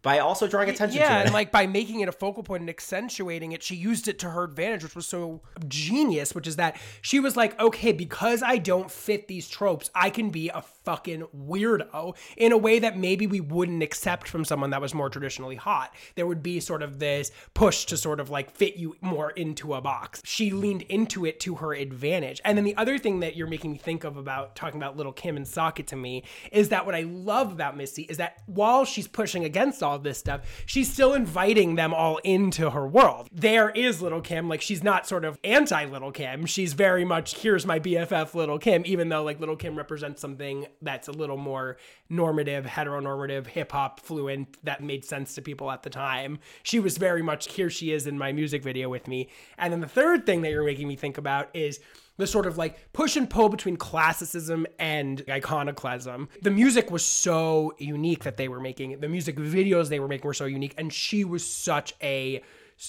by 0.00 0.20
also 0.20 0.46
drawing 0.46 0.70
attention 0.70 1.00
yeah, 1.00 1.08
to 1.08 1.20
it. 1.20 1.24
and 1.24 1.34
like 1.34 1.50
by 1.50 1.66
making 1.66 2.00
it 2.00 2.08
a 2.08 2.12
focal 2.12 2.42
point 2.42 2.60
and 2.60 2.70
accentuating 2.70 3.52
it, 3.52 3.62
she 3.62 3.74
used 3.74 4.06
it 4.06 4.18
to 4.20 4.30
her 4.30 4.44
advantage, 4.44 4.84
which 4.84 4.94
was 4.94 5.06
so 5.06 5.42
genius. 5.66 6.34
Which 6.34 6.46
is 6.46 6.56
that 6.56 6.76
she 7.02 7.18
was 7.18 7.36
like, 7.36 7.58
okay, 7.60 7.92
because 7.92 8.42
I 8.42 8.58
don't 8.58 8.90
fit 8.90 9.26
these 9.26 9.48
tropes, 9.48 9.90
I 9.94 10.10
can 10.10 10.30
be 10.30 10.50
a 10.50 10.62
fucking 10.88 11.22
weirdo 11.36 12.16
in 12.38 12.50
a 12.50 12.56
way 12.56 12.78
that 12.78 12.96
maybe 12.96 13.26
we 13.26 13.40
wouldn't 13.40 13.82
accept 13.82 14.26
from 14.26 14.42
someone 14.42 14.70
that 14.70 14.80
was 14.80 14.94
more 14.94 15.10
traditionally 15.10 15.54
hot. 15.54 15.94
There 16.14 16.26
would 16.26 16.42
be 16.42 16.60
sort 16.60 16.82
of 16.82 16.98
this 16.98 17.30
push 17.52 17.84
to 17.86 17.98
sort 17.98 18.20
of 18.20 18.30
like 18.30 18.50
fit 18.50 18.76
you 18.76 18.96
more 19.02 19.32
into 19.32 19.74
a 19.74 19.82
box. 19.82 20.22
She 20.24 20.50
leaned 20.50 20.80
into 20.88 21.26
it 21.26 21.40
to 21.40 21.56
her 21.56 21.74
advantage. 21.74 22.40
And 22.42 22.56
then 22.56 22.64
the 22.64 22.74
other 22.76 22.96
thing 22.96 23.20
that 23.20 23.36
you're 23.36 23.48
making 23.48 23.72
me 23.72 23.76
think 23.76 24.02
of 24.04 24.16
about 24.16 24.56
talking 24.56 24.80
about 24.80 24.96
Little 24.96 25.12
Kim 25.12 25.36
and 25.36 25.46
Sock 25.46 25.78
It 25.78 25.88
to 25.88 25.96
Me 25.96 26.24
is 26.52 26.70
that 26.70 26.86
what 26.86 26.94
I 26.94 27.02
love 27.02 27.52
about 27.52 27.76
Missy 27.76 28.04
is 28.04 28.16
that 28.16 28.38
while 28.46 28.86
she's 28.86 29.06
pushing 29.06 29.44
against 29.44 29.82
all 29.82 29.98
this 29.98 30.16
stuff, 30.16 30.64
she's 30.64 30.90
still 30.90 31.12
inviting 31.12 31.74
them 31.74 31.92
all 31.92 32.16
into 32.24 32.70
her 32.70 32.88
world. 32.88 33.28
There 33.30 33.68
is 33.68 34.00
Little 34.00 34.22
Kim, 34.22 34.48
like 34.48 34.62
she's 34.62 34.82
not 34.82 35.06
sort 35.06 35.26
of 35.26 35.38
anti 35.44 35.84
Little 35.84 36.12
Kim. 36.12 36.46
She's 36.46 36.72
very 36.72 37.04
much 37.04 37.42
here's 37.42 37.66
my 37.66 37.78
BFF 37.78 38.32
Little 38.32 38.58
Kim, 38.58 38.84
even 38.86 39.10
though 39.10 39.22
like 39.22 39.38
Little 39.38 39.54
Kim 39.54 39.76
represents 39.76 40.22
something 40.22 40.64
that's 40.82 41.08
a 41.08 41.12
little 41.12 41.36
more 41.36 41.76
normative, 42.08 42.64
heteronormative, 42.64 43.46
hip 43.46 43.72
hop 43.72 44.00
fluent 44.00 44.56
that 44.64 44.82
made 44.82 45.04
sense 45.04 45.34
to 45.34 45.42
people 45.42 45.70
at 45.70 45.82
the 45.82 45.90
time. 45.90 46.38
She 46.62 46.80
was 46.80 46.98
very 46.98 47.22
much 47.22 47.52
here 47.52 47.70
she 47.70 47.92
is 47.92 48.06
in 48.06 48.18
my 48.18 48.32
music 48.32 48.62
video 48.62 48.88
with 48.88 49.08
me. 49.08 49.28
And 49.58 49.72
then 49.72 49.80
the 49.80 49.88
third 49.88 50.26
thing 50.26 50.42
that 50.42 50.50
you're 50.50 50.64
making 50.64 50.88
me 50.88 50.96
think 50.96 51.18
about 51.18 51.48
is 51.54 51.80
the 52.18 52.26
sort 52.26 52.46
of 52.46 52.58
like 52.58 52.92
push 52.92 53.16
and 53.16 53.30
pull 53.30 53.48
between 53.48 53.76
classicism 53.76 54.66
and 54.78 55.22
iconoclasm. 55.28 56.28
The 56.42 56.50
music 56.50 56.90
was 56.90 57.04
so 57.04 57.74
unique 57.78 58.24
that 58.24 58.36
they 58.36 58.48
were 58.48 58.60
making. 58.60 59.00
The 59.00 59.08
music 59.08 59.36
videos 59.36 59.88
they 59.88 60.00
were 60.00 60.08
making 60.08 60.26
were 60.26 60.34
so 60.34 60.46
unique, 60.46 60.74
and 60.76 60.92
she 60.92 61.24
was 61.24 61.48
such 61.48 61.94
a 62.02 62.42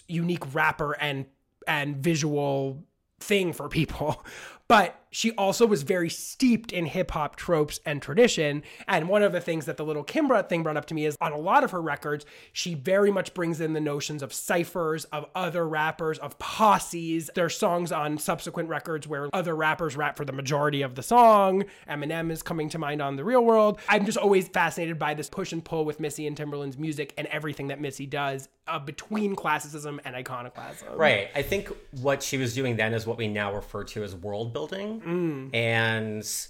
unique 0.07 0.53
rapper 0.53 0.93
and 0.93 1.25
and 1.67 1.97
visual 1.97 2.83
thing 3.19 3.53
for 3.53 3.69
people. 3.69 4.25
But 4.67 5.01
she 5.12 5.32
also 5.34 5.66
was 5.66 5.84
very 5.84 6.10
steeped 6.10 6.72
in 6.72 6.86
hip 6.86 7.12
hop 7.12 7.36
tropes 7.36 7.80
and 7.86 8.01
tradition. 8.01 8.64
And 8.88 9.10
one 9.10 9.24
of 9.24 9.32
the 9.32 9.41
things 9.41 9.66
that 9.66 9.78
the 9.78 9.86
little 9.86 10.03
Kimbra 10.03 10.47
thing 10.47 10.64
brought 10.64 10.78
up 10.78 10.86
to 10.88 10.93
me 10.93 11.05
is 11.05 11.18
on 11.22 11.32
a 11.32 11.38
lot 11.38 11.64
of 11.64 11.72
her 11.72 11.82
records, 11.82 12.26
she 12.53 12.76
very 12.76 13.12
much 13.12 13.34
brings 13.34 13.62
in 13.62 13.74
the 13.74 13.80
notions 13.80 14.22
of 14.24 14.34
ciphers, 14.34 15.05
of 15.05 15.26
other 15.36 15.68
rappers, 15.68 16.20
of 16.20 16.38
posses. 16.39 17.30
There 17.36 17.45
are 17.45 17.49
songs 17.49 17.91
on 17.91 18.18
subsequent 18.18 18.70
records 18.70 19.07
where 19.07 19.30
other 19.34 19.55
rappers 19.55 19.95
rap 19.95 20.18
for 20.18 20.26
the 20.26 20.34
majority 20.34 20.82
of 20.82 20.95
the 20.95 21.03
song. 21.03 21.66
Eminem 21.89 22.32
is 22.32 22.41
coming 22.41 22.70
to 22.70 22.78
mind 22.78 23.01
on 23.01 23.16
The 23.16 23.24
Real 23.24 23.43
World. 23.43 23.80
I'm 23.89 24.05
just 24.05 24.18
always 24.18 24.47
fascinated 24.47 24.99
by 24.99 25.14
this 25.14 25.30
push 25.30 25.51
and 25.51 25.64
pull 25.64 25.86
with 25.86 25.99
Missy 25.99 26.28
and 26.28 26.38
Timbaland's 26.38 26.78
music 26.78 27.14
and 27.18 27.28
everything 27.28 27.68
that 27.68 27.82
Missy 27.82 28.05
does 28.05 28.49
uh, 28.68 28.80
between 28.80 29.36
classicism 29.36 29.99
and 30.05 30.16
iconoclasm. 30.16 30.95
Right. 30.95 31.30
I 31.36 31.41
think 31.41 31.72
what 32.01 32.22
she 32.22 32.38
was 32.38 32.53
doing 32.53 32.76
then 32.76 32.93
is 32.93 33.05
what 33.07 33.18
we 33.18 33.28
now 33.28 33.53
refer 33.53 33.84
to 33.86 34.03
as 34.03 34.16
world 34.16 34.53
building. 34.53 34.99
Mm. 35.02 35.56
And 35.56 36.47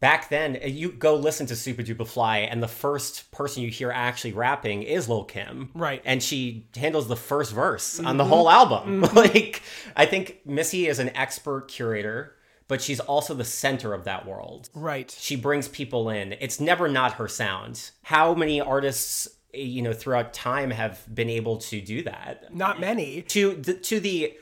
back 0.00 0.28
then, 0.28 0.58
you 0.64 0.92
go 0.92 1.14
listen 1.16 1.46
to 1.46 1.54
Supa 1.54 1.84
Dupa 1.84 2.06
Fly, 2.06 2.38
and 2.38 2.62
the 2.62 2.68
first 2.68 3.30
person 3.30 3.62
you 3.62 3.70
hear 3.70 3.90
actually 3.90 4.32
rapping 4.32 4.82
is 4.82 5.08
Lil 5.08 5.24
Kim. 5.24 5.70
Right. 5.74 6.02
And 6.04 6.22
she 6.22 6.66
handles 6.76 7.08
the 7.08 7.16
first 7.16 7.52
verse 7.52 7.98
on 8.00 8.16
the 8.16 8.24
mm-hmm. 8.24 8.32
whole 8.32 8.50
album. 8.50 9.02
Mm-hmm. 9.02 9.16
like, 9.16 9.62
I 9.94 10.06
think 10.06 10.40
Missy 10.44 10.86
is 10.86 10.98
an 10.98 11.14
expert 11.16 11.68
curator. 11.68 12.32
But 12.68 12.82
she's 12.82 12.98
also 12.98 13.32
the 13.32 13.44
center 13.44 13.94
of 13.94 14.02
that 14.04 14.26
world. 14.26 14.70
Right. 14.74 15.14
She 15.16 15.36
brings 15.36 15.68
people 15.68 16.10
in. 16.10 16.32
It's 16.40 16.58
never 16.58 16.88
not 16.88 17.12
her 17.12 17.28
sound. 17.28 17.92
How 18.02 18.34
many 18.34 18.60
artists, 18.60 19.28
you 19.54 19.82
know, 19.82 19.92
throughout 19.92 20.34
time 20.34 20.72
have 20.72 21.06
been 21.14 21.30
able 21.30 21.58
to 21.58 21.80
do 21.80 22.02
that? 22.02 22.52
Not 22.52 22.80
many. 22.80 23.22
to 23.22 23.54
the, 23.54 23.74
to 23.74 24.00
the 24.00 24.34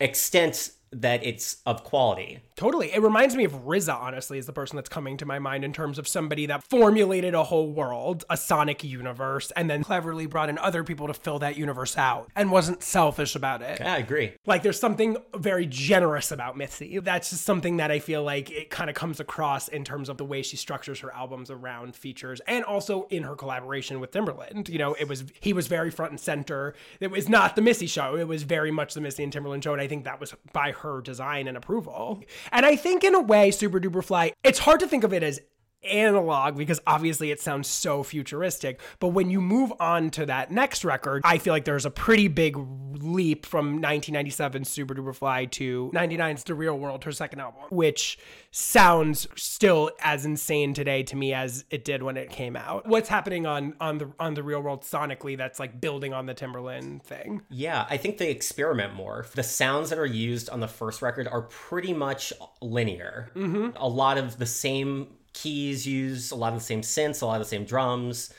extent 0.00 0.70
that 0.90 1.24
it's 1.24 1.58
of 1.66 1.84
quality. 1.84 2.40
Totally. 2.56 2.92
It 2.92 3.02
reminds 3.02 3.36
me 3.36 3.44
of 3.44 3.52
RZA, 3.52 3.94
honestly, 3.94 4.38
is 4.38 4.46
the 4.46 4.52
person 4.52 4.76
that's 4.76 4.88
coming 4.88 5.16
to 5.18 5.26
my 5.26 5.38
mind 5.38 5.64
in 5.64 5.72
terms 5.72 5.98
of 5.98 6.08
somebody 6.08 6.46
that 6.46 6.64
formulated 6.64 7.34
a 7.34 7.44
whole 7.44 7.70
world, 7.70 8.24
a 8.28 8.36
sonic 8.36 8.82
universe, 8.82 9.52
and 9.52 9.70
then 9.70 9.84
cleverly 9.84 10.26
brought 10.26 10.48
in 10.48 10.58
other 10.58 10.82
people 10.82 11.06
to 11.06 11.14
fill 11.14 11.38
that 11.38 11.56
universe 11.56 11.96
out 11.96 12.30
and 12.34 12.50
wasn't 12.50 12.82
selfish 12.82 13.36
about 13.36 13.62
it. 13.62 13.78
Yeah, 13.80 13.94
I 13.94 13.98
agree. 13.98 14.32
Like 14.46 14.62
there's 14.62 14.80
something 14.80 15.16
very 15.36 15.66
generous 15.66 16.32
about 16.32 16.56
Missy. 16.56 16.98
That's 16.98 17.30
just 17.30 17.44
something 17.44 17.76
that 17.76 17.90
I 17.90 18.00
feel 18.00 18.24
like 18.24 18.50
it 18.50 18.70
kind 18.70 18.90
of 18.90 18.96
comes 18.96 19.20
across 19.20 19.68
in 19.68 19.84
terms 19.84 20.08
of 20.08 20.16
the 20.16 20.24
way 20.24 20.42
she 20.42 20.56
structures 20.56 21.00
her 21.00 21.14
albums 21.14 21.50
around 21.50 21.94
features 21.94 22.40
and 22.48 22.64
also 22.64 23.06
in 23.10 23.22
her 23.22 23.36
collaboration 23.36 24.00
with 24.00 24.10
Timbaland. 24.10 24.68
You 24.68 24.78
know, 24.78 24.94
it 24.94 25.08
was 25.08 25.24
he 25.40 25.52
was 25.52 25.68
very 25.68 25.90
front 25.90 26.12
and 26.12 26.20
center. 26.20 26.74
It 26.98 27.10
was 27.10 27.28
not 27.28 27.54
the 27.54 27.62
Missy 27.62 27.86
show. 27.86 28.16
It 28.16 28.26
was 28.26 28.42
very 28.42 28.70
much 28.70 28.94
the 28.94 29.00
Missy 29.00 29.22
and 29.22 29.32
Timbaland 29.32 29.62
show. 29.62 29.72
And 29.72 29.82
I 29.82 29.86
think 29.86 30.04
that 30.04 30.18
was 30.18 30.34
by 30.52 30.72
her 30.78 31.00
design 31.00 31.48
and 31.48 31.56
approval. 31.56 32.22
And 32.52 32.66
I 32.66 32.76
think 32.76 33.04
in 33.04 33.14
a 33.14 33.20
way, 33.20 33.50
Supa 33.50 33.82
Dupa 33.82 34.04
Fly, 34.04 34.32
it's 34.44 34.60
hard 34.60 34.80
to 34.80 34.86
think 34.86 35.04
of 35.04 35.12
it 35.12 35.22
as 35.22 35.40
analog 35.84 36.56
because 36.56 36.80
obviously 36.86 37.30
it 37.30 37.40
sounds 37.40 37.68
so 37.68 38.02
futuristic. 38.02 38.80
But 38.98 39.08
when 39.08 39.30
you 39.30 39.40
move 39.40 39.72
on 39.80 40.10
to 40.10 40.26
that 40.26 40.50
next 40.50 40.84
record, 40.84 41.22
I 41.24 41.38
feel 41.38 41.52
like 41.52 41.64
there's 41.64 41.86
a 41.86 41.90
pretty 41.90 42.28
big 42.28 42.56
leap 42.56 43.46
from 43.46 43.80
1997 43.80 44.62
Supa 44.62 44.86
Dupa 44.90 45.14
Fly 45.14 45.44
to 45.46 45.90
99's 45.94 46.44
The 46.44 46.54
Real 46.54 46.78
World, 46.78 47.04
her 47.04 47.12
second 47.12 47.40
album, 47.40 47.62
which 47.70 48.18
sounds 48.50 49.28
still 49.36 49.90
as 50.00 50.24
insane 50.24 50.74
today 50.74 51.02
to 51.04 51.16
me 51.16 51.32
as 51.32 51.64
it 51.70 51.84
did 51.84 52.02
when 52.02 52.16
it 52.16 52.30
came 52.30 52.56
out. 52.56 52.86
What's 52.86 53.08
happening 53.08 53.46
on 53.46 53.74
on 53.80 53.98
the 53.98 54.12
on 54.18 54.34
the 54.34 54.42
Real 54.42 54.60
World 54.60 54.82
sonically 54.82 55.36
that's 55.36 55.58
like 55.58 55.80
building 55.80 56.12
on 56.12 56.26
the 56.26 56.34
Timbaland 56.34 57.02
thing? 57.02 57.42
Yeah, 57.50 57.86
I 57.88 57.96
think 57.96 58.18
they 58.18 58.30
experiment 58.30 58.94
more. 58.94 59.26
The 59.34 59.42
sounds 59.42 59.90
that 59.90 59.98
are 59.98 60.06
used 60.06 60.50
on 60.50 60.60
the 60.60 60.68
first 60.68 61.02
record 61.02 61.28
are 61.28 61.42
pretty 61.42 61.92
much 61.92 62.32
linear. 62.60 63.30
Mm-hmm. 63.34 63.76
A 63.76 63.88
lot 63.88 64.18
of 64.18 64.38
the 64.38 64.46
same 64.46 65.08
keys 65.42 65.86
used, 65.86 66.32
a 66.32 66.34
lot 66.34 66.52
of 66.52 66.58
the 66.58 66.64
same 66.64 66.82
synths, 66.82 67.22
a 67.22 67.26
lot 67.26 67.40
of 67.40 67.46
the 67.46 67.50
same 67.50 67.64
drums. 67.64 68.32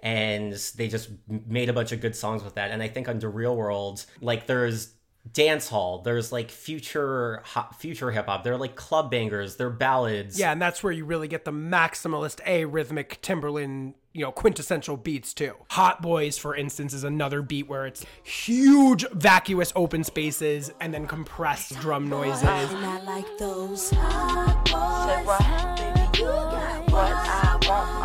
And 0.00 0.52
they 0.76 0.88
just 0.88 1.08
made 1.28 1.68
a 1.68 1.72
bunch 1.72 1.92
of 1.92 2.00
good 2.00 2.14
songs 2.14 2.44
with 2.44 2.56
that. 2.56 2.70
And 2.70 2.82
I 2.82 2.88
think 2.88 3.08
under 3.08 3.30
Real 3.30 3.56
World, 3.56 4.04
like 4.20 4.46
there's 4.46 4.94
dance 5.32 5.68
hall, 5.68 6.02
there's 6.02 6.30
like 6.32 6.50
future 6.50 7.42
ho- 7.46 7.68
future 7.78 8.10
hip 8.10 8.26
hop, 8.26 8.44
they're 8.44 8.58
like 8.58 8.76
club 8.76 9.10
bangers, 9.10 9.56
they're 9.56 9.70
ballads. 9.70 10.38
Yeah, 10.38 10.52
and 10.52 10.60
that's 10.60 10.82
where 10.82 10.92
you 10.92 11.04
really 11.04 11.28
get 11.28 11.44
the 11.44 11.52
maximalist 11.52 12.40
a 12.46 12.66
rhythmic 12.66 13.22
Timbaland, 13.22 13.94
you 14.12 14.22
know, 14.22 14.32
quintessential 14.32 14.96
beats 14.96 15.32
too. 15.32 15.54
Hot 15.70 16.02
Boys, 16.02 16.36
for 16.36 16.54
instance, 16.54 16.92
is 16.92 17.04
another 17.04 17.40
beat 17.40 17.68
where 17.68 17.86
it's 17.86 18.04
huge, 18.22 19.06
vacuous 19.12 19.72
open 19.74 20.04
spaces 20.04 20.70
and 20.80 20.92
then 20.92 21.06
compressed 21.06 21.78
drum 21.80 22.08
noises. 22.08 22.42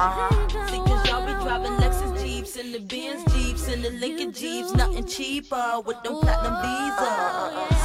Uh-huh. 0.01 0.47
See, 0.67 0.77
cause 0.77 1.09
y'all 1.09 1.25
be 1.25 1.33
driving 1.43 1.73
Lexus 1.73 2.23
Jeeps 2.23 2.55
and 2.55 2.73
the 2.73 2.79
Benz 2.79 3.21
Jeeps 3.33 3.67
and 3.67 3.83
the 3.83 3.89
Lincoln 3.89 4.31
Jeeps. 4.31 4.73
Nothing 4.73 5.05
cheaper 5.05 5.81
with 5.85 6.01
them 6.03 6.21
platinum 6.21 6.55
visas. 6.63 7.79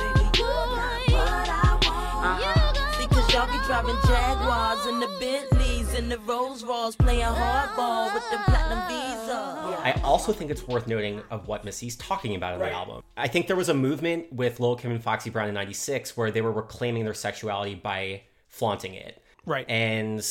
Baby, 0.00 0.24
you 0.38 0.44
got 0.44 1.12
what 1.12 1.48
I 1.50 1.78
want. 1.84 2.94
See, 2.96 3.06
cause 3.08 3.34
y'all 3.34 3.46
be 3.52 3.58
driving 3.66 3.96
Jaguars 4.06 4.86
and 4.86 5.02
the 5.02 5.08
Bentleys 5.20 5.92
and 5.92 6.10
the 6.10 6.18
Rolls 6.20 6.64
Royce 6.64 6.96
playing 6.96 7.20
hardball 7.20 8.14
with 8.14 8.30
them 8.30 8.40
platinum 8.44 8.88
visas. 8.88 9.78
I 9.84 10.00
also 10.02 10.32
think 10.32 10.50
it's 10.50 10.66
worth 10.66 10.86
noting 10.86 11.20
of 11.30 11.48
what 11.48 11.66
Missy's 11.66 11.96
talking 11.96 12.34
about 12.34 12.54
in 12.54 12.60
the 12.60 12.72
album. 12.72 13.02
I 13.14 13.28
think 13.28 13.46
there 13.46 13.56
was 13.56 13.68
a 13.68 13.74
movement 13.74 14.32
with 14.32 14.58
Lil 14.58 14.76
Kim 14.76 14.90
and 14.90 15.02
Foxy 15.02 15.28
Brown 15.28 15.48
in 15.48 15.54
'96 15.54 16.16
where 16.16 16.30
they 16.30 16.40
were 16.40 16.50
reclaiming 16.50 17.04
their 17.04 17.12
sexuality 17.12 17.74
by 17.74 18.22
flaunting 18.48 18.94
it, 18.94 19.22
Right. 19.46 19.68
and 19.68 20.26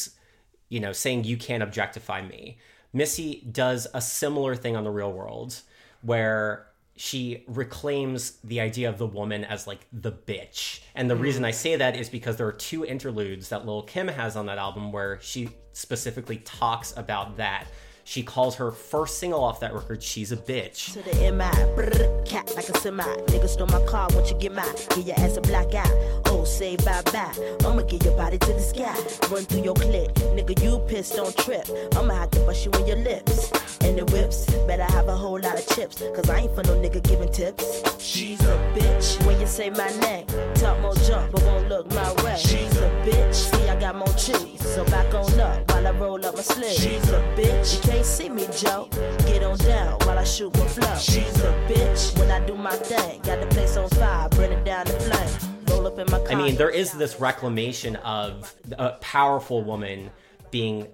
you 0.69 0.79
know 0.79 0.93
saying 0.93 1.23
you 1.23 1.37
can't 1.37 1.63
objectify 1.63 2.21
me. 2.21 2.57
Missy 2.93 3.45
does 3.51 3.87
a 3.93 4.01
similar 4.01 4.55
thing 4.55 4.75
on 4.75 4.83
the 4.83 4.89
Real 4.89 5.11
World, 5.11 5.61
where 6.01 6.69
she 6.95 7.45
reclaims 7.47 8.31
the 8.43 8.59
idea 8.59 8.89
of 8.89 8.97
the 8.97 9.05
woman 9.05 9.45
as 9.45 9.65
like 9.65 9.85
the 9.93 10.11
bitch. 10.11 10.81
And 10.95 11.09
the 11.09 11.15
reason 11.15 11.45
I 11.45 11.51
mm. 11.51 11.55
say 11.55 11.75
that 11.77 11.95
is 11.95 12.09
because 12.09 12.35
there 12.35 12.47
are 12.47 12.51
two 12.51 12.83
interludes 12.83 13.47
that 13.49 13.65
Lil 13.65 13.83
Kim 13.83 14.09
has 14.09 14.35
on 14.35 14.47
that 14.47 14.57
album 14.57 14.91
where 14.91 15.17
she 15.21 15.49
specifically 15.71 16.37
talks 16.39 16.93
about 16.97 17.37
that. 17.37 17.67
She 18.03 18.21
calls 18.21 18.55
her 18.55 18.71
first 18.71 19.19
single 19.19 19.41
off 19.41 19.59
that 19.59 19.73
record 19.73 20.03
"She's 20.03 20.31
a 20.31 20.37
Bitch." 20.37 20.93
to 20.93 21.01
the 21.03 21.31
MI. 21.31 21.51
Brrr, 21.77 22.25
cat 22.25 22.51
like 22.55 22.67
a 22.67 22.77
semi. 22.79 23.03
Nigga 23.03 23.47
stole 23.47 23.67
my 23.67 23.85
car, 23.85 24.09
won't 24.11 24.29
you 24.29 24.37
get 24.37 24.51
mine? 24.53 24.65
Give 24.95 25.07
your 25.07 25.19
ass 25.19 25.37
a 25.37 25.41
black 25.41 25.73
eye. 25.73 26.18
Oh, 26.29 26.43
say 26.43 26.75
bye 26.77 27.01
bye. 27.11 27.33
I'ma 27.65 27.81
get 27.83 28.05
your 28.05 28.15
body 28.15 28.37
to 28.37 28.53
the 28.53 28.59
sky. 28.59 28.95
Run 29.29 29.43
through 29.45 29.63
your 29.63 29.73
clip. 29.75 30.13
Nigga, 30.35 30.61
you 30.63 30.79
pissed, 30.87 31.15
don't 31.15 31.35
trip. 31.37 31.67
I'ma 31.95 32.13
have 32.13 32.31
to 32.31 32.39
bust 32.41 32.65
you 32.65 32.71
in 32.73 32.87
your 32.87 32.97
lips. 32.97 33.51
And 33.81 33.97
the 33.97 34.05
whips, 34.05 34.45
better 34.67 34.83
have 34.83 35.07
a 35.07 35.15
whole 35.15 35.39
lot 35.39 35.57
of 35.57 35.67
chips. 35.75 36.03
Cause 36.15 36.29
I 36.29 36.41
ain't 36.41 36.55
for 36.55 36.63
no 36.63 36.75
nigga 36.75 37.01
giving 37.01 37.31
tips. 37.31 37.81
She's 38.01 38.39
a 38.41 38.57
bitch. 38.75 39.25
When 39.25 39.39
you 39.39 39.47
say 39.47 39.69
my 39.69 39.89
name, 39.99 40.25
talk 40.55 40.79
more 40.81 40.95
jump, 41.07 41.31
but 41.31 41.41
won't 41.43 41.67
look 41.69 41.89
my 41.93 42.13
way. 42.23 42.35
She's 42.37 42.75
a 42.77 42.89
bitch. 43.05 43.33
See, 43.33 43.67
I 43.67 43.79
got 43.79 43.95
more 43.95 44.13
cheese. 44.13 44.61
So 44.61 44.85
back 44.85 45.13
on 45.13 45.39
up 45.39 45.71
while 45.71 45.87
I 45.87 45.91
roll 45.91 46.25
up 46.25 46.35
my 46.35 46.41
sleeves. 46.41 46.77
She's 46.77 47.09
a 47.09 47.21
bitch. 47.35 47.75
You 47.75 47.91
can't 47.91 48.05
see 48.05 48.29
me, 48.29 48.47
Joe. 48.55 48.87
Get 49.25 49.43
on 49.43 49.57
down 49.57 49.97
while 50.03 50.19
I 50.19 50.23
shoot 50.23 50.55
my 50.57 50.67
flow. 50.67 50.95
She's 50.97 51.41
a 51.41 51.53
bitch. 51.67 52.17
When 52.19 52.29
I 52.29 52.45
do 52.45 52.55
my 52.55 52.75
thing, 52.75 53.21
got 53.21 53.39
the 53.39 53.47
place 53.47 53.77
on 53.77 53.89
fire, 53.89 54.29
burn 54.29 54.51
it 54.51 54.63
down 54.63 54.85
the 54.85 54.93
flame. 54.93 55.58
Roll 55.79 55.87
up 55.87 55.97
in 55.97 56.11
my 56.11 56.19
car. 56.19 56.31
I 56.31 56.35
mean, 56.35 56.57
there 56.57 56.69
is 56.69 56.91
this 56.91 57.21
reclamation 57.21 57.95
of 57.97 58.53
a 58.77 58.91
powerful 58.99 59.63
woman 59.63 60.11
being 60.51 60.87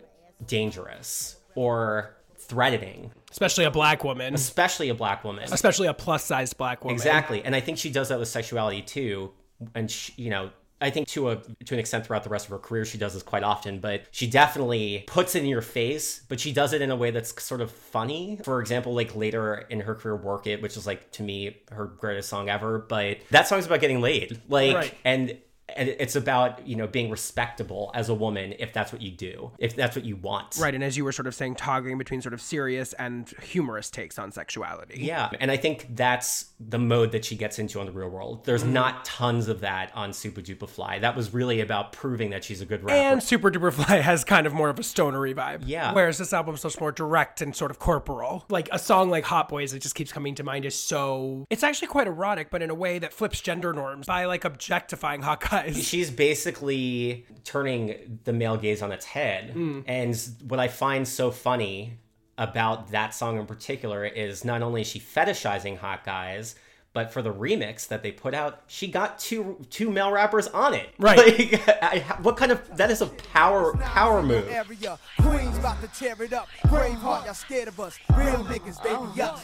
dangerous 0.46 1.38
or 1.56 2.16
threatening, 2.38 3.12
Especially 3.32 3.66
a 3.66 3.72
black 3.72 4.04
woman, 4.04 4.36
especially 4.36 4.90
a 4.90 4.94
black 4.94 5.24
woman. 5.24 5.46
especially 5.52 5.88
a 5.88 5.94
plus 5.96 6.24
sized 6.24 6.58
black 6.58 6.84
woman. 6.84 6.94
Exactly, 6.94 7.44
and 7.44 7.56
I 7.56 7.62
think 7.62 7.80
she 7.80 7.90
does 7.90 8.10
that 8.10 8.20
with 8.20 8.28
sexuality 8.28 8.84
too. 8.84 9.32
And 9.74 9.90
she, 9.90 10.14
you 10.18 10.30
know, 10.30 10.52
I 10.82 10.90
think 10.90 11.08
to 11.10 11.30
a 11.30 11.36
to 11.38 11.74
an 11.74 11.80
extent 11.80 12.06
throughout 12.06 12.24
the 12.24 12.30
rest 12.30 12.46
of 12.46 12.52
her 12.52 12.60
career, 12.60 12.84
she 12.86 12.98
does 12.98 13.14
this 13.14 13.24
quite 13.24 13.44
often. 13.44 13.80
But 13.80 14.04
she 14.12 14.28
definitely 14.28 15.06
puts 15.08 15.34
it 15.36 15.44
in 15.44 15.50
your 15.50 15.62
face, 15.62 16.22
but 16.28 16.40
she 16.40 16.52
does 16.52 16.74
it 16.74 16.82
in 16.82 16.92
a 16.92 16.96
way 16.96 17.12
that's 17.12 17.42
sort 17.44 17.62
of 17.62 17.72
funny. 17.72 18.40
For 18.44 18.60
example, 18.60 18.94
like 18.94 19.16
later 19.16 19.66
in 19.70 19.80
her 19.82 19.96
career, 19.96 20.16
"Work 20.16 20.48
It," 20.48 20.62
which 20.62 20.76
is 20.76 20.86
like 20.86 21.12
to 21.14 21.24
me 21.24 21.58
her 21.72 21.86
greatest 21.86 22.28
song 22.30 22.50
ever. 22.50 22.80
But 22.80 23.20
that 23.32 23.48
song's 23.48 23.66
about 23.66 23.80
getting 23.80 24.02
laid, 24.02 24.42
like, 24.50 24.76
Right. 24.76 24.94
and 25.06 25.38
and 25.76 25.90
it's 25.90 26.16
about 26.16 26.66
you 26.68 26.76
know 26.76 26.88
being 26.88 27.10
respectable 27.10 27.92
as 27.96 28.10
a 28.10 28.14
woman 28.14 28.54
if 28.60 28.72
that's 28.74 28.92
what 28.92 29.02
you 29.02 29.12
do, 29.12 29.52
if 29.58 29.76
that's 29.76 29.96
what 29.96 30.06
you 30.06 30.16
want. 30.16 30.58
Right, 30.60 30.74
and 30.76 30.84
as 30.84 30.98
you 30.98 31.04
were 31.04 31.12
sort 31.12 31.28
of 31.28 31.36
saying, 31.36 31.56
toggling 31.56 31.98
between 31.98 32.22
sort 32.22 32.34
of 32.34 32.42
serious 32.42 32.94
and 32.94 33.30
humorous 33.42 33.90
takes 33.90 34.20
on 34.20 34.32
sexuality. 34.32 35.02
Yeah, 35.02 35.30
and 35.40 35.50
I 35.50 35.58
think 35.58 35.88
that's 35.96 36.52
the 36.60 36.78
mode 36.80 37.12
that 37.14 37.26
she 37.26 37.36
gets 37.36 37.60
into 37.60 37.80
on 37.80 37.86
the 37.86 37.92
real 37.92 38.10
world. 38.10 38.46
There's 38.46 38.64
Mm-hmm. 38.66 38.74
not 38.74 39.06
tons 39.06 39.48
of 39.48 39.62
that 39.62 39.92
on 39.94 40.12
Supa 40.12 40.44
Dupa 40.44 40.68
Fly. 40.68 41.00
That 41.00 41.16
was 41.16 41.34
really 41.34 41.60
about 41.62 41.92
proving 41.92 42.32
that 42.32 42.44
she's 42.44 42.62
a 42.62 42.66
good 42.66 42.84
rapper. 42.84 42.96
And 42.98 43.22
Supa 43.22 43.52
Dupa 43.52 43.72
Fly 43.72 43.98
has 44.02 44.24
kind 44.24 44.48
of 44.48 44.54
more 44.54 44.70
of 44.70 44.80
a 44.80 44.84
stonery 44.84 45.34
vibe. 45.36 45.64
Yeah. 45.66 45.94
Whereas 45.94 46.18
this 46.18 46.34
album's 46.34 46.64
much 46.64 46.80
more 46.80 46.92
direct 46.92 47.42
and 47.42 47.56
sort 47.56 47.70
of 47.70 47.78
corporal. 47.80 48.46
Like 48.50 48.70
a 48.72 48.80
song 48.80 49.10
like 49.10 49.24
Hot 49.26 49.50
Boys 49.50 49.72
that 49.74 49.82
just 49.82 49.94
keeps 49.94 50.12
coming 50.12 50.34
to 50.36 50.44
mind 50.44 50.66
is 50.66 50.74
so 50.74 51.46
it's 51.50 51.64
actually 51.64 51.90
quite 51.90 52.08
erotic, 52.08 52.50
but 52.50 52.62
in 52.62 52.70
a 52.70 52.76
way 52.76 52.98
that 53.00 53.14
flips 53.14 53.40
gender 53.42 53.72
norms 53.74 54.08
by 54.08 54.26
like 54.26 54.46
objectifying 54.46 55.22
hot 55.22 55.42
guys. 55.64 55.84
she's 55.88 56.10
basically 56.12 57.26
turning 57.44 58.20
the 58.24 58.34
male 58.34 58.58
gaze 58.58 58.82
on 58.82 58.92
its 58.92 59.06
head. 59.06 59.54
Mm. 59.56 59.84
And 59.88 60.30
what 60.48 60.60
I 60.60 60.68
find 60.68 61.08
so 61.08 61.32
funny 61.32 61.98
about 62.38 62.92
that 62.92 63.14
song 63.14 63.40
in 63.40 63.46
particular 63.46 64.06
is 64.06 64.44
not 64.44 64.62
only 64.62 64.82
is 64.82 64.88
she 64.88 65.00
fetishizing 65.00 65.78
hot 65.78 66.04
guys, 66.04 66.56
but 66.96 67.12
for 67.12 67.22
the 67.22 67.32
remix 67.32 67.90
that 67.90 68.02
they 68.04 68.12
put 68.12 68.34
out, 68.34 68.62
she 68.68 68.88
got 68.88 69.20
two 69.20 69.58
two 69.70 69.92
male 69.92 70.12
rappers 70.12 70.48
on 70.48 70.74
it. 70.74 70.90
Right. 70.98 71.18
Like, 71.18 71.62
I, 71.84 72.00
what 72.22 72.38
kind 72.38 72.54
of 72.54 72.78
that 72.78 72.90
is 72.90 73.02
a 73.02 73.08
power 73.08 73.74
power 73.74 74.24
move. 74.24 74.48
Area. 74.48 74.98
Queens 75.20 75.58
about 75.58 75.82
to 75.82 75.88
tear 75.90 76.16
it 76.24 76.32
up. 76.32 76.48
Braveheart, 76.64 77.26
y'all 77.26 77.34
scared 77.34 77.68
of 77.68 77.80
us. 77.82 78.00
Real 78.18 78.46
niggas, 78.46 78.82
baby, 78.82 78.96
oh, 78.96 79.22
up. 79.22 79.40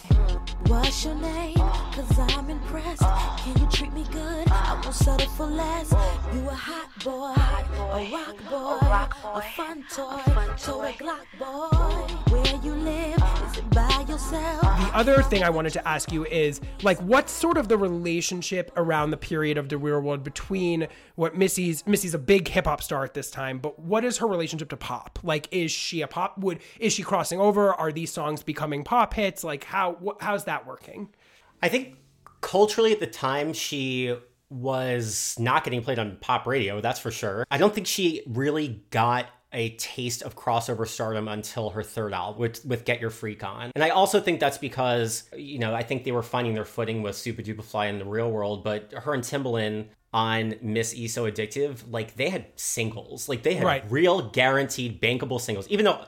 What's 0.70 1.04
your 1.04 1.16
name? 1.16 1.58
Cause 1.58 2.18
I'm 2.18 2.50
impressed. 2.50 3.02
Can 3.02 3.60
you 3.60 3.68
treat 3.68 3.92
me 3.92 4.06
good? 4.12 4.48
I 4.48 4.80
won't 4.82 4.96
settle 4.96 5.30
for 5.32 5.46
less. 5.46 5.92
You 6.34 6.48
a 6.48 6.54
hot 6.54 6.88
boy, 7.04 7.36
a 7.92 8.12
rock 8.14 8.38
boy, 8.50 9.30
a 9.30 9.42
fun 9.58 9.84
toy, 9.94 10.22
total 10.58 10.94
Glock 10.94 11.26
boy. 11.38 12.32
Where 12.32 12.64
you 12.64 12.76
live? 12.76 13.22
Is 13.50 13.58
it 13.58 13.70
by 13.72 14.06
yourself? 14.08 14.62
The 14.62 14.92
other 14.94 15.22
thing 15.24 15.44
I 15.44 15.50
wanted 15.50 15.74
to 15.74 15.86
ask 15.86 16.12
you 16.14 16.26
is 16.26 16.62
like 16.84 16.98
what's 17.00 17.41
sort 17.42 17.58
of 17.58 17.68
the 17.68 17.78
relationship 17.78 18.72
around 18.78 19.12
the 19.12 19.18
period 19.18 19.58
of 19.58 19.68
the 19.70 19.78
real 19.78 20.00
world 20.00 20.24
between 20.24 20.88
what 21.16 21.36
Missy's 21.36 21.86
Missy's 21.88 22.14
a 22.14 22.20
big 22.20 22.48
hip 22.48 22.66
hop 22.66 22.82
star 22.82 23.04
at 23.04 23.14
this 23.14 23.32
time, 23.32 23.58
but 23.58 23.80
what 23.80 24.06
is 24.06 24.20
her 24.20 24.28
relationship 24.28 24.70
to 24.70 24.78
pop? 24.78 25.20
Like 25.24 25.48
is 25.52 25.72
she 25.72 26.02
a 26.02 26.08
pop 26.08 26.38
would 26.38 26.60
is 26.80 26.94
she 26.94 27.04
crossing 27.04 27.40
over? 27.40 27.74
Are 27.74 27.92
these 27.92 28.12
songs 28.12 28.44
becoming 28.44 28.84
pop 28.84 29.14
hits? 29.14 29.44
Like 29.44 29.64
how 29.64 29.98
wh- 30.06 30.24
how's 30.24 30.46
that 30.46 30.68
working? 30.68 31.10
I 31.64 31.70
think 31.70 31.98
culturally 32.42 32.92
at 32.92 33.00
the 33.00 33.08
time 33.08 33.54
she 33.54 34.16
was 34.50 35.36
not 35.40 35.64
getting 35.64 35.82
played 35.82 35.98
on 35.98 36.18
pop 36.22 36.46
radio, 36.46 36.82
that's 36.82 37.00
for 37.00 37.10
sure. 37.10 37.46
I 37.50 37.58
don't 37.58 37.74
think 37.74 37.88
she 37.88 38.22
really 38.28 38.84
got 38.92 39.28
a 39.54 39.72
taste 39.72 40.22
of 40.22 40.36
crossover 40.36 40.88
stardom 40.88 41.28
until 41.28 41.72
her 41.72 41.84
third 41.84 42.14
album 42.14 42.40
with, 42.40 42.66
with 42.66 42.86
Get 42.86 43.02
Your 43.02 43.10
Freak 43.10 43.44
On. 43.44 43.72
And 43.76 43.84
I 43.84 43.90
also 43.90 44.20
think 44.20 44.40
that's 44.40 44.58
because, 44.58 45.24
you 45.36 45.60
know, 45.60 45.74
I 45.76 45.84
think 45.84 46.04
they 46.04 46.12
were 46.12 46.24
finding 46.24 46.54
their 46.54 46.66
footing 46.66 47.02
with 47.02 47.16
Supa 47.16 47.44
Dupa 47.46 47.64
Fly 47.64 47.88
in 47.88 48.00
the 48.00 48.06
real 48.06 48.32
world, 48.32 48.64
but 48.64 48.94
her 48.94 49.14
and 49.14 49.24
Timbaland 49.24 49.88
on 50.14 50.56
Miss 50.62 50.94
E 50.94 51.08
So 51.08 51.30
Addictive, 51.30 51.80
like 51.90 52.16
they 52.16 52.30
had 52.30 52.46
singles. 52.56 53.30
Like 53.30 53.44
they 53.44 53.56
had 53.56 53.66
Right. 53.66 53.84
real 53.90 54.30
guaranteed 54.30 55.02
bankable 55.02 55.40
singles. 55.40 55.68
Even 55.70 55.86
though 55.86 56.04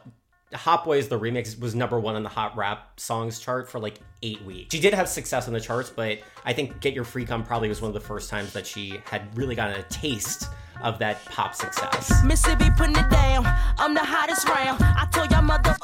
Hot 0.54 0.86
Boys, 0.86 1.08
the 1.08 1.20
remix, 1.20 1.60
was 1.60 1.76
number 1.76 2.00
one 2.00 2.16
on 2.16 2.24
the 2.24 2.30
hot 2.30 2.56
rap 2.56 3.00
songs 3.00 3.40
chart 3.40 3.70
for 3.70 3.80
like 3.80 4.00
eight 4.22 4.42
weeks. 4.44 4.74
She 4.74 4.80
did 4.82 4.94
have 4.94 5.08
success 5.10 5.48
on 5.48 5.54
the 5.54 5.60
charts, 5.60 5.90
but 5.90 6.20
I 6.46 6.54
think 6.54 6.80
Get 6.80 6.94
Your 6.94 7.04
Freak 7.04 7.32
On 7.32 7.44
probably 7.44 7.70
was 7.70 7.82
one 7.82 7.90
of 7.90 7.94
the 7.94 8.00
first 8.08 8.30
times 8.30 8.54
that 8.54 8.66
she 8.68 9.02
had 9.06 9.36
really 9.38 9.56
gotten 9.56 9.80
a 9.80 9.84
taste 9.84 10.48
of 10.82 11.00
that 11.00 11.24
pop 11.26 11.56
success. 11.56 12.24
Mississippi 12.24 12.66
putting 12.78 12.96
it 12.96 13.10
down. 13.10 13.46
I'm 13.78 13.94
the 13.94 14.04
hottest 14.04 14.48
round. 14.50 14.82
I 14.82 15.08
told 15.12 15.32
y'all 15.32 15.42
mother, 15.42 15.76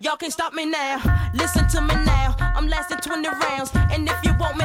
y'all 0.00 0.16
can't 0.16 0.32
stop 0.32 0.52
me 0.52 0.64
now. 0.66 1.00
Listen 1.34 1.66
to 1.68 1.80
me 1.80 1.94
now. 2.04 2.34
I'm 2.38 2.68
lasting 2.68 2.98
20 2.98 3.28
rounds. 3.28 3.70
And 3.74 4.08
if 4.08 4.16
you 4.24 4.32
want 4.38 4.56
me, 4.58 4.64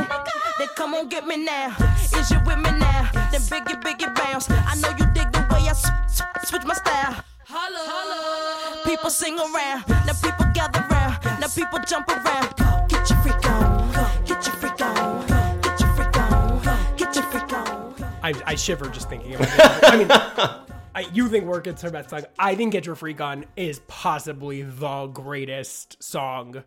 then 0.60 0.68
come 0.76 0.94
on 0.94 1.10
get 1.10 1.26
me 1.26 1.44
now. 1.44 1.76
Is 2.16 2.30
you 2.30 2.38
with 2.46 2.58
me 2.58 2.72
now? 2.78 3.10
Then 3.32 3.42
biggie, 3.42 3.82
biggie 3.82 4.14
bounce. 4.16 4.48
I 4.50 4.76
know 4.76 4.90
you 4.90 5.06
dig 5.14 5.32
the 5.32 5.40
way 5.52 5.62
I 5.68 5.72
s- 5.72 5.90
s- 6.06 6.22
switch 6.50 6.64
my 6.66 6.74
style. 6.76 7.24
Holla. 7.48 8.63
People 8.86 9.10
sing 9.10 9.38
around. 9.40 9.88
Now 9.88 10.14
people 10.22 10.46
gather 10.54 10.86
round. 10.90 11.24
Now 11.40 11.48
people 11.48 11.80
jump 11.88 12.08
around. 12.10 12.54
Get 12.90 13.10
your 13.10 13.20
freak 13.20 13.50
on. 13.50 14.26
Get 14.26 14.46
your 14.46 14.56
freak 14.56 14.82
on. 14.82 15.28
Get 15.62 15.80
your 15.80 15.90
freak 15.94 16.18
on. 16.18 16.96
Get 16.98 17.16
your 17.16 17.24
freak 17.26 17.54
on. 17.54 17.96
I, 18.22 18.34
I 18.46 18.56
shiver 18.56 18.88
just 18.90 19.10
thinking 19.10 19.36
about 19.36 19.48
it. 19.48 19.84
I 19.84 19.98
mean, 19.98 20.08
I, 20.96 21.10
you 21.14 21.28
think 21.28 21.46
Work 21.46 21.68
It's 21.68 21.82
her 21.82 21.90
best 21.90 22.10
song. 22.10 22.24
I 22.38 22.56
think 22.56 22.74
Get 22.74 22.86
Your 22.86 22.96
Freak 22.96 23.20
On 23.20 23.46
is 23.56 23.82
possibly 23.88 24.62
the 24.62 25.08
greatest 25.08 26.02
song 26.04 26.64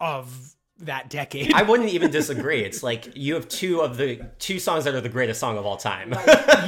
of 0.00 0.56
that 0.80 1.10
decade. 1.10 1.52
I 1.52 1.62
wouldn't 1.62 1.90
even 1.90 2.10
disagree. 2.10 2.62
It's 2.62 2.82
like 2.82 3.16
you 3.16 3.34
have 3.34 3.48
two 3.48 3.80
of 3.80 3.96
the 3.96 4.20
two 4.38 4.58
songs 4.58 4.84
that 4.84 4.94
are 4.94 5.00
the 5.00 5.08
greatest 5.08 5.40
song 5.40 5.58
of 5.58 5.66
all 5.66 5.76
time. 5.76 6.14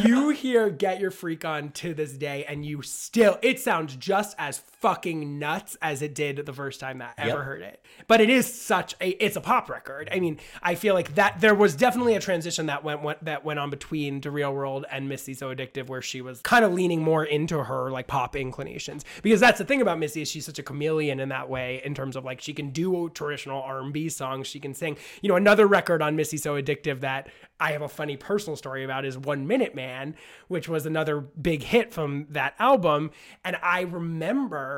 you 0.04 0.30
hear 0.30 0.68
Get 0.68 1.00
Your 1.00 1.10
Freak 1.10 1.44
On 1.44 1.70
to 1.72 1.94
this 1.94 2.12
day, 2.12 2.44
and 2.48 2.64
you 2.64 2.82
still, 2.82 3.38
it 3.40 3.60
sounds 3.60 3.96
just 3.96 4.34
as 4.38 4.58
fucking 4.80 5.38
nuts 5.38 5.76
as 5.82 6.00
it 6.02 6.14
did 6.14 6.44
the 6.46 6.52
first 6.52 6.80
time 6.80 6.98
that 6.98 7.14
I 7.18 7.22
ever 7.22 7.30
Yep. 7.38 7.38
heard 7.44 7.62
it. 7.62 7.84
But 8.06 8.20
it 8.20 8.30
is 8.30 8.52
such 8.52 8.94
a, 9.00 9.10
it's 9.22 9.36
a 9.36 9.40
pop 9.40 9.68
record. 9.68 10.08
I 10.10 10.20
mean, 10.20 10.38
I 10.62 10.74
feel 10.74 10.94
like 10.94 11.14
that 11.16 11.40
there 11.40 11.54
was 11.54 11.76
definitely 11.76 12.14
a 12.14 12.20
transition 12.20 12.66
that 12.66 12.82
went, 12.82 13.02
went 13.02 13.24
that 13.24 13.44
went 13.44 13.58
on 13.58 13.68
between 13.70 14.20
The 14.22 14.30
Real 14.30 14.52
World 14.54 14.86
and 14.90 15.08
Missy 15.08 15.34
So 15.34 15.54
Addictive, 15.54 15.88
where 15.88 16.00
she 16.00 16.22
was 16.22 16.40
kind 16.40 16.64
of 16.64 16.72
leaning 16.72 17.02
more 17.02 17.24
into 17.24 17.62
her 17.64 17.90
like 17.90 18.06
pop 18.06 18.34
inclinations. 18.36 19.04
Because 19.22 19.40
that's 19.40 19.58
the 19.58 19.64
thing 19.64 19.82
about 19.82 19.98
Missy 19.98 20.22
is 20.22 20.30
she's 20.30 20.46
such 20.46 20.58
a 20.58 20.62
chameleon 20.62 21.20
in 21.20 21.28
that 21.28 21.50
way, 21.50 21.82
in 21.84 21.94
terms 21.94 22.16
of 22.16 22.24
like 22.24 22.40
she 22.40 22.54
can 22.54 22.70
do 22.70 23.10
traditional 23.10 23.60
R 23.62 23.80
and 23.80 23.92
B 23.92 24.08
songs, 24.08 24.46
she 24.46 24.60
can 24.60 24.72
sing. 24.72 24.96
You 25.20 25.28
know, 25.28 25.36
another 25.36 25.66
record 25.66 26.00
on 26.00 26.16
Missy 26.16 26.38
So 26.38 26.60
Addictive 26.60 27.00
that 27.00 27.28
I 27.58 27.72
have 27.72 27.82
a 27.82 27.88
funny 27.88 28.16
personal 28.16 28.56
story 28.56 28.84
about 28.84 29.04
is 29.04 29.18
One 29.18 29.46
Minute 29.46 29.74
Man, 29.74 30.16
which 30.48 30.68
was 30.70 30.86
another 30.86 31.20
big 31.20 31.62
hit 31.62 31.92
from 31.92 32.26
that 32.30 32.54
album. 32.58 33.10
And 33.44 33.56
I 33.62 33.82
remember 33.82 34.69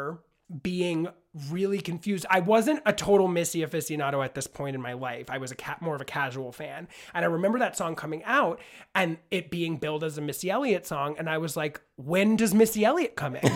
being 0.62 1.08
really 1.48 1.80
confused. 1.80 2.26
I 2.28 2.40
wasn't 2.40 2.82
a 2.84 2.92
total 2.92 3.26
Missy 3.26 3.60
aficionado 3.60 4.22
at 4.22 4.34
this 4.34 4.46
point 4.46 4.74
in 4.74 4.82
my 4.82 4.92
life. 4.92 5.30
I 5.30 5.38
was 5.38 5.50
a 5.50 5.54
cat 5.54 5.80
more 5.80 5.94
of 5.94 6.00
a 6.00 6.04
casual 6.04 6.52
fan. 6.52 6.88
And 7.14 7.24
I 7.24 7.28
remember 7.28 7.58
that 7.60 7.76
song 7.76 7.94
coming 7.94 8.22
out 8.24 8.60
and 8.94 9.16
it 9.30 9.50
being 9.50 9.78
billed 9.78 10.04
as 10.04 10.18
a 10.18 10.20
Missy 10.20 10.50
Elliott 10.50 10.86
song. 10.86 11.16
And 11.18 11.30
I 11.30 11.38
was 11.38 11.56
like, 11.56 11.80
when 11.96 12.36
does 12.36 12.52
Missy 12.52 12.84
Elliott 12.84 13.16
come 13.16 13.36
in? 13.36 13.42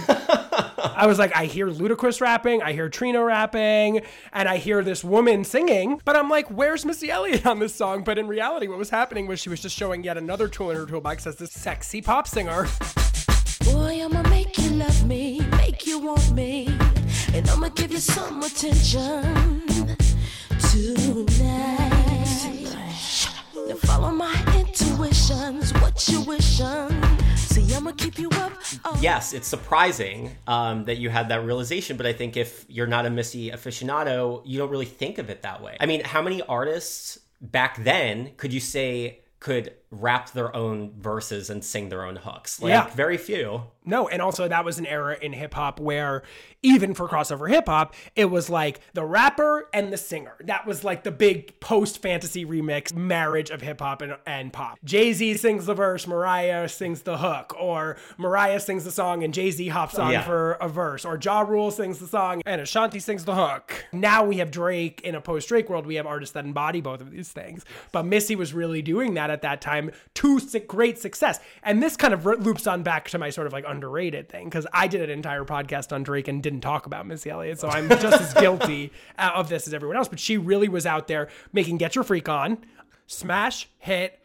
I 0.97 1.07
was 1.07 1.19
like, 1.19 1.37
I 1.37 1.45
hear 1.45 1.69
Ludacris 1.69 2.23
rapping, 2.23 2.63
I 2.63 2.73
hear 2.73 2.89
Trina 2.89 3.23
rapping, 3.23 4.01
and 4.33 4.49
I 4.49 4.57
hear 4.57 4.83
this 4.83 5.05
woman 5.05 5.45
singing, 5.45 6.01
but 6.07 6.17
I'm 6.17 6.31
like, 6.31 6.49
where's 6.49 6.87
Missy 6.87 7.11
Elliott 7.11 7.45
on 7.45 7.59
this 7.59 7.75
song? 7.75 8.03
But 8.05 8.19
in 8.19 8.27
reality, 8.27 8.67
what 8.67 8.79
was 8.79 8.89
happening 8.89 9.27
was 9.27 9.41
she 9.41 9.51
was 9.51 9.61
just 9.61 9.77
showing 9.77 10.05
yet 10.05 10.17
another 10.17 10.49
tool 10.49 10.71
in 10.71 10.77
her 10.77 10.87
toolbox 10.87 11.27
as 11.27 11.37
this 11.37 11.53
sexy 11.53 12.01
pop 12.01 12.27
singer. 12.27 12.67
Boy, 13.65 14.01
want 16.07 16.31
me. 16.33 16.69
And 17.35 17.49
I'ma 17.51 17.69
give 17.71 17.91
you 17.91 17.99
some 17.99 18.43
attention 18.43 19.67
tonight. 20.71 22.07
Now 23.69 23.75
follow 23.75 24.11
my 24.13 24.35
intuitions. 24.57 25.73
What 25.75 26.07
you 26.09 26.21
wishing? 26.23 26.91
See, 27.37 27.75
I'ma 27.75 27.93
keep 27.93 28.19
you 28.19 28.29
up. 28.31 28.53
all 28.85 28.97
yes, 29.01 29.33
it's 29.33 29.49
surprising 29.49 30.37
um, 30.47 30.85
that 30.85 30.99
you 30.99 31.11
had 31.11 31.29
that 31.31 31.45
realization, 31.45 31.97
but 31.97 32.07
I 32.07 32.13
think 32.13 32.37
if 32.37 32.65
you're 32.69 32.87
not 32.87 33.05
a 33.07 33.11
Missy 33.11 33.51
aficionado, 33.51 34.43
you 34.45 34.59
don't 34.59 34.71
really 34.71 34.87
think 34.87 35.19
of 35.19 35.29
it 35.29 35.43
that 35.43 35.61
way. 35.61 35.77
I 35.81 35.87
mean, 35.87 36.05
how 36.05 36.23
many 36.23 36.41
artists 36.43 37.19
back 37.41 37.83
then 37.83 38.33
could 38.37 38.53
you 38.53 38.61
say 38.61 39.21
could 39.41 39.75
rap 39.91 40.31
their 40.33 40.55
own 40.55 40.93
verses 40.99 41.49
and 41.49 41.65
sing 41.65 41.89
their 41.89 42.05
own 42.05 42.17
hooks? 42.17 42.61
Like, 42.61 42.71
Yeah. 42.71 42.87
very 42.95 43.17
few. 43.17 43.63
No, 43.89 44.09
and 44.09 44.21
also 44.21 44.49
that 44.49 44.65
was 44.65 44.81
an 44.81 44.87
era 44.87 45.17
in 45.23 45.33
hip 45.33 45.55
hop 45.55 45.79
where 45.79 46.25
even 46.61 46.93
for 46.93 47.09
crossover 47.09 47.49
hip 47.49 47.67
hop, 47.69 47.95
it 48.17 48.25
was 48.25 48.51
like 48.51 48.81
the 48.95 49.05
rapper 49.05 49.69
and 49.73 49.93
the 49.93 49.97
singer. 49.97 50.35
That 50.41 50.67
was 50.67 50.83
like 50.83 51.05
the 51.05 51.13
big 51.13 51.61
post 51.61 52.03
fantasy 52.03 52.45
remix 52.45 52.93
marriage 52.93 53.51
of 53.51 53.61
hip 53.63 53.81
hop 53.81 54.03
and, 54.03 54.17
and 54.27 54.53
pop. 54.53 54.79
Jay 54.83 55.13
Z 55.13 55.37
sings 55.37 55.67
the 55.67 55.75
verse, 55.75 56.05
Mariah 56.09 56.69
sings 56.69 57.03
the 57.03 57.19
hook, 57.19 57.55
or 57.57 57.97
Mariah 58.19 58.59
sings 58.59 58.83
the 58.83 58.91
song 58.91 59.23
and 59.23 59.33
Jay 59.33 59.53
Z 59.53 59.69
hops 59.69 59.97
on 60.01 60.11
Yeah. 60.11 60.23
for 60.23 60.53
a 60.55 60.69
verse, 60.69 61.05
or 61.05 61.17
Ja 61.23 61.43
Rule 61.43 61.71
sings 61.71 62.01
the 62.01 62.09
song 62.09 62.43
and 62.45 62.61
Ashanti 62.61 62.99
sings 62.99 63.25
the 63.25 63.37
hook. 63.37 63.85
Now 63.93 64.25
we 64.25 64.39
have 64.39 64.51
Drake 64.51 65.01
in 65.03 65.15
a 65.15 65.21
post 65.21 65.47
Drake 65.49 65.71
world. 65.71 65.87
We 65.87 65.95
have 65.95 66.07
artists 66.07 66.33
that 66.33 66.45
embody 66.45 66.81
both 66.81 67.01
of 67.01 67.13
these 67.13 67.31
things. 67.31 67.65
But 67.93 68.05
Missy 68.05 68.35
was 68.35 68.53
really 68.53 68.83
doing 68.83 69.15
that 69.15 69.31
at 69.31 69.43
that 69.43 69.61
time 69.61 69.76
to 70.15 70.61
great 70.67 70.99
success. 70.99 71.41
And 71.63 71.83
this 71.83 71.97
kind 71.97 72.15
of 72.15 72.25
loops 72.25 72.67
on 72.67 72.83
back 72.83 73.09
to 73.11 73.19
my 73.19 73.31
sort 73.31 73.47
of 73.47 73.53
like 73.53 73.65
underrated 73.67 74.29
thing 74.29 74.47
because 74.47 74.67
I 74.73 74.87
did 74.87 75.03
an 75.03 75.11
entire 75.11 75.45
podcast 75.45 75.93
on 75.93 76.03
Drake 76.03 76.29
and 76.29 76.43
didn't 76.43 76.61
talk 76.61 76.87
about 76.87 77.07
Missy 77.07 77.31
Elliott. 77.31 77.61
So 77.61 77.69
I'm 77.69 77.89
just 77.89 78.21
as 78.21 78.35
guilty 78.35 78.93
of 79.19 79.49
this 79.49 79.67
as 79.67 79.75
everyone 79.75 79.97
else. 79.97 80.09
But 80.09 80.21
she 80.21 80.37
really 80.37 80.69
was 80.69 80.87
out 80.87 81.09
there 81.09 81.29
making 81.53 81.79
Get 81.79 81.95
Your 81.95 82.05
Freak 82.05 82.29
On, 82.29 82.59
smash, 83.07 83.69
hit, 83.79 84.21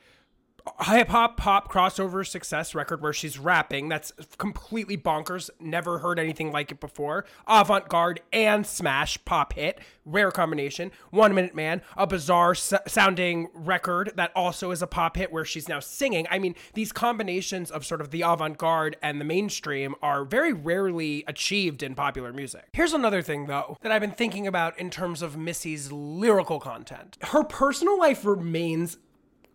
hip 0.83 1.09
hop 1.09 1.37
pop 1.37 1.71
crossover 1.71 2.25
success 2.25 2.75
record 2.75 3.01
where 3.01 3.13
she's 3.13 3.37
rapping. 3.39 3.89
That's 3.89 4.11
completely 4.37 4.97
bonkers. 4.97 5.49
Never 5.59 5.99
heard 5.99 6.19
anything 6.19 6.51
like 6.51 6.71
it 6.71 6.79
before. 6.79 7.25
Avant 7.47 7.87
garde 7.89 8.21
and 8.31 8.65
smash 8.65 9.23
pop 9.25 9.53
hit. 9.53 9.79
Rare 10.05 10.31
combination. 10.31 10.91
One 11.11 11.33
Minute 11.35 11.53
Man, 11.55 11.81
a 11.95 12.07
bizarre 12.07 12.51
s- 12.51 12.73
sounding 12.87 13.49
record 13.53 14.13
that 14.15 14.31
also 14.35 14.71
is 14.71 14.81
a 14.81 14.87
pop 14.87 15.15
hit 15.17 15.31
where 15.31 15.45
she's 15.45 15.69
now 15.69 15.79
singing. 15.79 16.25
I 16.31 16.39
mean, 16.39 16.55
these 16.73 16.91
combinations 16.91 17.69
of 17.69 17.85
sort 17.85 18.01
of 18.01 18.11
the 18.11 18.21
avant 18.21 18.57
garde 18.57 18.97
and 19.03 19.21
the 19.21 19.25
mainstream 19.25 19.93
are 20.01 20.25
very 20.25 20.53
rarely 20.53 21.23
achieved 21.27 21.83
in 21.83 21.93
popular 21.95 22.33
music. 22.33 22.67
Here's 22.73 22.93
another 22.93 23.21
thing, 23.21 23.45
though, 23.45 23.77
that 23.81 23.91
I've 23.91 24.01
been 24.01 24.11
thinking 24.11 24.47
about 24.47 24.77
in 24.79 24.89
terms 24.89 25.21
of 25.21 25.37
Missy's 25.37 25.91
lyrical 25.91 26.59
content. 26.59 27.17
Her 27.21 27.43
personal 27.43 27.99
life 27.99 28.25
remains 28.25 28.97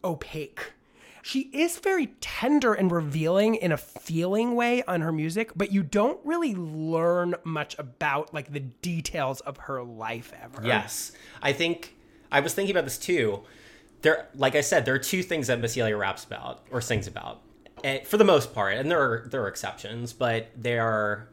opaque. 0.04 0.72
She 1.26 1.50
is 1.52 1.80
very 1.80 2.06
tender 2.20 2.72
and 2.72 2.92
revealing 2.92 3.56
in 3.56 3.72
a 3.72 3.76
feeling 3.76 4.54
way 4.54 4.84
on 4.84 5.00
her 5.00 5.10
music, 5.10 5.50
but 5.56 5.72
you 5.72 5.82
don't 5.82 6.20
really 6.24 6.54
learn 6.54 7.34
much 7.42 7.74
about 7.80 8.32
like 8.32 8.52
the 8.52 8.60
details 8.60 9.40
of 9.40 9.56
her 9.56 9.82
life 9.82 10.32
ever. 10.40 10.64
Yes. 10.64 11.10
I 11.42 11.52
think 11.52 11.96
I 12.30 12.38
was 12.38 12.54
thinking 12.54 12.76
about 12.76 12.84
this 12.84 12.96
too. 12.96 13.42
There 14.02 14.28
like 14.36 14.54
I 14.54 14.60
said, 14.60 14.84
there 14.84 14.94
are 14.94 15.00
two 15.00 15.24
things 15.24 15.48
that 15.48 15.58
Missy 15.58 15.80
Elliott 15.80 15.98
raps 15.98 16.22
about 16.22 16.64
or 16.70 16.80
sings 16.80 17.08
about. 17.08 17.42
eh, 17.82 18.04
for 18.04 18.18
the 18.18 18.24
most 18.24 18.54
part, 18.54 18.74
and 18.74 18.88
there 18.88 19.00
are 19.00 19.26
there 19.28 19.42
are 19.42 19.48
exceptions, 19.48 20.12
but 20.12 20.52
they 20.56 20.78
are 20.78 21.28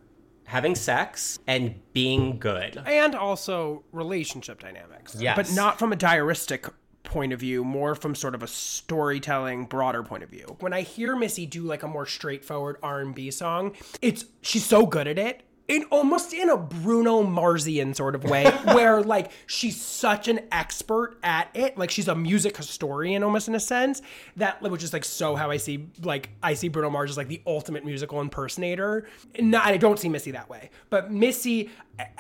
having 0.46 0.74
sex 0.74 1.38
and 1.46 1.80
being 1.94 2.40
good. 2.40 2.82
And 2.88 3.14
also 3.14 3.84
relationship 3.92 4.60
dynamics. 4.60 5.16
Yes. 5.20 5.36
But 5.36 5.54
not 5.54 5.78
from 5.78 5.94
a 5.94 5.96
diaristic 5.96 6.72
point 7.04 7.34
of 7.34 7.40
view, 7.40 7.64
more 7.64 7.96
from 7.96 8.16
sort 8.16 8.36
of 8.36 8.44
a 8.44 8.48
storytelling, 8.48 9.66
broader 9.66 10.04
point 10.04 10.24
of 10.24 10.30
view. 10.30 10.58
When 10.60 10.74
I 10.74 10.82
hear 10.82 11.16
Missy 11.16 11.46
do 11.46 11.64
like 11.64 11.84
a 11.84 11.88
more 11.88 12.06
straightforward 12.06 12.78
R&B 12.82 13.32
song, 13.32 13.74
it's 14.02 14.26
she's 14.42 14.66
so 14.66 14.86
good 14.86 15.08
at 15.08 15.20
it. 15.20 15.44
In 15.66 15.86
almost 15.92 16.34
in 16.34 16.50
a 16.50 16.58
Bruno 16.58 17.24
Marsian 17.24 17.96
sort 17.96 18.16
of 18.16 18.26
way, 18.26 18.44
where 18.66 19.02
like 19.02 19.32
she's 19.48 19.80
such 19.80 20.28
an 20.28 20.42
expert 20.52 21.18
at 21.24 21.48
it, 21.54 21.78
like 21.78 21.90
she's 21.90 22.10
a 22.10 22.16
music 22.16 22.58
historian 22.58 23.24
almost 23.24 23.48
in 23.48 23.56
a 23.56 23.62
sense. 23.62 24.02
That 24.36 24.62
which 24.62 24.84
is 24.84 24.92
like 24.92 25.06
so 25.06 25.38
how 25.38 25.50
I 25.50 25.58
see 25.58 25.88
like 26.02 26.32
I 26.44 26.56
see 26.56 26.68
Bruno 26.68 26.90
Mars 26.90 27.12
as 27.12 27.18
like 27.18 27.30
the 27.30 27.42
ultimate 27.48 27.86
musical 27.86 28.20
impersonator. 28.20 29.08
No, 29.40 29.62
I 29.64 29.78
don't 29.78 29.98
see 29.98 30.10
Missy 30.10 30.32
that 30.32 30.50
way, 30.50 30.70
but 30.90 31.12
Missy, 31.14 31.70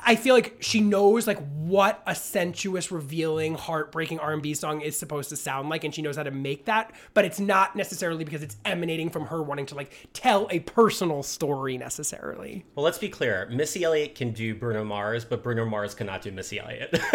I 0.05 0.15
feel 0.15 0.35
like 0.35 0.57
she 0.59 0.81
knows 0.81 1.25
like 1.25 1.39
what 1.55 2.03
a 2.05 2.13
sensuous, 2.13 2.91
revealing, 2.91 3.55
heartbreaking 3.55 4.19
R&B 4.19 4.53
song 4.53 4.81
is 4.81 4.97
supposed 4.97 5.29
to 5.29 5.35
sound 5.35 5.69
like, 5.69 5.83
and 5.83 5.95
she 5.95 6.01
knows 6.01 6.15
how 6.15 6.23
to 6.23 6.31
make 6.31 6.65
that. 6.65 6.91
But 7.13 7.25
it's 7.25 7.39
not 7.39 7.75
necessarily 7.75 8.23
because 8.23 8.43
it's 8.43 8.57
emanating 8.65 9.09
from 9.09 9.25
her 9.27 9.41
wanting 9.41 9.65
to 9.67 9.75
like 9.75 10.09
tell 10.13 10.47
a 10.51 10.59
personal 10.59 11.23
story 11.23 11.77
necessarily. 11.77 12.65
Well, 12.75 12.83
let's 12.83 12.99
be 12.99 13.09
clear. 13.09 13.47
Missy 13.51 13.83
Elliott 13.83 14.13
can 14.13 14.31
do 14.31 14.53
Bruno 14.53 14.83
Mars, 14.83 15.25
but 15.25 15.41
Bruno 15.41 15.65
Mars 15.65 15.95
cannot 15.95 16.21
do 16.21 16.31
Missy 16.31 16.59
Elliott. 16.59 16.99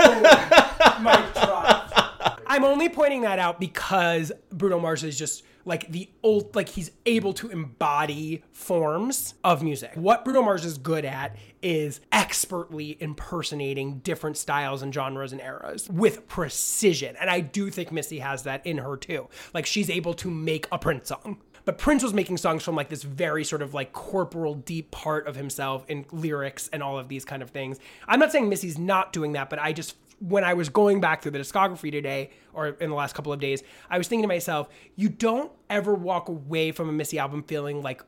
Oh, 1.01 2.37
I'm 2.47 2.65
only 2.65 2.89
pointing 2.89 3.23
that 3.23 3.39
out 3.39 3.61
because 3.61 4.33
Bruno 4.51 4.81
Mars 4.81 5.05
is 5.05 5.19
just 5.19 5.45
like 5.69 5.93
the 5.93 6.09
old, 6.23 6.57
like 6.57 6.71
he's 6.71 6.91
able 7.07 7.33
to 7.35 7.51
embody 7.51 8.43
forms 8.51 9.35
of 9.45 9.63
music. 9.63 9.93
What 9.95 10.25
Bruno 10.25 10.43
Mars 10.43 10.65
is 10.65 10.79
good 10.79 11.05
at 11.05 11.37
is 11.63 12.01
expertly 12.11 12.97
impersonating 13.01 13.99
different 13.99 14.37
styles 14.37 14.83
and 14.83 14.93
genres 14.93 15.33
and 15.33 15.41
eras 15.41 15.89
with 15.89 16.27
precision. 16.27 17.15
And 17.21 17.29
I 17.31 17.41
do 17.41 17.71
think 17.71 17.93
Missy 17.93 18.19
has 18.19 18.45
that 18.45 18.67
in 18.67 18.79
her 18.79 18.97
too. 18.97 19.29
Like 19.53 19.67
she's 19.67 19.91
able 19.91 20.15
to 20.15 20.31
make 20.31 20.67
a 20.73 20.79
Prince 20.79 21.09
song. 21.09 21.39
But 21.65 21.77
Prince 21.77 22.03
was 22.03 22.15
making 22.15 22.39
songs 22.39 22.63
from 22.63 22.77
like 22.77 22.89
this 22.89 23.03
very 23.03 23.45
sort 23.45 23.61
of 23.61 23.75
like 23.75 23.93
corporal, 23.93 24.55
deep 24.55 24.91
part 24.91 25.29
of 25.29 25.37
himself 25.37 25.85
in 25.87 26.07
lyrics 26.11 26.71
and 26.73 26.83
all 26.83 26.99
of 26.99 27.09
these 27.09 27.27
kind 27.27 27.43
of 27.43 27.51
things. 27.51 27.79
I'm 28.07 28.19
not 28.19 28.33
saying 28.33 28.49
Missy's 28.49 28.79
not 28.79 29.13
doing 29.13 29.33
that, 29.33 29.51
but 29.51 29.59
I 29.59 29.75
just 29.75 29.97
when 30.21 30.45
I 30.45 30.55
was 30.55 30.69
going 30.69 31.01
back 31.01 31.23
through 31.23 31.33
the 31.33 31.39
discography 31.39 31.91
today 31.91 32.31
or 32.53 32.69
in 32.69 32.91
the 32.91 32.97
last 32.97 33.15
couple 33.15 33.33
of 33.33 33.41
days, 33.41 33.63
I 33.89 33.99
was 33.99 34.09
thinking 34.09 34.23
to 34.23 34.29
myself, 34.29 34.69
you 34.97 35.09
don't 35.09 35.53
ever 35.71 35.95
walk 35.95 36.29
away 36.29 36.73
from 36.73 36.89
a 36.89 36.93
Missy 36.93 37.19
album 37.19 37.43
feeling 37.45 37.83
like 37.83 38.03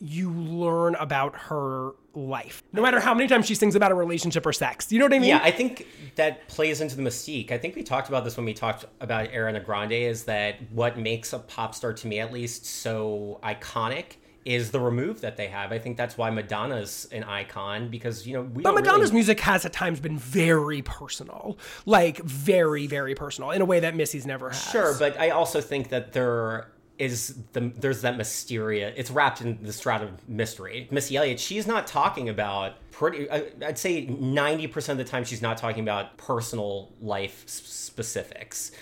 you 0.00 0.32
learn 0.32 0.96
about 0.96 1.36
her 1.36 1.92
life. 2.14 2.64
No 2.72 2.82
matter 2.82 2.98
how 2.98 3.14
many 3.14 3.28
times 3.28 3.46
she 3.46 3.54
sings 3.54 3.76
about 3.76 3.92
a 3.92 3.94
relationship 3.94 4.44
or 4.44 4.52
sex. 4.52 4.90
You 4.90 4.98
know 4.98 5.04
what 5.04 5.14
I 5.14 5.20
mean? 5.20 5.28
yeah, 5.28 5.40
I 5.42 5.52
think 5.52 5.86
that 6.16 6.48
plays 6.48 6.80
into 6.80 6.96
the 6.96 7.02
mystique. 7.02 7.52
I 7.52 7.58
think 7.58 7.76
we 7.76 7.84
talked 7.84 8.08
about 8.08 8.24
this 8.24 8.36
when 8.36 8.44
we 8.44 8.52
talked 8.52 8.84
about 9.00 9.30
Ariana 9.30 9.64
Grande 9.64 9.92
is 9.92 10.24
that 10.24 10.56
what 10.72 10.98
makes 10.98 11.32
a 11.32 11.38
pop 11.38 11.74
star 11.74 11.92
to 11.92 12.06
me 12.08 12.18
at 12.18 12.32
least 12.32 12.66
so 12.66 13.38
iconic 13.44 14.16
is 14.44 14.70
the 14.72 14.80
remove 14.80 15.20
that 15.20 15.36
they 15.36 15.46
have. 15.48 15.70
I 15.72 15.78
think 15.78 15.96
that's 15.96 16.18
why 16.18 16.30
Madonna's 16.30 17.08
an 17.12 17.22
icon 17.24 17.88
because 17.88 18.26
you 18.26 18.34
know 18.34 18.42
we 18.42 18.62
But 18.62 18.74
Madonna's 18.74 19.10
really- 19.10 19.14
music 19.14 19.40
has 19.40 19.64
at 19.64 19.72
times 19.72 20.00
been 20.00 20.18
very 20.18 20.82
personal. 20.82 21.58
Like 21.86 22.18
very, 22.18 22.86
very 22.86 23.14
personal 23.14 23.50
in 23.52 23.60
a 23.62 23.64
way 23.64 23.80
that 23.80 23.94
Missy's 23.94 24.26
never 24.26 24.50
has. 24.50 24.70
Sure, 24.70 24.94
but 24.98 25.18
I 25.20 25.30
also 25.30 25.60
think 25.60 25.90
that 25.90 26.12
there 26.12 26.68
is 26.98 27.36
the 27.52 27.72
there's 27.76 28.02
that 28.02 28.16
mysteria. 28.16 28.92
It's 28.96 29.10
wrapped 29.10 29.40
in 29.40 29.58
the 29.62 29.72
shroud 29.72 30.02
of 30.02 30.28
mystery. 30.28 30.88
Missy 30.90 31.16
Elliott, 31.16 31.40
she's 31.40 31.66
not 31.66 31.86
talking 31.86 32.28
about 32.28 32.74
pretty. 32.90 33.30
I- 33.30 33.46
I'd 33.64 33.78
say 33.78 34.06
ninety 34.06 34.66
percent 34.66 35.00
of 35.00 35.06
the 35.06 35.10
time 35.10 35.24
she's 35.24 35.42
not 35.42 35.56
talking 35.56 35.82
about 35.82 36.16
personal 36.16 36.92
life 37.00 37.44
specifics. 37.46 38.72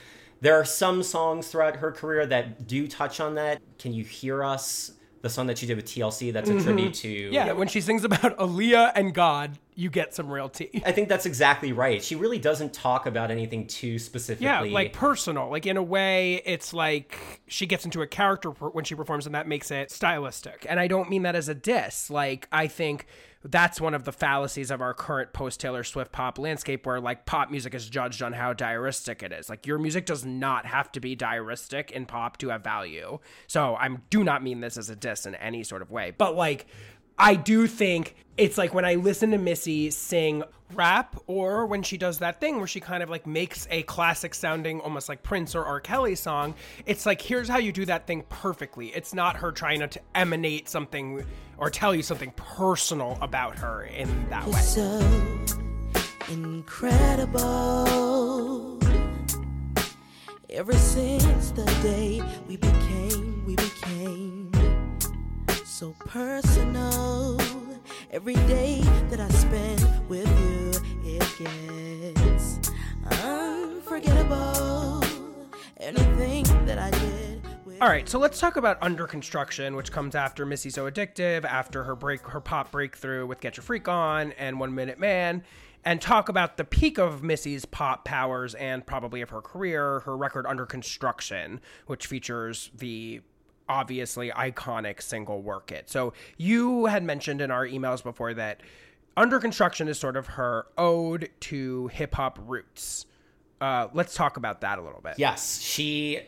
There 0.41 0.55
are 0.55 0.65
some 0.65 1.03
songs 1.03 1.49
throughout 1.49 1.77
her 1.77 1.93
career 1.93 2.25
that 2.27 2.67
do 2.67 2.89
touch 2.89 3.21
on 3.21 3.35
that. 3.35 3.61
Can 3.79 3.93
you 3.93 4.05
hear 4.05 4.43
us? 4.43 4.93
The 5.23 5.29
song 5.29 5.49
that 5.49 5.59
she 5.59 5.67
did 5.67 5.77
with 5.77 5.85
TLC, 5.85 6.33
that's 6.33 6.49
a 6.49 6.59
tribute 6.61 6.95
to 6.95 7.09
Mm-hmm. 7.11 7.35
Yeah, 7.35 7.53
when 7.53 7.69
she 7.69 7.81
sings 7.81 8.05
about 8.05 8.39
Aaliyah 8.39 8.93
and 8.95 9.13
God, 9.13 9.59
you 9.75 9.91
get 9.91 10.15
some 10.15 10.31
real 10.31 10.49
tea. 10.49 10.83
I 10.87 10.93
think 10.93 11.09
that's 11.09 11.27
exactly 11.27 11.73
right. 11.73 12.03
She 12.03 12.15
really 12.15 12.39
doesn't 12.39 12.73
talk 12.73 13.07
about 13.07 13.31
anything 13.31 13.67
too 13.67 13.99
specifically. 13.99 14.47
Yeah, 14.47 14.61
like 14.61 14.93
personal. 14.93 15.51
Like 15.51 15.67
in 15.67 15.77
a 15.77 15.83
way, 15.83 16.43
it's 16.45 16.73
like 16.73 17.41
she 17.47 17.67
gets 17.67 17.85
into 17.85 18.03
a 18.03 18.07
character 18.07 18.51
when 18.51 18.85
she 18.85 18.95
performs, 18.95 19.27
and 19.27 19.35
that 19.35 19.47
makes 19.47 19.71
it 19.71 19.91
stylistic. 19.91 20.67
And 20.69 20.81
I 20.81 20.87
don't 20.87 21.11
mean 21.11 21.23
that 21.23 21.35
as 21.35 21.49
a 21.49 21.55
diss. 21.55 22.11
Like 22.11 22.49
I 22.53 22.67
think 22.67 23.07
that's 23.45 23.81
one 23.81 23.95
of 23.95 24.05
the 24.05 24.13
fallacies 24.13 24.71
of 24.71 24.81
our 24.81 24.93
current 24.93 25.33
post 25.33 25.61
Taylor 25.61 25.83
Swift 25.83 26.13
pop 26.13 26.39
landscape, 26.39 26.85
where 26.85 27.01
like 27.01 27.25
pop 27.25 27.51
music 27.51 27.75
is 27.75 27.89
judged 27.89 28.23
on 28.23 28.35
how 28.35 28.53
diaristic 28.53 29.23
it 29.23 29.33
is. 29.33 29.49
Like 29.49 29.67
your 29.67 29.79
music 29.79 30.05
does 30.07 30.25
not 30.25 30.67
have 30.67 30.93
to 30.93 31.01
be 31.01 31.17
diaristic 31.17 31.91
in 31.91 32.07
pop 32.07 32.37
to 32.39 32.49
have 32.51 32.63
value. 32.63 33.19
So 33.47 33.77
I 33.77 33.89
do 34.11 34.25
not 34.25 34.43
mean 34.43 34.61
this 34.61 34.77
as 34.77 34.91
a 34.91 34.97
diss 34.97 35.25
in 35.27 35.35
any 35.37 35.65
sort 35.65 35.83
of 35.83 35.91
way, 35.91 36.13
but 36.17 36.37
like. 36.37 36.67
I 37.23 37.35
do 37.35 37.67
think 37.67 38.15
it's 38.39 38.57
like 38.57 38.73
when 38.73 38.87
I 38.87 38.95
listen 38.95 39.33
to 39.33 39.37
Missy 39.37 39.91
sing 39.91 40.43
rap 40.73 41.17
or 41.27 41.67
when 41.67 41.83
she 41.83 41.99
does 41.99 42.19
that 42.21 42.41
thing 42.41 42.57
where 42.57 42.67
she 42.67 42.81
kind 42.81 43.03
of 43.03 43.11
like 43.11 43.27
makes 43.27 43.69
a 43.71 43.83
classic 43.83 44.35
sounding 44.35 44.81
almost 44.81 45.09
like 45.09 45.23
Prince 45.23 45.55
or 45.55 45.65
R. 45.65 45.81
Kelly 45.81 46.15
song, 46.15 46.55
it's 46.87 47.05
like 47.05 47.21
here's 47.21 47.49
how 47.49 47.59
you 47.59 47.73
do 47.73 47.85
that 47.85 48.07
thing 48.07 48.25
perfectly. 48.31 48.89
It's 48.89 49.13
not 49.13 49.37
her 49.37 49.53
trying 49.53 49.81
to, 49.81 49.89
to 49.89 50.01
emanate 50.15 50.69
something 50.71 51.25
or 51.61 51.71
tell 51.71 51.95
you 51.95 52.03
something 52.03 52.33
personal 52.37 53.19
about 53.21 53.57
her 53.59 53.85
in 53.85 54.09
that 54.31 54.47
way. 54.47 54.61
So 54.61 55.01
incredible. 56.31 57.91
Ever 60.49 60.73
since 60.73 61.51
the 61.53 61.65
day 61.83 62.23
we 62.49 62.57
became, 62.57 63.45
we 63.47 63.55
became 63.57 64.51
so 65.65 65.95
personal. 66.01 67.39
Every 68.11 68.35
day 68.35 68.81
that 69.11 69.21
I 69.21 69.29
spend 69.29 70.09
with 70.09 70.27
you, 70.41 70.73
it 71.05 71.23
gets 71.39 72.59
unforgettable. 73.23 75.05
Anything 75.77 76.45
that 76.67 76.79
I 76.79 76.91
did. 76.91 77.10
All 77.81 77.89
right, 77.89 78.07
so 78.07 78.19
let's 78.19 78.39
talk 78.39 78.57
about 78.57 78.77
Under 78.83 79.07
Construction, 79.07 79.75
which 79.75 79.91
comes 79.91 80.15
after 80.15 80.45
Missy 80.45 80.69
So 80.69 80.91
Addictive, 80.91 81.47
after 81.47 81.85
her 81.85 81.97
break, 81.97 82.21
her 82.27 82.41
pop 82.41 82.73
breakthrough 82.73 83.27
with 83.27 83.41
Get 83.41 83.57
Your 83.57 83.63
Freak 83.63 83.89
On 83.89 84.33
and 84.33 84.61
One 84.61 84.75
Minute 84.75 84.99
Man, 84.99 85.43
and 85.83 85.99
talk 85.99 86.29
about 86.29 86.59
the 86.59 86.65
peak 86.65 86.99
of 86.99 87.23
Missy's 87.23 87.65
pop 87.65 88.05
powers 88.05 88.55
and 88.55 88.85
probably 88.85 89.23
of 89.23 89.31
her 89.31 89.41
career, 89.41 90.01
her 90.01 90.15
record 90.15 90.45
Under 90.45 90.67
Construction, 90.67 91.59
which 91.87 92.07
features 92.07 92.71
the 92.77 93.23
obviously 93.67 94.29
iconic 94.29 95.01
single 95.01 95.41
Work 95.41 95.73
It. 95.73 95.89
So 95.89 96.13
you 96.37 96.85
had 96.85 97.03
mentioned 97.03 97.41
in 97.41 97.51
our 97.51 97.67
emails 97.67 98.03
before 98.03 98.35
that 98.35 98.61
Under 99.17 99.41
Construction 99.41 99.89
is 99.89 99.99
sort 99.99 100.19
of 100.19 100.27
her 100.27 100.67
ode 100.77 101.31
to 101.41 101.87
hip 101.87 102.15
hop 102.15 102.39
roots. 102.47 103.07
Uh, 103.59 103.89
let's 103.95 104.15
talk 104.15 104.37
about 104.37 104.61
that 104.61 104.79
a 104.79 104.83
little 104.83 105.01
bit. 105.01 105.15
Yes, 105.17 105.63
she 105.63 106.21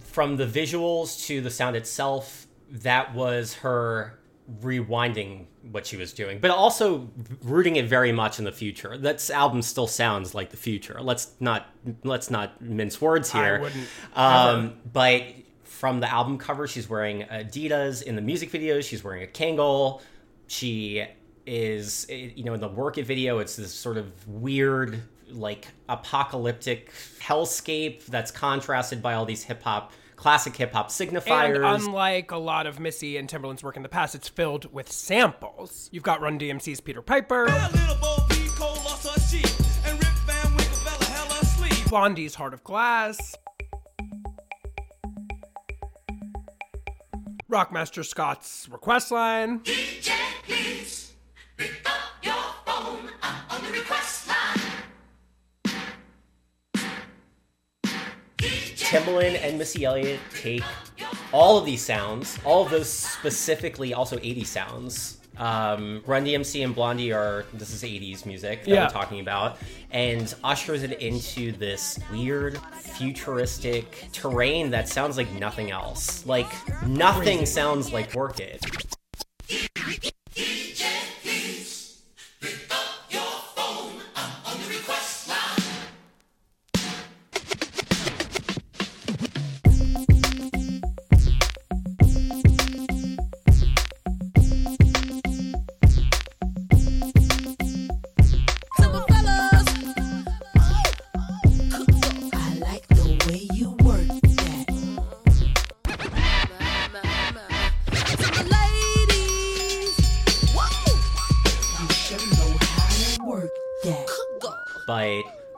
from 0.00 0.36
the 0.36 0.46
visuals 0.46 1.26
to 1.26 1.40
the 1.40 1.50
sound 1.50 1.76
itself, 1.76 2.46
that 2.70 3.14
was 3.14 3.54
her 3.54 4.18
rewinding 4.60 5.46
what 5.70 5.86
she 5.86 5.96
was 5.96 6.12
doing, 6.12 6.38
but 6.38 6.50
also 6.50 7.08
rooting 7.42 7.76
it 7.76 7.86
very 7.86 8.12
much 8.12 8.38
in 8.38 8.44
the 8.44 8.52
future. 8.52 8.98
That 8.98 9.30
album 9.30 9.62
still 9.62 9.86
sounds 9.86 10.34
like 10.34 10.50
the 10.50 10.56
future. 10.56 10.98
Let's 11.00 11.32
not 11.40 11.66
let's 12.02 12.30
not 12.30 12.60
mince 12.60 13.00
words 13.00 13.30
here. 13.30 13.70
um, 14.14 14.74
but 14.92 15.22
from 15.62 16.00
the 16.00 16.10
album 16.12 16.38
cover, 16.38 16.66
she's 16.66 16.88
wearing 16.88 17.22
Adidas. 17.22 18.02
In 18.02 18.16
the 18.16 18.22
music 18.22 18.50
videos, 18.50 18.84
she's 18.84 19.02
wearing 19.02 19.22
a 19.22 19.26
Kangol. 19.26 20.02
She 20.46 21.04
is, 21.46 22.06
you 22.08 22.44
know, 22.44 22.54
in 22.54 22.60
the 22.60 22.68
Work 22.68 22.98
It 22.98 23.06
video, 23.06 23.38
it's 23.38 23.56
this 23.56 23.72
sort 23.72 23.96
of 23.96 24.26
weird, 24.28 25.02
like 25.34 25.68
apocalyptic 25.88 26.90
hellscape 27.20 28.04
that's 28.06 28.30
contrasted 28.30 29.02
by 29.02 29.14
all 29.14 29.24
these 29.24 29.42
hip 29.42 29.62
hop, 29.62 29.92
classic 30.16 30.56
hip 30.56 30.72
hop 30.72 30.86
And 30.86 31.10
signifiers. 31.10 31.74
unlike 31.86 32.30
a 32.30 32.36
lot 32.36 32.66
of 32.66 32.78
Missy 32.80 33.16
and 33.16 33.28
Timberland's 33.28 33.62
work 33.62 33.76
in 33.76 33.82
the 33.82 33.88
past, 33.88 34.14
it's 34.14 34.28
filled 34.28 34.72
with 34.72 34.90
samples. 34.90 35.88
You've 35.92 36.02
got 36.04 36.20
Run 36.20 36.38
DMC's 36.38 36.80
Peter 36.80 37.02
Piper, 37.02 37.46
Little 37.46 37.96
Bo 38.00 38.16
Peep 38.28 38.48
Cole 38.52 38.74
lost 38.84 39.06
her 39.08 39.20
sheep, 39.20 39.46
and 39.86 39.98
Rip 39.98 40.12
Van 40.26 40.56
Winkle 40.56 40.74
fell 40.76 41.00
a 41.00 41.04
hell 41.04 41.40
asleep. 41.42 41.88
Blondie's 41.88 42.34
Heart 42.34 42.54
of 42.54 42.64
Glass, 42.64 43.34
Rockmaster 47.50 48.04
Scott's 48.04 48.68
Request 48.70 49.12
Timbaland 58.84 59.40
and 59.42 59.58
Missy 59.58 59.84
Elliott 59.84 60.20
take 60.40 60.62
all 61.32 61.58
of 61.58 61.64
these 61.64 61.84
sounds, 61.84 62.38
all 62.44 62.64
of 62.64 62.70
those 62.70 62.88
specifically 62.88 63.94
also 63.94 64.16
80s 64.18 64.46
sounds. 64.46 65.18
Um, 65.36 66.02
Run 66.06 66.24
DMC 66.24 66.62
and 66.64 66.74
Blondie 66.74 67.12
are 67.12 67.44
this 67.54 67.70
is 67.72 67.82
80s 67.82 68.24
music 68.24 68.60
that 68.64 68.70
Yeah. 68.70 68.84
we're 68.84 68.90
talking 68.90 69.18
about, 69.20 69.58
and 69.90 70.32
ushers 70.44 70.84
it 70.84 71.00
into 71.00 71.50
this 71.52 71.98
weird 72.12 72.60
futuristic 72.80 74.06
terrain 74.12 74.70
that 74.70 74.88
sounds 74.88 75.16
like 75.16 75.32
nothing 75.32 75.72
else. 75.72 76.24
Like 76.24 76.46
nothing 76.86 77.46
sounds 77.46 77.92
like 77.92 78.14
Work 78.14 78.38
It. 78.38 78.64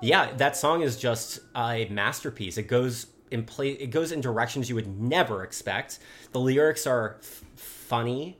Yeah 0.07 0.33
that 0.37 0.57
song 0.57 0.83
is 0.83 0.97
just 0.97 1.41
a 1.55 1.87
masterpiece. 1.91 2.57
It 2.57 2.69
goes 2.69 3.07
in 3.31 3.45
play 3.45 3.71
it 3.71 3.89
goes 3.89 4.13
in 4.13 4.21
directions 4.21 4.69
you 4.69 4.75
would 4.75 5.01
never 5.01 5.43
expect. 5.43 5.99
The 6.33 6.41
lyrics 6.41 6.87
are 6.87 7.17
f- 7.21 7.45
funny 7.57 8.39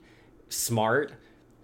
smart 0.49 1.13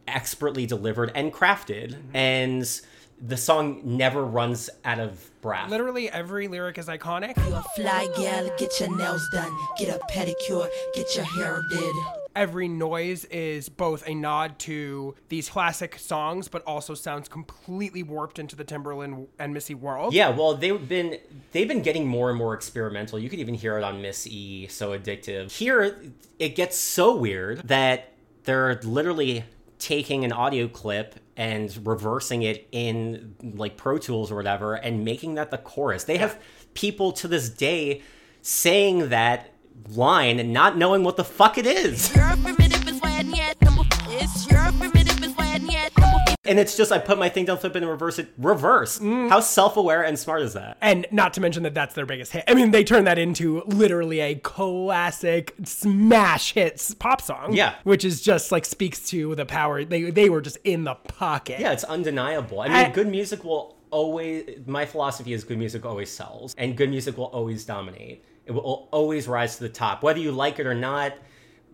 expertly 0.09 0.67
delivered 0.67 1.13
and 1.15 1.33
crafted 1.33 1.95
mm-hmm. 1.95 2.17
and 2.17 2.81
the 3.25 3.37
song 3.37 3.81
never 3.85 4.25
runs 4.25 4.69
out 4.85 4.99
of 4.99 5.31
breath. 5.41 5.71
Literally 5.71 6.11
every 6.11 6.49
lyric 6.49 6.77
is 6.77 6.87
iconic. 6.89 7.37
You 7.47 7.55
a 7.55 7.63
fly 7.77 8.09
gal, 8.17 8.51
get 8.59 8.81
your 8.81 8.97
nails 8.97 9.25
done, 9.33 9.57
get 9.79 9.89
a 9.89 10.01
pedicure, 10.13 10.69
get 10.95 11.15
your 11.15 11.25
hair 11.25 11.63
did. 11.71 12.22
Every 12.35 12.69
noise 12.69 13.25
is 13.27 13.69
both 13.69 14.07
a 14.07 14.15
nod 14.15 14.59
to 14.61 15.15
these 15.29 15.49
classic 15.49 15.99
songs, 15.99 16.49
but 16.49 16.63
also 16.67 16.95
sounds 16.95 17.29
completely 17.29 18.03
warped 18.03 18.39
into 18.39 18.57
the 18.57 18.65
Timbaland 18.65 19.27
and 19.39 19.53
Missy 19.53 19.75
world. 19.75 20.15
yeah 20.15 20.31
well 20.31 20.55
they've 20.55 20.89
been 20.89 21.19
they've 21.53 21.69
been 21.69 21.83
getting 21.83 22.07
more 22.07 22.31
and 22.31 22.39
more 22.39 22.55
experimental. 22.55 23.19
You 23.19 23.29
could 23.29 23.39
even 23.39 23.55
hear 23.55 23.77
it 23.79 23.85
on 23.85 24.01
miss 24.03 24.27
e 24.27 24.67
so 24.69 24.99
addictive. 24.99 25.51
Here 25.51 26.01
it 26.39 26.57
gets 26.57 26.77
so 26.77 27.17
weird 27.17 27.69
that 27.69 28.13
they're 28.45 28.81
literally 28.83 29.45
taking 29.79 30.25
an 30.25 30.33
audio 30.33 30.69
clip 30.69 31.17
and 31.37 31.87
reversing 31.87 32.43
it 32.43 32.69
in 32.73 33.35
like 33.43 33.77
pro 33.77 33.99
tools 33.99 34.31
or 34.31 34.37
whatever 34.37 34.75
and 34.75 35.05
making 35.05 35.35
that 35.35 35.51
the 35.51 35.59
chorus. 35.59 36.05
They 36.05 36.19
have 36.19 36.41
people 36.75 37.13
to 37.13 37.29
this 37.29 37.49
day 37.49 38.03
saying 38.43 39.09
that 39.09 39.52
line 39.91 40.39
and 40.39 40.53
not 40.53 40.77
knowing 40.77 41.03
what 41.05 41.17
the 41.17 41.25
fuck 41.25 41.59
it 41.59 41.67
is 41.67 42.15
Your 42.15 42.31
primitive 42.43 42.87
is 42.89 43.01
when 43.01 43.31
yet 43.35 43.61
number 43.63 43.83
It's 44.09 44.51
your 44.51 44.71
primitive 44.73 45.23
is 45.25 45.37
when 45.37 45.67
yet 45.71 45.93
number 45.99 46.19
and 46.45 46.59
it's 46.59 46.77
just 46.77 46.91
i 46.91 46.99
put 46.99 47.19
my 47.19 47.29
thing 47.29 47.45
down 47.45 47.57
flip 47.59 47.77
it 47.77 47.83
and 47.83 47.91
reverse 47.91 48.19
it 48.19 48.29
reverse 48.37 48.99
Mm. 48.99 49.29
how 49.29 49.41
self-aware 49.41 50.03
and 50.03 50.19
smart 50.19 50.43
is 50.43 50.55
that 50.55 50.77
And 50.83 51.07
not 51.13 51.35
to 51.35 51.41
mention 51.41 51.63
that 51.65 51.75
that's 51.75 51.95
their 51.95 52.07
biggest 52.07 52.33
hit. 52.33 52.45
I 52.49 52.55
mean, 52.55 52.71
they 52.73 52.85
turned 52.85 53.07
that 53.07 53.19
into 53.19 53.63
literally 53.67 54.21
a 54.21 54.35
classic 54.35 55.55
smash 55.65 56.53
hits 56.55 56.95
pop 56.95 57.21
song. 57.21 57.53
Yeah. 57.55 57.75
Which 57.85 58.05
is 58.05 58.21
just 58.21 58.51
like 58.53 58.65
speaks 58.65 59.09
to 59.11 59.35
the 59.35 59.47
power. 59.47 59.85
They 59.85 60.11
they 60.11 60.29
were 60.29 60.41
just 60.41 60.57
in 60.65 60.85
the 60.85 60.95
pocket. 60.95 61.61
Yeah, 61.61 61.73
it's 61.73 61.85
undeniable. 61.85 62.61
I 62.61 62.69
mean, 62.69 62.77
I- 62.77 62.91
good 62.91 63.09
music 63.09 63.45
will 63.45 63.77
always. 63.91 64.59
My 64.67 64.85
philosophy 64.87 65.33
is 65.33 65.45
good 65.45 65.59
music 65.59 65.85
always 65.87 66.11
sells, 66.11 66.55
and 66.59 66.77
good 66.77 66.91
music 66.91 67.17
will 67.17 67.27
always 67.27 67.65
dominate. 67.65 68.25
It 68.47 68.53
will 68.53 68.89
always 68.91 69.29
rise 69.29 69.57
to 69.57 69.63
the 69.63 69.69
top, 69.69 70.03
whether 70.03 70.19
you 70.19 70.33
like 70.33 70.59
it 70.59 70.67
or 70.67 70.75
not. 70.75 71.15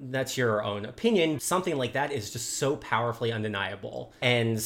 That's 0.01 0.37
your 0.37 0.63
own 0.63 0.85
opinion. 0.85 1.41
Something 1.41 1.77
like 1.77 1.95
that 1.95 2.13
is 2.13 2.31
just 2.31 2.59
so 2.59 2.77
powerfully 2.77 3.33
undeniable, 3.33 4.13
and 4.21 4.65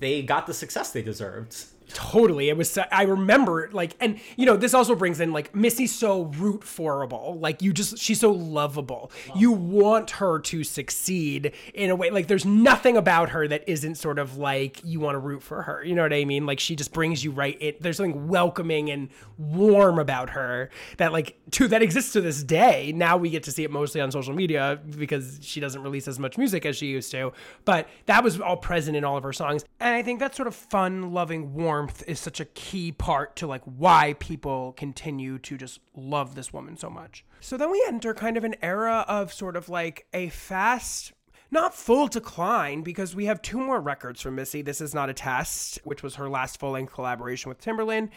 they 0.00 0.22
got 0.22 0.46
the 0.46 0.54
success 0.54 0.92
they 0.92 1.02
deserved. 1.02 1.56
Totally. 1.92 2.48
It 2.48 2.56
was, 2.56 2.76
I 2.76 3.02
remember 3.02 3.70
like, 3.72 3.94
and 4.00 4.18
you 4.36 4.44
know, 4.44 4.56
this 4.56 4.74
also 4.74 4.94
brings 4.94 5.20
in 5.20 5.32
like 5.32 5.54
Missy's 5.54 5.94
so 5.94 6.24
root 6.24 6.64
forable. 6.64 7.38
Like, 7.38 7.62
you 7.62 7.72
just, 7.72 7.98
she's 7.98 8.20
so 8.20 8.32
lovable. 8.32 9.10
You 9.34 9.52
want 9.52 10.10
her 10.12 10.40
to 10.40 10.64
succeed 10.64 11.52
in 11.74 11.90
a 11.90 11.96
way. 11.96 12.10
Like, 12.10 12.26
there's 12.26 12.44
nothing 12.44 12.96
about 12.96 13.30
her 13.30 13.46
that 13.48 13.64
isn't 13.68 13.94
sort 13.96 14.18
of 14.18 14.36
like 14.36 14.80
you 14.84 15.00
want 15.00 15.14
to 15.14 15.18
root 15.18 15.42
for 15.42 15.62
her. 15.62 15.84
You 15.84 15.94
know 15.94 16.02
what 16.02 16.12
I 16.12 16.24
mean? 16.24 16.44
Like, 16.44 16.60
she 16.60 16.74
just 16.76 16.92
brings 16.92 17.24
you 17.24 17.30
right 17.30 17.56
in. 17.60 17.74
There's 17.80 17.98
something 17.98 18.28
welcoming 18.28 18.90
and 18.90 19.08
warm 19.38 19.98
about 19.98 20.30
her 20.30 20.70
that, 20.96 21.12
like, 21.12 21.38
to 21.52 21.68
that 21.68 21.82
exists 21.82 22.12
to 22.12 22.20
this 22.20 22.42
day. 22.42 22.92
Now 22.94 23.16
we 23.16 23.30
get 23.30 23.42
to 23.44 23.52
see 23.52 23.64
it 23.64 23.70
mostly 23.70 24.00
on 24.00 24.10
social 24.10 24.34
media 24.34 24.80
because 24.98 25.38
she 25.42 25.60
doesn't 25.60 25.82
release 25.82 26.08
as 26.08 26.18
much 26.18 26.38
music 26.38 26.66
as 26.66 26.76
she 26.76 26.86
used 26.86 27.10
to. 27.12 27.32
But 27.64 27.88
that 28.06 28.24
was 28.24 28.40
all 28.40 28.56
present 28.56 28.96
in 28.96 29.04
all 29.04 29.16
of 29.16 29.22
her 29.22 29.32
songs. 29.32 29.64
And 29.80 29.94
I 29.94 30.02
think 30.02 30.20
that 30.20 30.34
sort 30.34 30.48
of 30.48 30.54
fun, 30.54 31.12
loving 31.12 31.54
warmth 31.54 32.02
is 32.06 32.18
such 32.18 32.40
a 32.40 32.44
key 32.44 32.92
part 32.92 33.36
to 33.36 33.46
like 33.46 33.62
why 33.64 34.14
people 34.18 34.72
continue 34.72 35.38
to 35.40 35.56
just 35.56 35.80
love 35.94 36.34
this 36.34 36.52
woman 36.52 36.76
so 36.76 36.90
much. 36.90 37.24
So 37.40 37.56
then 37.56 37.70
we 37.70 37.82
enter 37.86 38.14
kind 38.14 38.36
of 38.36 38.44
an 38.44 38.56
era 38.62 39.04
of 39.06 39.32
sort 39.32 39.56
of 39.56 39.68
like 39.68 40.06
a 40.12 40.28
fast 40.30 41.12
not 41.50 41.74
full 41.74 42.08
decline 42.08 42.82
because 42.82 43.14
we 43.14 43.26
have 43.26 43.40
two 43.40 43.58
more 43.58 43.80
records 43.80 44.20
from 44.20 44.34
Missy. 44.34 44.62
This 44.62 44.80
is 44.80 44.94
not 44.94 45.08
a 45.08 45.14
test, 45.14 45.78
which 45.84 46.02
was 46.02 46.16
her 46.16 46.28
last 46.28 46.58
full 46.58 46.72
length 46.72 46.92
collaboration 46.92 47.48
with 47.48 47.60
Timbaland, 47.60 48.10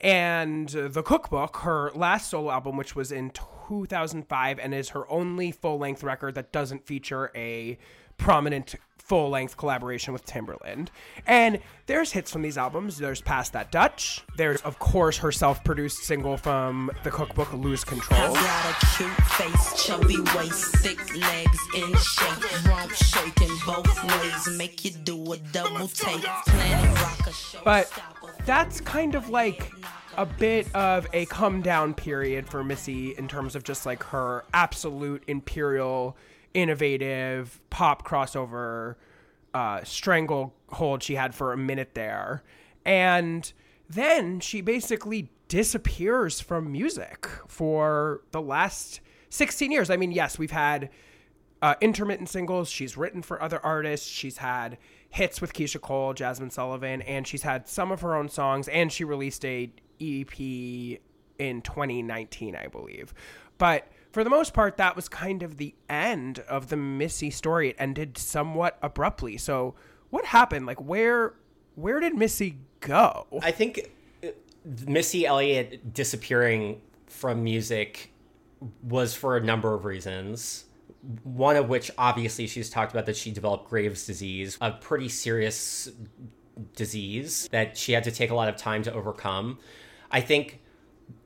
and 0.00 0.68
The 0.68 1.02
Cookbook, 1.02 1.58
her 1.58 1.90
last 1.94 2.30
solo 2.30 2.50
album, 2.50 2.76
which 2.76 2.94
was 2.94 3.12
in 3.12 3.30
2005 3.68 4.58
and 4.58 4.74
is 4.74 4.90
her 4.90 5.10
only 5.10 5.50
full 5.52 5.78
length 5.78 6.02
record 6.02 6.34
that 6.34 6.52
doesn't 6.52 6.86
feature 6.86 7.30
a 7.34 7.78
prominent 8.16 8.74
full 9.08 9.30
length 9.30 9.56
collaboration 9.56 10.12
with 10.12 10.24
Timbaland. 10.26 10.88
And 11.26 11.60
there's 11.86 12.12
hits 12.12 12.30
from 12.30 12.42
these 12.42 12.58
albums. 12.58 12.98
There's 12.98 13.22
Past 13.22 13.54
That 13.54 13.72
Dutch. 13.72 14.22
There's, 14.36 14.60
of 14.60 14.78
course, 14.78 15.16
her 15.18 15.32
self 15.32 15.64
produced 15.64 16.04
single 16.04 16.36
from 16.36 16.90
The 17.02 17.10
Cookbook, 17.10 17.52
Lose 17.54 17.84
Control. 17.84 18.20
I've 18.20 18.34
got 18.34 18.82
a 18.82 18.86
cute 18.96 19.10
face, 19.32 19.84
chubby 19.84 20.20
waist, 20.36 20.76
thick 20.76 20.98
legs 21.16 21.58
in 21.74 21.94
shape, 21.96 22.66
rump 22.66 22.92
shaking 22.92 23.56
both 23.66 24.04
ways, 24.04 24.58
make 24.58 24.84
you 24.84 24.90
do 24.90 25.32
a 25.32 25.38
double 25.38 25.88
take. 25.88 26.22
Planet 26.22 27.00
rocker 27.00 27.32
show. 27.32 27.60
But 27.64 27.90
that's 28.44 28.80
kind 28.82 29.14
of 29.14 29.30
like 29.30 29.72
a 30.18 30.26
bit 30.26 30.72
of 30.74 31.06
a 31.12 31.24
come 31.26 31.62
down 31.62 31.94
period 31.94 32.48
for 32.48 32.62
Missy 32.64 33.16
in 33.16 33.28
terms 33.28 33.54
of 33.54 33.62
just 33.62 33.86
like 33.86 34.02
her 34.02 34.44
absolute 34.52 35.22
imperial, 35.28 36.16
innovative 36.62 37.60
pop 37.70 38.06
crossover 38.06 38.96
uh, 39.54 39.82
stranglehold 39.84 41.02
she 41.02 41.14
had 41.14 41.34
for 41.34 41.52
a 41.52 41.56
minute 41.56 41.94
there. 41.94 42.42
And 42.84 43.50
then 43.88 44.40
she 44.40 44.60
basically 44.60 45.30
disappears 45.46 46.40
from 46.40 46.70
music 46.70 47.28
for 47.46 48.22
the 48.32 48.40
last 48.40 49.00
16 49.30 49.70
years. 49.70 49.88
I 49.88 49.96
mean, 49.96 50.12
yes, 50.12 50.38
we've 50.38 50.50
had 50.50 50.90
uh, 51.62 51.74
intermittent 51.80 52.28
singles. 52.28 52.68
She's 52.68 52.96
written 52.96 53.22
for 53.22 53.42
other 53.42 53.64
artists. 53.64 54.06
She's 54.06 54.38
had 54.38 54.78
hits 55.10 55.40
with 55.40 55.52
Keyshia 55.52 55.80
Cole, 55.80 56.12
Jazmine 56.12 56.52
Sullivan, 56.52 57.02
and 57.02 57.26
she's 57.26 57.42
had 57.42 57.68
some 57.68 57.90
of 57.90 58.00
her 58.02 58.14
own 58.14 58.28
songs. 58.28 58.68
And 58.68 58.92
she 58.92 59.04
released 59.04 59.44
a 59.44 59.70
EP 60.00 60.40
in 60.40 61.62
2019, 61.62 62.56
I 62.56 62.66
believe. 62.66 63.14
But 63.56 63.88
for 64.12 64.24
the 64.24 64.30
most 64.30 64.54
part, 64.54 64.76
that 64.78 64.96
was 64.96 65.08
kind 65.08 65.42
of 65.42 65.58
the 65.58 65.74
end 65.88 66.40
of 66.48 66.68
the 66.68 66.76
Missy 66.76 67.30
story. 67.30 67.70
It 67.70 67.76
ended 67.78 68.16
somewhat 68.18 68.78
abruptly. 68.82 69.36
So, 69.36 69.74
what 70.10 70.26
happened? 70.26 70.66
Like, 70.66 70.80
where 70.80 71.34
where 71.74 72.00
did 72.00 72.16
Missy 72.16 72.58
go? 72.80 73.26
I 73.42 73.50
think 73.50 73.90
uh, 74.24 74.28
Missy 74.86 75.26
Elliott 75.26 75.92
disappearing 75.92 76.80
from 77.06 77.44
music 77.44 78.12
was 78.82 79.14
for 79.14 79.36
a 79.36 79.40
number 79.40 79.74
of 79.74 79.84
reasons. 79.84 80.64
One 81.22 81.56
of 81.56 81.68
which, 81.68 81.90
obviously, 81.96 82.46
she's 82.46 82.68
talked 82.68 82.92
about 82.92 83.06
that 83.06 83.16
she 83.16 83.30
developed 83.30 83.70
Graves' 83.70 84.04
disease, 84.04 84.58
a 84.60 84.72
pretty 84.72 85.08
serious 85.08 85.90
disease 86.74 87.48
that 87.52 87.76
she 87.76 87.92
had 87.92 88.04
to 88.04 88.10
take 88.10 88.30
a 88.30 88.34
lot 88.34 88.48
of 88.48 88.56
time 88.56 88.82
to 88.82 88.92
overcome. 88.92 89.58
I 90.10 90.20
think 90.20 90.60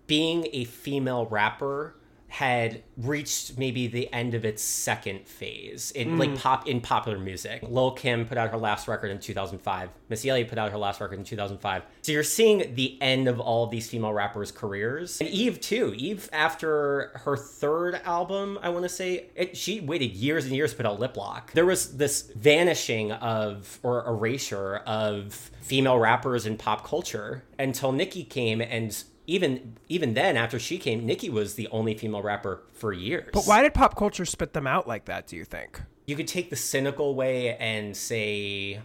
being 0.07 0.49
a 0.53 0.65
female 0.65 1.27
rapper 1.27 1.97
had 2.33 2.83
reached 2.97 3.59
maybe 3.59 3.87
the 3.87 4.11
end 4.11 4.33
of 4.33 4.43
its 4.43 4.63
second 4.63 5.29
phase 5.29 5.91
in 5.91 6.17
like 6.17 6.31
mm. 6.31 6.39
pop 6.39 6.67
in 6.67 6.81
popular 6.81 7.19
music. 7.19 7.63
Lil 7.63 7.91
Kim 7.91 8.25
put 8.25 8.39
out 8.39 8.51
her 8.51 8.57
last 8.57 8.89
record 8.89 9.11
in 9.11 9.19
2005. 9.19 9.91
Missy 10.09 10.31
Elliott 10.31 10.49
put 10.49 10.57
out 10.57 10.73
her 10.73 10.79
last 10.79 10.99
record 11.03 11.19
in 11.19 11.27
2005. 11.27 11.83
So 12.01 12.11
you're 12.11 12.23
seeing 12.23 12.75
the 12.75 12.97
end 13.03 13.29
of 13.29 13.39
all 13.39 13.65
of 13.65 13.71
these 13.71 13.87
female 13.87 14.15
rappers' 14.15 14.51
careers. 14.51 15.21
And 15.21 15.29
Eve 15.29 15.61
too. 15.61 15.93
Eve 15.95 16.31
after 16.33 17.11
her 17.17 17.37
third 17.37 17.97
album, 18.05 18.59
I 18.63 18.71
want 18.71 18.85
to 18.85 18.89
say, 18.89 19.27
it, 19.37 19.55
she 19.55 19.81
waited 19.81 20.13
years 20.13 20.47
and 20.47 20.57
years 20.57 20.71
to 20.71 20.79
put 20.79 20.87
out 20.87 20.99
Lip 20.99 21.19
Lock. 21.19 21.53
There 21.53 21.67
was 21.67 21.99
this 21.99 22.33
vanishing 22.35 23.13
of 23.13 23.79
or 23.83 24.07
erasure 24.07 24.77
of 24.87 25.35
female 25.61 25.99
rappers 25.99 26.47
in 26.47 26.57
pop 26.57 26.87
culture 26.87 27.45
until 27.59 27.93
Nicki 27.93 28.25
came 28.25 28.63
and 28.63 29.05
even 29.33 29.77
even 29.89 30.15
then 30.15 30.37
after 30.37 30.59
she 30.59 30.79
came 30.79 31.07
Nicki 31.07 31.31
was 31.31 31.55
the 31.55 31.69
only 31.69 31.95
female 31.95 32.23
rapper 32.23 32.63
for 32.73 32.93
years. 32.93 33.31
But 33.33 33.45
why 33.45 33.63
did 33.63 33.75
pop 33.75 33.97
culture 33.97 34.25
spit 34.25 34.53
them 34.53 34.67
out 34.67 34.87
like 34.87 35.07
that, 35.07 35.27
do 35.27 35.37
you 35.37 35.45
think? 35.45 35.81
you 36.05 36.17
could 36.17 36.27
take 36.27 36.51
the 36.51 36.57
cynical 36.57 37.15
way 37.15 37.57
and 37.59 37.97
say 37.97 38.81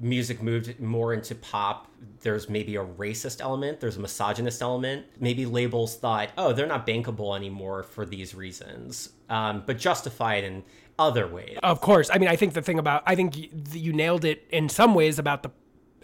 music 0.00 0.42
moved 0.42 0.80
more 0.80 1.14
into 1.14 1.36
pop 1.36 1.86
there's 2.20 2.48
maybe 2.48 2.74
a 2.74 2.84
racist 2.84 3.40
element 3.40 3.78
there's 3.78 3.96
a 3.96 4.00
misogynist 4.00 4.60
element 4.60 5.06
maybe 5.20 5.46
labels 5.46 5.94
thought 5.96 6.30
oh 6.36 6.52
they're 6.52 6.66
not 6.66 6.84
bankable 6.84 7.36
anymore 7.36 7.84
for 7.84 8.04
these 8.04 8.34
reasons 8.34 9.10
um, 9.30 9.62
but 9.66 9.78
justified 9.78 10.42
in 10.42 10.64
other 10.98 11.28
ways 11.28 11.56
Of 11.62 11.80
course. 11.80 12.10
I 12.12 12.18
mean, 12.18 12.28
I 12.28 12.34
think 12.34 12.54
the 12.54 12.62
thing 12.62 12.80
about 12.80 13.04
I 13.06 13.14
think 13.14 13.36
y- 13.36 13.48
you 13.72 13.92
nailed 13.92 14.24
it 14.24 14.44
in 14.50 14.68
some 14.68 14.94
ways 14.94 15.20
about 15.20 15.44
the. 15.44 15.50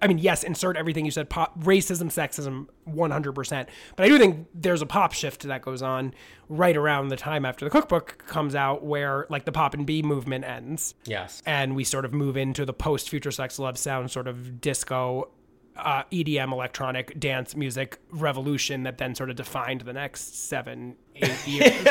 I 0.05 0.07
mean, 0.07 0.19
yes, 0.19 0.43
insert 0.45 0.77
everything 0.77 1.07
you 1.07 1.11
said. 1.11 1.31
Pop, 1.31 1.59
racism, 1.61 2.05
sexism, 2.13 2.67
one 2.85 3.11
hundred 3.11 3.33
percent. 3.33 3.71
But 3.97 4.05
I 4.05 4.09
do 4.11 4.19
think 4.19 4.47
there's 4.53 4.83
a 4.83 4.87
pop 4.87 5.15
shift 5.15 5.45
that 5.45 5.63
goes 5.63 5.81
on 5.81 6.13
right 6.51 6.77
around 6.77 7.09
the 7.09 7.17
time 7.17 7.47
after 7.47 7.65
the 7.65 7.71
cookbook 7.71 8.23
comes 8.27 8.55
out, 8.55 8.85
where 8.85 9.27
like 9.31 9.47
the 9.47 9.53
pop 9.53 9.73
and 9.73 9.87
B 9.87 10.03
movement 10.03 10.45
ends, 10.45 10.95
yes 11.07 11.43
and 11.47 11.75
we 11.75 11.85
sort 11.85 12.05
of 12.05 12.13
move 12.13 12.37
into 12.37 12.67
the 12.67 12.75
post 12.75 13.09
Future 13.09 13.31
Sex 13.31 13.59
Love 13.59 13.79
sound, 13.79 14.11
sort 14.11 14.29
of 14.29 14.61
disco. 14.61 15.31
Uh, 15.77 16.05
EDM 16.13 16.53
electronic 16.53 17.19
dance 17.19 17.57
music 17.57 17.99
revolution 18.11 18.85
that 18.85 18.99
then 18.99 19.13
sort 19.13 19.29
of 19.29 19.35
defined 19.35 19.81
the 19.81 19.93
next 19.93 20.47
seven, 20.49 20.95
eight 21.17 21.47
years. 21.49 21.85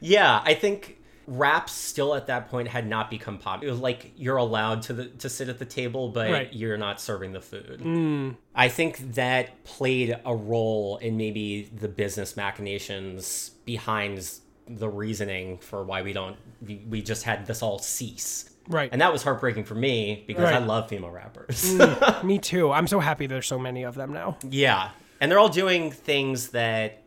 Yeah, 0.00 0.40
I 0.42 0.54
think 0.54 0.99
rap 1.30 1.70
still 1.70 2.14
at 2.16 2.26
that 2.26 2.50
point 2.50 2.66
had 2.66 2.86
not 2.88 3.08
become 3.08 3.38
pop. 3.38 3.62
It 3.62 3.70
was 3.70 3.78
like 3.78 4.10
you're 4.16 4.36
allowed 4.36 4.82
to 4.82 4.92
the, 4.92 5.04
to 5.06 5.28
sit 5.28 5.48
at 5.48 5.60
the 5.60 5.64
table, 5.64 6.08
but 6.08 6.30
Right. 6.30 6.52
you're 6.52 6.76
not 6.76 7.00
serving 7.00 7.32
the 7.32 7.40
food. 7.40 7.80
Mm. 7.82 8.34
I 8.54 8.68
think 8.68 9.14
that 9.14 9.62
played 9.62 10.18
a 10.26 10.34
role 10.34 10.96
in 10.98 11.16
maybe 11.16 11.70
the 11.74 11.86
business 11.88 12.36
machinations 12.36 13.52
behind 13.64 14.28
the 14.66 14.88
reasoning 14.88 15.58
for 15.58 15.84
why 15.84 16.02
we 16.02 16.12
don't 16.12 16.36
we, 16.66 16.84
we 16.88 17.00
just 17.00 17.22
had 17.22 17.46
this 17.46 17.62
all 17.62 17.78
cease. 17.78 18.50
Right. 18.68 18.88
And 18.92 19.00
that 19.00 19.12
was 19.12 19.22
heartbreaking 19.22 19.64
for 19.64 19.74
me 19.74 20.24
because 20.26 20.44
I 20.52 20.58
love 20.58 20.88
female 20.88 21.10
rappers. 21.10 21.74
Mm. 21.74 22.24
Me 22.24 22.38
too. 22.38 22.70
I'm 22.70 22.86
so 22.86 23.00
happy 23.00 23.26
there's 23.26 23.46
so 23.46 23.58
many 23.58 23.82
of 23.84 23.94
them 23.94 24.12
now. 24.12 24.36
Yeah. 24.48 24.90
And 25.20 25.30
they're 25.30 25.38
all 25.38 25.48
doing 25.48 25.90
things 25.90 26.50
that 26.50 26.99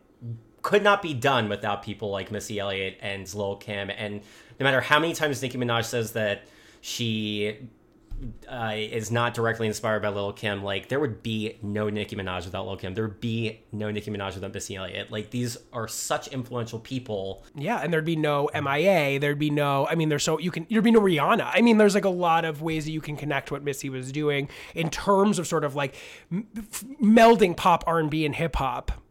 could 0.64 0.82
not 0.82 1.02
be 1.02 1.12
done 1.12 1.50
without 1.50 1.82
people 1.82 2.10
like 2.10 2.32
Missy 2.32 2.58
Elliott 2.58 2.96
and 3.00 3.32
Lil 3.34 3.56
Kim. 3.56 3.90
And 3.90 4.22
no 4.58 4.64
matter 4.64 4.80
how 4.80 4.98
many 4.98 5.12
times 5.12 5.40
Nicki 5.42 5.58
Minaj 5.58 5.84
says 5.84 6.12
that 6.12 6.46
she 6.80 7.58
uh, 8.48 8.72
is 8.74 9.10
not 9.10 9.34
directly 9.34 9.66
inspired 9.66 10.00
by 10.00 10.08
Lil 10.08 10.32
Kim, 10.32 10.64
like 10.64 10.88
there 10.88 10.98
would 10.98 11.22
be 11.22 11.58
no 11.62 11.90
Nicki 11.90 12.16
Minaj 12.16 12.46
without 12.46 12.66
Lil 12.66 12.78
Kim. 12.78 12.94
There 12.94 13.04
would 13.04 13.20
be 13.20 13.60
no 13.72 13.90
Nicki 13.90 14.10
Minaj 14.10 14.36
without 14.36 14.54
Missy 14.54 14.76
Elliott. 14.76 15.12
Like 15.12 15.28
these 15.28 15.58
are 15.74 15.86
such 15.86 16.28
influential 16.28 16.78
people. 16.78 17.44
Yeah, 17.54 17.80
and 17.82 17.92
there'd 17.92 18.06
be 18.06 18.16
no 18.16 18.48
MIA. 18.54 19.20
There'd 19.20 19.38
be 19.38 19.50
no. 19.50 19.86
I 19.86 19.96
mean, 19.96 20.08
there's 20.08 20.24
so 20.24 20.38
you 20.38 20.50
can. 20.50 20.66
There'd 20.70 20.82
be 20.82 20.92
no 20.92 21.00
Rihanna. 21.00 21.50
I 21.52 21.60
mean, 21.60 21.76
there's 21.76 21.94
like 21.94 22.06
a 22.06 22.08
lot 22.08 22.46
of 22.46 22.62
ways 22.62 22.86
that 22.86 22.92
you 22.92 23.02
can 23.02 23.18
connect 23.18 23.52
what 23.52 23.62
Missy 23.62 23.90
was 23.90 24.10
doing 24.10 24.48
in 24.74 24.88
terms 24.88 25.38
of 25.38 25.46
sort 25.46 25.64
of 25.64 25.74
like 25.74 25.94
melding 27.02 27.54
pop, 27.54 27.84
R 27.86 27.98
and 27.98 28.08
B, 28.08 28.24
and 28.24 28.34
hip 28.34 28.56
hop 28.56 29.03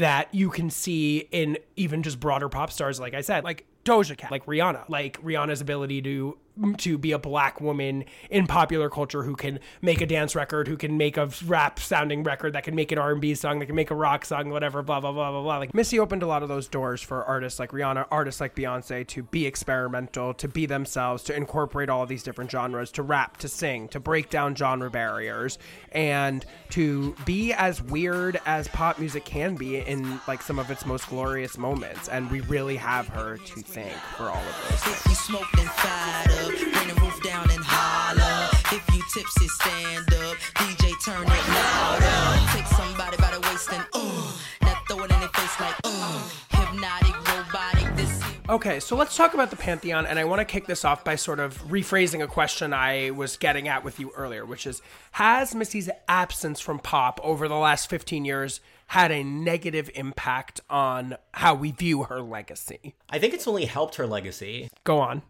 that 0.00 0.34
you 0.34 0.50
can 0.50 0.70
see 0.70 1.28
in 1.30 1.58
even 1.76 2.02
just 2.02 2.18
broader 2.20 2.48
pop 2.48 2.72
stars. 2.72 2.98
Like 2.98 3.14
I 3.14 3.20
said, 3.20 3.44
like 3.44 3.66
Doja 3.84 4.16
Cat, 4.16 4.30
like 4.30 4.46
Rihanna, 4.46 4.88
like 4.88 5.20
Rihanna's 5.22 5.60
ability 5.60 6.02
to 6.02 6.36
to 6.76 6.98
be 6.98 7.12
a 7.12 7.18
black 7.18 7.60
woman 7.60 8.04
in 8.28 8.46
popular 8.46 8.90
culture 8.90 9.22
who 9.22 9.34
can 9.34 9.58
make 9.80 10.00
a 10.00 10.06
dance 10.06 10.34
record, 10.34 10.68
who 10.68 10.76
can 10.76 10.98
make 10.98 11.16
a 11.16 11.30
rap 11.46 11.78
sounding 11.78 12.22
record, 12.22 12.52
that 12.52 12.64
can 12.64 12.74
make 12.74 12.92
an 12.92 12.98
R 12.98 13.12
and 13.12 13.20
B 13.20 13.34
song, 13.34 13.60
that 13.60 13.66
can 13.66 13.74
make 13.74 13.90
a 13.90 13.94
rock 13.94 14.24
song, 14.24 14.50
whatever, 14.50 14.82
blah 14.82 15.00
blah 15.00 15.12
blah 15.12 15.30
blah 15.30 15.42
blah. 15.42 15.58
Like 15.58 15.74
Missy 15.74 15.98
opened 15.98 16.22
a 16.22 16.26
lot 16.26 16.42
of 16.42 16.48
those 16.48 16.68
doors 16.68 17.00
for 17.00 17.24
artists 17.24 17.58
like 17.58 17.70
Rihanna, 17.70 18.06
artists 18.10 18.40
like 18.40 18.54
Beyonce 18.54 19.06
to 19.08 19.22
be 19.22 19.46
experimental, 19.46 20.34
to 20.34 20.48
be 20.48 20.66
themselves, 20.66 21.22
to 21.24 21.34
incorporate 21.34 21.88
all 21.88 22.02
of 22.02 22.08
these 22.08 22.22
different 22.22 22.50
genres, 22.50 22.90
to 22.92 23.02
rap, 23.02 23.38
to 23.38 23.48
sing, 23.48 23.88
to 23.88 24.00
break 24.00 24.28
down 24.28 24.54
genre 24.54 24.90
barriers, 24.90 25.58
and 25.92 26.44
to 26.70 27.14
be 27.24 27.52
as 27.54 27.80
weird 27.80 28.40
as 28.44 28.68
pop 28.68 28.98
music 28.98 29.24
can 29.24 29.54
be 29.54 29.78
in 29.78 30.20
like 30.28 30.42
some 30.42 30.58
of 30.58 30.70
its 30.70 30.84
most 30.84 31.08
glorious 31.08 31.56
moments. 31.56 32.08
And 32.08 32.30
we 32.30 32.40
really 32.42 32.76
have 32.76 33.08
her 33.08 33.38
to 33.38 33.62
thank 33.70 33.92
for 34.16 34.24
all 34.24 34.36
of 34.36 34.68
this. 34.68 34.86
If 34.86 35.06
you 35.06 35.14
smoked 35.14 35.58
and 35.58 35.70
fired 35.70 36.30
up, 36.30 36.50
bring 36.50 36.88
the 36.88 37.00
roof 37.00 37.22
down 37.22 37.50
and 37.50 37.62
holler. 37.62 38.48
If 38.72 38.82
you 38.94 39.02
tipsy, 39.14 39.48
stand 39.48 40.12
up. 40.14 40.36
DJ, 40.58 40.92
turn 41.04 41.22
it 41.22 41.44
louder. 41.54 42.56
Take 42.56 42.66
somebody 42.66 43.16
by 43.16 43.30
the 43.30 43.40
waist 43.48 43.72
and 43.72 43.84
uh, 43.94 44.32
now 44.62 44.82
throw 44.88 45.04
it 45.04 45.10
in 45.12 45.20
their 45.20 45.28
face 45.28 45.60
like 45.60 45.74
uh, 45.84 46.28
hypnotic, 46.50 47.16
robotic. 47.28 47.96
This. 47.96 48.22
Okay, 48.48 48.80
so 48.80 48.96
let's 48.96 49.16
talk 49.16 49.34
about 49.34 49.50
the 49.50 49.56
Pantheon, 49.56 50.04
and 50.06 50.18
I 50.18 50.24
want 50.24 50.40
to 50.40 50.44
kick 50.44 50.66
this 50.66 50.84
off 50.84 51.04
by 51.04 51.14
sort 51.14 51.38
of 51.38 51.62
rephrasing 51.68 52.22
a 52.22 52.26
question 52.26 52.72
I 52.72 53.10
was 53.10 53.36
getting 53.36 53.68
at 53.68 53.84
with 53.84 54.00
you 54.00 54.10
earlier, 54.16 54.44
which 54.44 54.66
is 54.66 54.82
Has 55.12 55.54
Missy's 55.54 55.88
absence 56.08 56.58
from 56.58 56.80
pop 56.80 57.20
over 57.22 57.46
the 57.46 57.56
last 57.56 57.88
15 57.88 58.24
years 58.24 58.60
had 58.90 59.12
a 59.12 59.22
negative 59.22 59.88
impact 59.94 60.60
on 60.68 61.16
how 61.32 61.54
we 61.54 61.70
view 61.70 62.02
her 62.02 62.20
legacy? 62.20 62.96
I 63.08 63.20
think 63.20 63.34
it's 63.34 63.46
only 63.46 63.66
helped 63.66 63.94
her 63.94 64.06
legacy. 64.06 64.68
Go 64.82 64.98
on. 64.98 65.22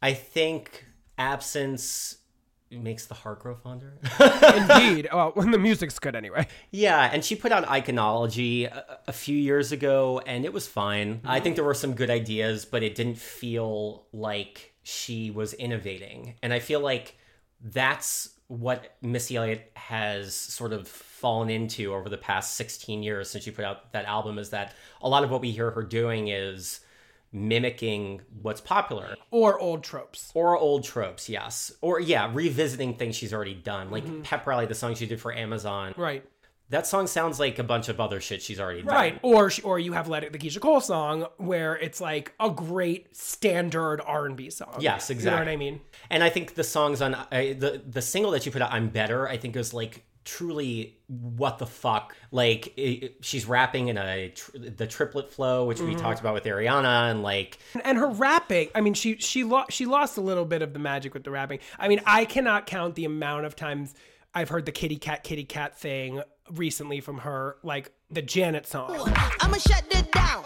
I 0.00 0.14
think 0.14 0.86
absence 1.18 2.16
makes 2.70 3.04
the 3.04 3.12
heart 3.12 3.40
grow 3.40 3.56
fonder. 3.56 3.98
Indeed. 4.56 5.08
well, 5.12 5.32
when 5.34 5.50
the 5.52 5.58
music's 5.58 5.98
good 5.98 6.16
anyway. 6.16 6.46
yeah, 6.70 7.10
and 7.12 7.22
she 7.22 7.36
put 7.36 7.52
out 7.52 7.66
Iconology 7.66 8.72
a, 8.72 9.00
a 9.06 9.12
few 9.12 9.36
years 9.36 9.70
ago, 9.70 10.22
and 10.26 10.46
it 10.46 10.54
was 10.54 10.66
fine. 10.66 11.20
I 11.26 11.40
think 11.40 11.56
there 11.56 11.64
were 11.64 11.74
some 11.74 11.92
good 11.92 12.08
ideas, 12.08 12.64
but 12.64 12.82
it 12.82 12.94
didn't 12.94 13.18
feel 13.18 14.06
like 14.14 14.72
she 14.82 15.30
was 15.30 15.52
innovating. 15.52 16.36
And 16.42 16.54
I 16.54 16.58
feel 16.58 16.80
like 16.80 17.18
that's 17.60 18.30
what 18.46 18.96
Missy 19.02 19.36
Elliott 19.36 19.70
has 19.76 20.34
sort 20.34 20.72
of 20.72 21.13
fallen 21.24 21.48
into 21.48 21.94
over 21.94 22.10
the 22.10 22.18
past 22.18 22.54
16 22.56 23.02
years 23.02 23.30
since 23.30 23.44
she 23.44 23.50
put 23.50 23.64
out 23.64 23.92
that 23.92 24.04
album 24.04 24.38
is 24.38 24.50
that 24.50 24.74
a 25.00 25.08
lot 25.08 25.24
of 25.24 25.30
what 25.30 25.40
we 25.40 25.50
hear 25.52 25.70
her 25.70 25.82
doing 25.82 26.28
is 26.28 26.80
mimicking 27.32 28.20
what's 28.42 28.60
popular 28.60 29.16
Or 29.30 29.58
old 29.58 29.82
tropes. 29.82 30.30
or 30.34 30.56
old 30.56 30.84
tropes, 30.84 31.28
yes. 31.28 31.72
Or 31.80 31.98
yeah, 31.98 32.30
revisiting 32.32 32.94
things 32.94 33.16
she's 33.16 33.32
already 33.34 33.54
done. 33.54 33.90
Like 33.90 34.22
Pep 34.22 34.46
Rally, 34.46 34.66
the 34.66 34.74
song 34.74 34.94
she 34.94 35.06
did 35.06 35.20
for 35.20 35.32
Amazon. 35.34 35.94
Right. 35.96 36.24
That 36.70 36.86
song 36.86 37.06
sounds 37.06 37.38
like 37.40 37.58
a 37.58 37.62
bunch 37.64 37.88
of 37.88 38.00
other 38.00 38.20
shit 38.20 38.40
she's 38.42 38.58
already 38.60 38.82
done. 38.82 38.94
Right. 38.94 39.18
Or 39.22 39.50
sh- 39.50 39.60
or 39.64 39.78
you 39.78 39.92
have 39.92 40.08
Let 40.08 40.24
It, 40.24 40.32
the 40.32 40.38
Keyshia 40.38 40.60
Cole 40.60 40.80
song, 40.80 41.26
where 41.36 41.76
it's 41.76 42.00
like 42.00 42.32
a 42.40 42.50
great 42.50 43.14
standard 43.16 44.00
R&B 44.04 44.48
song. 44.50 44.76
Yes, 44.80 45.08
You 45.08 45.14
know 45.14 45.18
exactly. 45.18 45.40
what 45.46 45.48
I 45.52 45.56
mean? 45.56 45.80
And 46.10 46.22
I 46.22 46.30
think 46.30 46.54
the 46.54 46.64
songs 46.64 47.02
on 47.02 47.14
uh, 47.14 47.26
the 47.30 47.82
the 47.86 48.00
single 48.02 48.30
that 48.32 48.46
you 48.46 48.52
put 48.52 48.62
out, 48.62 48.72
"I'm 48.72 48.88
Better," 48.88 49.28
I 49.28 49.36
think 49.36 49.56
is 49.56 49.74
like 49.74 50.04
truly 50.24 50.96
what 51.06 51.58
the 51.58 51.66
fuck. 51.66 52.14
Like 52.30 52.68
it, 52.76 52.80
it- 53.04 53.16
she's 53.20 53.46
rapping 53.46 53.88
in 53.88 53.98
a 53.98 54.30
tr- 54.30 54.50
the 54.58 54.86
triplet 54.86 55.32
flow, 55.32 55.64
which 55.66 55.78
Mm-hmm. 55.78 55.88
we 55.88 55.94
talked 55.96 56.20
about 56.20 56.34
with 56.34 56.44
Ariana, 56.44 57.10
and 57.10 57.22
like 57.22 57.58
and 57.84 57.98
her 57.98 58.08
rapping 58.08 58.68
i 58.74 58.80
mean 58.80 58.94
she 58.94 59.16
she 59.18 59.44
lost 59.44 59.72
she 59.72 59.84
lost 59.86 60.16
a 60.16 60.20
little 60.20 60.44
bit 60.44 60.62
of 60.62 60.72
the 60.72 60.78
magic 60.78 61.12
with 61.14 61.24
the 61.24 61.30
rapping 61.30 61.58
i 61.78 61.88
mean 61.88 62.00
i 62.06 62.24
cannot 62.24 62.66
count 62.66 62.94
the 62.94 63.04
amount 63.04 63.44
of 63.46 63.56
times 63.56 63.94
i've 64.34 64.48
heard 64.48 64.64
the 64.66 64.72
kitty 64.72 64.96
cat 64.96 65.24
kitty 65.24 65.44
cat 65.44 65.76
thing 65.78 66.22
recently 66.52 67.00
from 67.00 67.18
her 67.18 67.56
like 67.62 67.90
the 68.10 68.22
janet 68.22 68.66
song 68.66 68.90
I'ma 69.40 69.56
shut 69.58 69.84
it 69.90 70.10
down. 70.12 70.44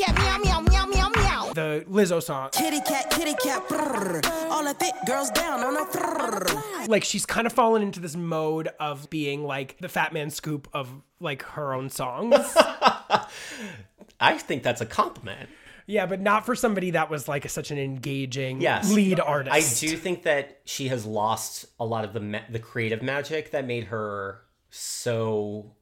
Cat 0.00 0.14
meow 0.16 0.38
meow 0.38 0.60
meow 0.60 0.86
meow 0.86 1.08
meow. 1.14 1.52
the 1.52 1.84
lizzo 1.90 2.22
song 2.22 2.48
Kitty 2.52 2.80
cat, 2.80 3.10
kitty 3.10 3.34
cat, 3.34 3.68
brrr. 3.68 4.24
all 4.50 4.64
the 4.64 4.72
thick 4.74 4.94
girls 5.06 5.30
down 5.30 5.60
on 5.60 5.76
a 5.76 5.84
brrr. 5.86 6.88
like 6.88 7.04
she's 7.04 7.26
kind 7.26 7.46
of 7.46 7.52
fallen 7.52 7.82
into 7.82 8.00
this 8.00 8.16
mode 8.16 8.68
of 8.80 9.10
being 9.10 9.44
like 9.44 9.76
the 9.78 9.88
Fatman 9.88 10.32
Scoop 10.32 10.68
of 10.72 10.88
like 11.20 11.42
her 11.42 11.74
own 11.74 11.90
songs 11.90 12.34
I 14.20 14.36
think 14.38 14.62
that's 14.62 14.80
a 14.80 14.86
compliment. 14.86 15.48
yeah 15.86 16.06
but 16.06 16.20
not 16.20 16.46
for 16.46 16.54
somebody 16.54 16.92
that 16.92 17.10
was 17.10 17.28
like 17.28 17.48
such 17.50 17.70
an 17.70 17.78
engaging 17.78 18.60
Yes. 18.60 18.90
lead 18.92 19.20
artist 19.20 19.54
I 19.54 19.86
do 19.86 19.96
think 19.96 20.22
that 20.22 20.60
she 20.64 20.88
has 20.88 21.04
lost 21.04 21.66
a 21.78 21.84
lot 21.84 22.04
of 22.04 22.12
the 22.14 22.20
ma- 22.20 22.40
the 22.48 22.58
creative 22.58 23.02
magic 23.02 23.50
that 23.50 23.66
made 23.66 23.84
her 23.84 24.40
so 24.70 25.72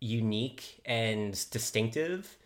unique 0.00 0.80
and 0.86 1.32
distinctive. 1.50 2.36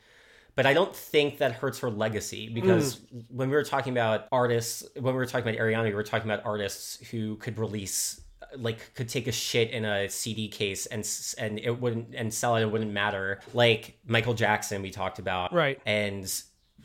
But 0.54 0.66
I 0.66 0.74
don't 0.74 0.94
think 0.94 1.38
that 1.38 1.52
hurts 1.52 1.78
her 1.78 1.90
legacy 1.90 2.48
because 2.48 2.96
mm. 2.96 3.24
when 3.28 3.48
we 3.48 3.56
were 3.56 3.64
talking 3.64 3.92
about 3.92 4.26
artists, 4.30 4.84
when 4.94 5.14
we 5.14 5.18
were 5.18 5.26
talking 5.26 5.48
about 5.48 5.58
Ariana, 5.58 5.84
we 5.84 5.94
were 5.94 6.02
talking 6.02 6.30
about 6.30 6.44
artists 6.44 6.98
who 7.10 7.36
could 7.36 7.58
release 7.58 8.20
like 8.56 8.94
could 8.94 9.08
take 9.08 9.26
a 9.26 9.32
shit 9.32 9.70
in 9.70 9.84
a 9.84 10.08
CD 10.08 10.48
case 10.48 10.86
and 10.86 11.08
and 11.38 11.58
it 11.58 11.80
wouldn't 11.80 12.14
and 12.14 12.32
sell 12.32 12.56
it 12.56 12.62
it 12.62 12.70
wouldn't 12.70 12.92
matter 12.92 13.40
like 13.54 13.98
Michael 14.06 14.34
Jackson 14.34 14.82
we 14.82 14.90
talked 14.90 15.18
about 15.18 15.54
Right. 15.54 15.80
and 15.86 16.30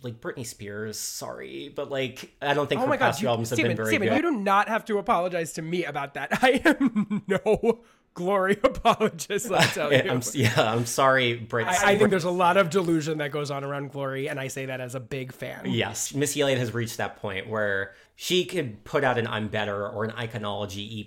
like 0.01 0.21
Britney 0.21 0.45
Spears 0.45 0.97
sorry 0.97 1.73
but 1.75 1.89
like 1.91 2.33
I 2.41 2.53
don't 2.53 2.69
think 2.69 2.79
Oh 2.79 2.83
her 2.85 2.89
my 2.89 2.97
past 2.97 3.19
few 3.19 3.27
you, 3.27 3.31
albums 3.31 3.49
have 3.49 3.57
Steven, 3.57 3.71
been 3.71 3.77
very 3.77 3.89
Steven, 3.89 4.07
good 4.07 4.15
you 4.15 4.21
do 4.21 4.31
not 4.31 4.69
have 4.69 4.85
to 4.85 4.97
apologize 4.97 5.53
to 5.53 5.61
me 5.61 5.83
about 5.83 6.13
that. 6.13 6.29
I 6.41 6.61
am 6.63 7.23
no 7.27 7.81
glory 8.17 8.57
apologist. 8.63 9.51
I 9.51 9.65
tell 9.67 9.93
you. 9.93 9.99
I'm, 10.09 10.21
yeah, 10.33 10.53
I'm 10.73 10.85
sorry, 10.85 11.35
Brit. 11.35 11.67
I, 11.67 11.91
I 11.93 11.97
think 11.97 12.09
there's 12.09 12.23
a 12.25 12.31
lot 12.31 12.57
of 12.57 12.69
delusion 12.69 13.19
that 13.19 13.31
goes 13.31 13.51
on 13.51 13.63
around 13.63 13.91
Glory, 13.91 14.27
and 14.27 14.39
I 14.39 14.47
say 14.47 14.65
that 14.65 14.81
as 14.81 14.95
a 14.95 14.99
big 14.99 15.31
fan. 15.31 15.61
yes, 15.65 16.13
Missy 16.13 16.41
Elliott 16.41 16.57
has 16.59 16.73
reached 16.73 16.97
that 16.97 17.17
point 17.21 17.47
where 17.47 17.93
she 18.15 18.43
could 18.45 18.83
put 18.83 19.03
out 19.03 19.17
an 19.17 19.27
"I'm 19.27 19.47
Better" 19.47 19.87
or 19.87 20.03
an 20.03 20.11
Iconology 20.11 21.05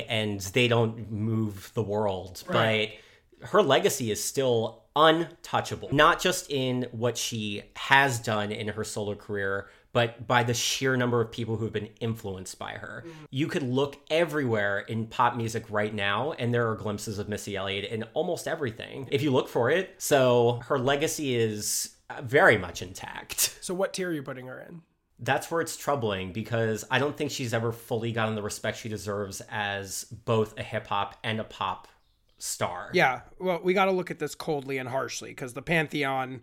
EP, 0.00 0.06
and 0.08 0.40
they 0.40 0.68
don't 0.68 1.10
move 1.10 1.72
the 1.74 1.82
world, 1.82 2.42
Right. 2.46 2.98
but 3.40 3.48
her 3.48 3.62
legacy 3.62 4.10
is 4.12 4.22
still 4.22 4.84
untouchable. 4.94 5.88
Not 5.92 6.20
just 6.20 6.50
in 6.50 6.86
what 6.92 7.18
she 7.18 7.62
has 7.74 8.18
done 8.20 8.52
in 8.52 8.68
her 8.68 8.84
solo 8.84 9.14
career. 9.16 9.68
But 9.92 10.26
by 10.26 10.42
the 10.42 10.54
sheer 10.54 10.96
number 10.96 11.20
of 11.20 11.30
people 11.30 11.56
who 11.56 11.64
have 11.64 11.72
been 11.72 11.90
influenced 12.00 12.58
by 12.58 12.72
her, 12.72 13.04
you 13.30 13.46
could 13.46 13.62
look 13.62 13.98
everywhere 14.10 14.80
in 14.80 15.06
pop 15.06 15.36
music 15.36 15.64
right 15.68 15.92
now, 15.94 16.32
and 16.32 16.52
there 16.52 16.70
are 16.70 16.76
glimpses 16.76 17.18
of 17.18 17.28
Missy 17.28 17.56
Elliott 17.56 17.90
in 17.90 18.04
almost 18.14 18.48
everything 18.48 19.06
if 19.10 19.22
you 19.22 19.30
look 19.30 19.48
for 19.48 19.70
it. 19.70 19.94
So 19.98 20.60
her 20.64 20.78
legacy 20.78 21.34
is 21.36 21.96
uh, 22.10 22.22
very 22.22 22.58
much 22.58 22.82
intact. 22.82 23.50
So, 23.62 23.74
what 23.74 23.92
tier 23.92 24.08
are 24.08 24.12
you 24.12 24.24
putting 24.24 24.48
her 24.48 24.60
in? 24.60 24.82
That's 25.20 25.48
where 25.48 25.60
it's 25.60 25.76
troubling 25.76 26.32
because 26.32 26.84
I 26.90 26.98
don't 26.98 27.16
think 27.16 27.30
she's 27.30 27.54
ever 27.54 27.70
fully 27.70 28.10
gotten 28.10 28.34
the 28.34 28.42
respect 28.42 28.78
she 28.78 28.88
deserves 28.88 29.40
as 29.50 30.02
both 30.04 30.58
a 30.58 30.64
hip 30.64 30.88
hop 30.88 31.16
and 31.22 31.38
a 31.38 31.44
pop 31.44 31.86
star. 32.38 32.90
Yeah, 32.92 33.20
well, 33.38 33.60
we 33.62 33.72
got 33.72 33.84
to 33.84 33.92
look 33.92 34.10
at 34.10 34.18
this 34.18 34.34
coldly 34.34 34.78
and 34.78 34.88
harshly 34.88 35.30
because 35.30 35.54
the 35.54 35.62
Pantheon 35.62 36.40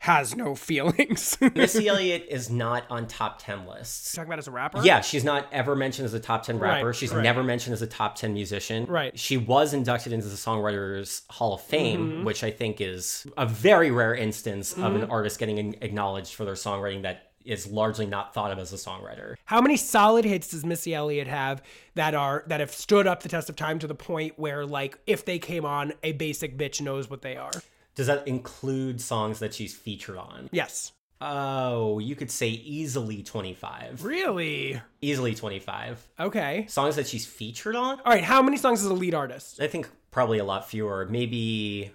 has 0.00 0.36
no 0.36 0.54
feelings. 0.54 1.36
Missy 1.54 1.88
Elliott 1.88 2.26
is 2.28 2.50
not 2.50 2.84
on 2.90 3.06
top 3.06 3.40
10 3.42 3.66
lists. 3.66 4.12
Talking 4.14 4.28
about 4.28 4.38
as 4.38 4.48
a 4.48 4.50
rapper? 4.50 4.80
Yeah, 4.84 5.00
she's 5.00 5.24
not 5.24 5.46
ever 5.52 5.74
mentioned 5.74 6.06
as 6.06 6.14
a 6.14 6.20
top 6.20 6.42
10 6.44 6.58
rapper. 6.58 6.86
Right, 6.88 6.94
she's 6.94 7.12
right. 7.12 7.22
never 7.22 7.42
mentioned 7.42 7.74
as 7.74 7.82
a 7.82 7.86
top 7.86 8.14
10 8.16 8.34
musician. 8.34 8.86
Right. 8.86 9.18
She 9.18 9.36
was 9.36 9.74
inducted 9.74 10.12
into 10.12 10.28
the 10.28 10.36
Songwriters 10.36 11.22
Hall 11.30 11.54
of 11.54 11.60
Fame, 11.62 11.96
Mm-hmm. 11.96 12.24
which 12.24 12.44
I 12.44 12.50
think 12.50 12.80
is 12.80 13.26
a 13.36 13.46
very 13.46 13.90
rare 13.90 14.14
instance 14.14 14.72
of 14.74 14.94
an 14.94 15.04
artist 15.04 15.38
getting 15.38 15.74
acknowledged 15.80 16.34
for 16.34 16.44
their 16.44 16.54
songwriting 16.54 17.02
that 17.02 17.30
is 17.44 17.68
largely 17.68 18.06
not 18.06 18.34
thought 18.34 18.50
of 18.50 18.58
as 18.58 18.72
a 18.72 18.76
songwriter. 18.76 19.36
How 19.44 19.60
many 19.60 19.76
solid 19.76 20.24
hits 20.24 20.48
does 20.48 20.64
Missy 20.64 20.94
Elliott 20.94 21.28
have 21.28 21.62
that 21.94 22.12
are 22.14 22.42
that 22.48 22.58
have 22.60 22.72
stood 22.72 23.06
up 23.06 23.22
the 23.22 23.28
test 23.28 23.48
of 23.48 23.54
time 23.56 23.78
to 23.78 23.86
the 23.86 23.94
point 23.94 24.34
where, 24.36 24.66
like, 24.66 24.98
if 25.06 25.24
they 25.24 25.38
came 25.38 25.64
on, 25.64 25.92
a 26.02 26.10
basic 26.12 26.58
bitch 26.58 26.80
knows 26.80 27.08
what 27.08 27.22
they 27.22 27.36
are? 27.36 27.52
Does 27.96 28.06
that 28.06 28.28
include 28.28 29.00
songs 29.00 29.40
that 29.40 29.54
she's 29.54 29.74
featured 29.74 30.18
on? 30.18 30.48
Yes. 30.52 30.92
Oh, 31.20 31.98
you 31.98 32.14
could 32.14 32.30
say 32.30 32.48
easily 32.48 33.22
25. 33.22 34.04
Really? 34.04 34.80
Easily 35.00 35.34
25. 35.34 36.06
Okay. 36.20 36.66
Songs 36.68 36.96
that 36.96 37.06
she's 37.06 37.24
featured 37.24 37.74
on? 37.74 37.98
All 38.00 38.12
right. 38.12 38.22
How 38.22 38.42
many 38.42 38.58
songs 38.58 38.82
is 38.82 38.86
a 38.86 38.94
lead 38.94 39.14
artist? 39.14 39.60
I 39.60 39.66
think 39.66 39.88
probably 40.10 40.38
a 40.38 40.44
lot 40.44 40.68
fewer. 40.68 41.06
Maybe 41.10 41.90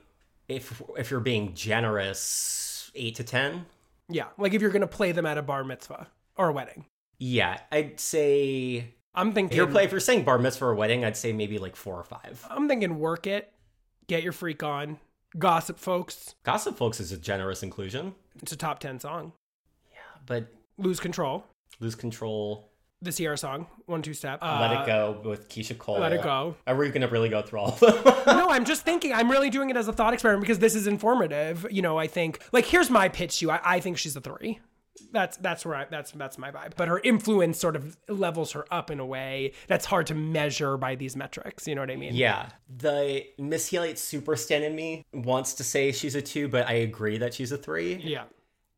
if 0.48 0.82
if 0.98 1.12
you're 1.12 1.20
being 1.20 1.54
generous, 1.54 2.92
8 2.96 3.16
to 3.16 3.24
10. 3.24 3.66
Yeah. 4.10 4.26
Like 4.40 4.56
if 4.56 4.62
you're 4.62 4.72
gonna 4.72 4.88
play 4.88 5.12
them 5.12 5.28
at 5.28 5.38
a 5.38 5.44
bar 5.44 5.64
mitzvah 5.64 6.08
or 6.36 6.50
a 6.50 6.54
wedding. 6.54 6.86
Yeah, 7.20 7.60
I'd 7.72 8.00
say 8.00 8.96
I'm 9.14 9.34
thinking. 9.34 9.52
if 9.52 9.58
you're 9.58 9.68
play, 9.68 9.84
if 9.84 9.92
you're 9.92 10.00
saying 10.00 10.24
bar 10.24 10.40
mitzvah 10.40 10.66
or 10.66 10.72
a 10.72 10.76
wedding, 10.76 11.06
I'd 11.06 11.16
say 11.16 11.32
maybe 11.32 11.60
like 11.60 11.76
4 11.76 11.96
or 11.96 12.04
5. 12.04 12.48
I'm 12.50 12.68
thinking 12.68 12.98
work 12.98 13.28
it, 13.28 13.54
get 14.08 14.24
your 14.24 14.32
freak 14.32 14.64
on, 14.64 14.98
gossip 15.38 15.80
folks. 15.80 16.36
Gossip 16.44 16.78
Folks 16.78 17.00
is 17.00 17.12
a 17.12 17.18
generous 17.18 17.64
inclusion, 17.64 18.14
It's 18.42 18.52
a 18.52 18.58
top 18.58 18.80
ten 18.80 19.00
song. 19.00 19.34
Yeah, 19.92 19.98
but 20.26 20.48
Lose 20.78 21.00
Control, 21.00 21.44
Lose 21.80 21.96
Control, 21.96 22.70
the 23.02 23.12
Ciara 23.12 23.38
song, 23.38 23.68
One 23.86 24.02
Two 24.02 24.14
Step. 24.14 24.42
Let 24.42 24.50
Uh, 24.72 24.82
It 24.82 24.86
Go 24.86 25.22
with 25.30 25.50
Keyshia 25.50 25.78
Cole. 25.78 26.00
Let 26.00 26.14
It 26.14 26.22
Go. 26.22 26.56
Are 26.68 26.76
we 26.76 26.88
going 26.90 27.02
to 27.02 27.08
really 27.08 27.30
go 27.30 27.42
through 27.42 27.60
all 27.60 27.70
of 27.70 27.80
them? 27.80 27.96
no, 28.28 28.50
I'm 28.50 28.66
just 28.66 28.84
thinking. 28.84 29.14
I'm 29.14 29.30
really 29.32 29.50
doing 29.50 29.70
it 29.70 29.78
as 29.78 29.88
a 29.88 29.94
thought 29.94 30.14
experiment 30.14 30.42
because 30.42 30.60
this 30.60 30.76
is 30.76 30.88
informative. 30.88 31.66
You 31.72 31.82
know, 31.82 31.98
I 31.98 32.08
think 32.08 32.40
like 32.52 32.66
here's 32.66 32.90
my 32.90 33.10
pitch 33.10 33.40
to 33.40 33.46
you. 33.46 33.52
I, 33.52 33.60
I 33.64 33.80
think 33.80 33.98
she's 33.98 34.16
a 34.16 34.22
three. 34.22 34.60
That's 35.12 35.38
that's 35.38 35.66
where 35.66 35.76
I, 35.76 35.86
that's 35.90 36.12
that's 36.12 36.38
my 36.38 36.52
vibe. 36.52 36.74
But 36.76 36.88
her 36.88 37.00
influence 37.00 37.60
sort 37.60 37.76
of 37.76 37.98
levels 38.08 38.52
her 38.52 38.66
up 38.72 38.92
in 38.92 39.00
a 39.00 39.06
way 39.06 39.54
that's 39.68 39.86
hard 39.86 40.08
to 40.08 40.16
measure 40.16 40.78
by 40.78 40.96
these 40.96 41.16
metrics. 41.16 41.68
You 41.68 41.76
know 41.76 41.82
what 41.82 41.92
I 41.92 41.96
mean? 41.96 42.14
yeah. 42.14 42.50
The 42.78 43.26
Missy 43.38 43.78
Elliott 43.78 44.00
super 44.00 44.36
stan 44.36 44.64
in 44.64 44.76
me 44.76 45.06
wants 45.14 45.54
to 45.56 45.64
say 45.64 45.92
she's 45.92 46.16
a 46.16 46.22
two, 46.22 46.48
but 46.48 46.68
I 46.68 46.74
agree 46.74 47.18
that 47.18 47.34
she's 47.34 47.52
a 47.52 47.58
three. 47.58 47.96
Yeah. 47.96 48.24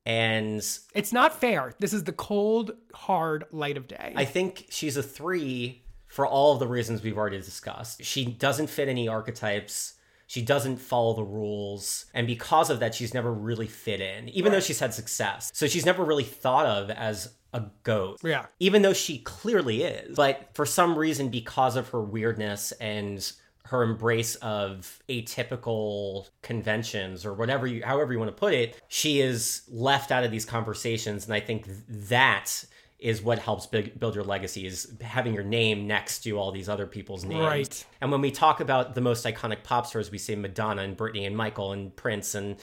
And 0.05 0.57
It's 0.93 1.14
not 1.14 1.34
fair. 1.34 1.74
This 1.80 1.93
is 1.93 2.03
the 2.03 2.11
cold, 2.11 2.72
hard 2.93 3.45
light 3.51 3.78
of 3.78 3.88
day. 3.88 4.14
I 4.16 4.26
think 4.26 4.66
she's 4.70 4.97
a 4.97 5.03
three 5.03 5.84
for 6.07 6.28
all 6.28 6.53
of 6.53 6.59
the 6.59 6.68
reasons 6.68 7.01
we've 7.01 7.18
already 7.18 7.38
discussed. 7.38 8.03
She 8.03 8.26
doesn't 8.26 8.68
fit 8.68 8.88
any 8.88 9.07
archetypes. 9.07 9.93
She 10.34 10.41
doesn't 10.41 10.77
follow 10.77 11.13
the 11.13 11.23
rules. 11.23 12.07
And 12.11 12.25
because 12.25 12.71
of 12.71 12.79
that, 12.79 12.95
she's 12.95 13.13
never 13.13 13.31
really 13.31 13.67
fit 13.67 14.01
in, 14.01 14.29
even 14.29 14.51
though 14.51 14.59
she's 14.59 14.79
had 14.79 14.91
success. 14.91 15.51
So 15.53 15.67
she's 15.67 15.86
never 15.86 16.03
really 16.03 16.23
thought 16.23 16.65
of 16.65 16.89
as 16.89 17.36
a 17.53 17.65
goat. 17.84 18.17
Yeah. 18.23 18.47
Even 18.59 18.81
though 18.81 18.93
she 18.93 19.19
clearly 19.19 19.84
is. 19.84 20.15
But 20.15 20.49
for 20.55 20.65
some 20.65 20.97
reason, 20.97 21.29
because 21.29 21.75
of 21.75 21.89
her 21.89 22.01
weirdness 22.01 22.71
and 22.81 23.31
her 23.65 23.84
embrace 23.84 24.34
of 24.38 25.03
atypical 25.07 26.29
conventions 26.41 27.27
or 27.27 27.36
whatever 27.36 27.67
you 27.67 27.84
however 27.86 28.11
you 28.11 28.19
want 28.19 28.29
to 28.29 28.38
put 28.38 28.53
it 28.53 28.81
she 28.89 29.21
is 29.21 29.61
left 29.69 30.11
out 30.11 30.25
of 30.25 30.31
these 30.31 30.43
conversations 30.43 31.23
and 31.23 31.34
i 31.34 31.39
think 31.39 31.65
that 31.88 32.65
is 33.04 33.22
what 33.22 33.38
helps 33.39 33.66
big, 33.68 33.99
build 33.99 34.16
your 34.16 34.24
legacy 34.24 34.66
is 34.66 34.91
having 35.01 35.34
your 35.34 35.43
name 35.43 35.86
next 35.88 36.20
to 36.20 36.32
all 36.39 36.51
these 36.51 36.70
other 36.70 36.88
people's 36.88 37.24
names 37.26 37.41
Right. 37.45 37.86
and 38.01 38.12
when 38.12 38.22
we 38.22 38.32
talk 38.32 38.60
about 38.62 38.95
the 38.95 39.01
most 39.01 39.26
iconic 39.26 39.64
pop 39.64 39.86
stars 39.86 40.10
we 40.10 40.18
say 40.18 40.36
madonna 40.36 40.82
and 40.84 40.97
britney 40.97 41.28
and 41.28 41.36
michael 41.38 41.74
and 41.74 41.95
prince 41.95 42.34
and 42.36 42.56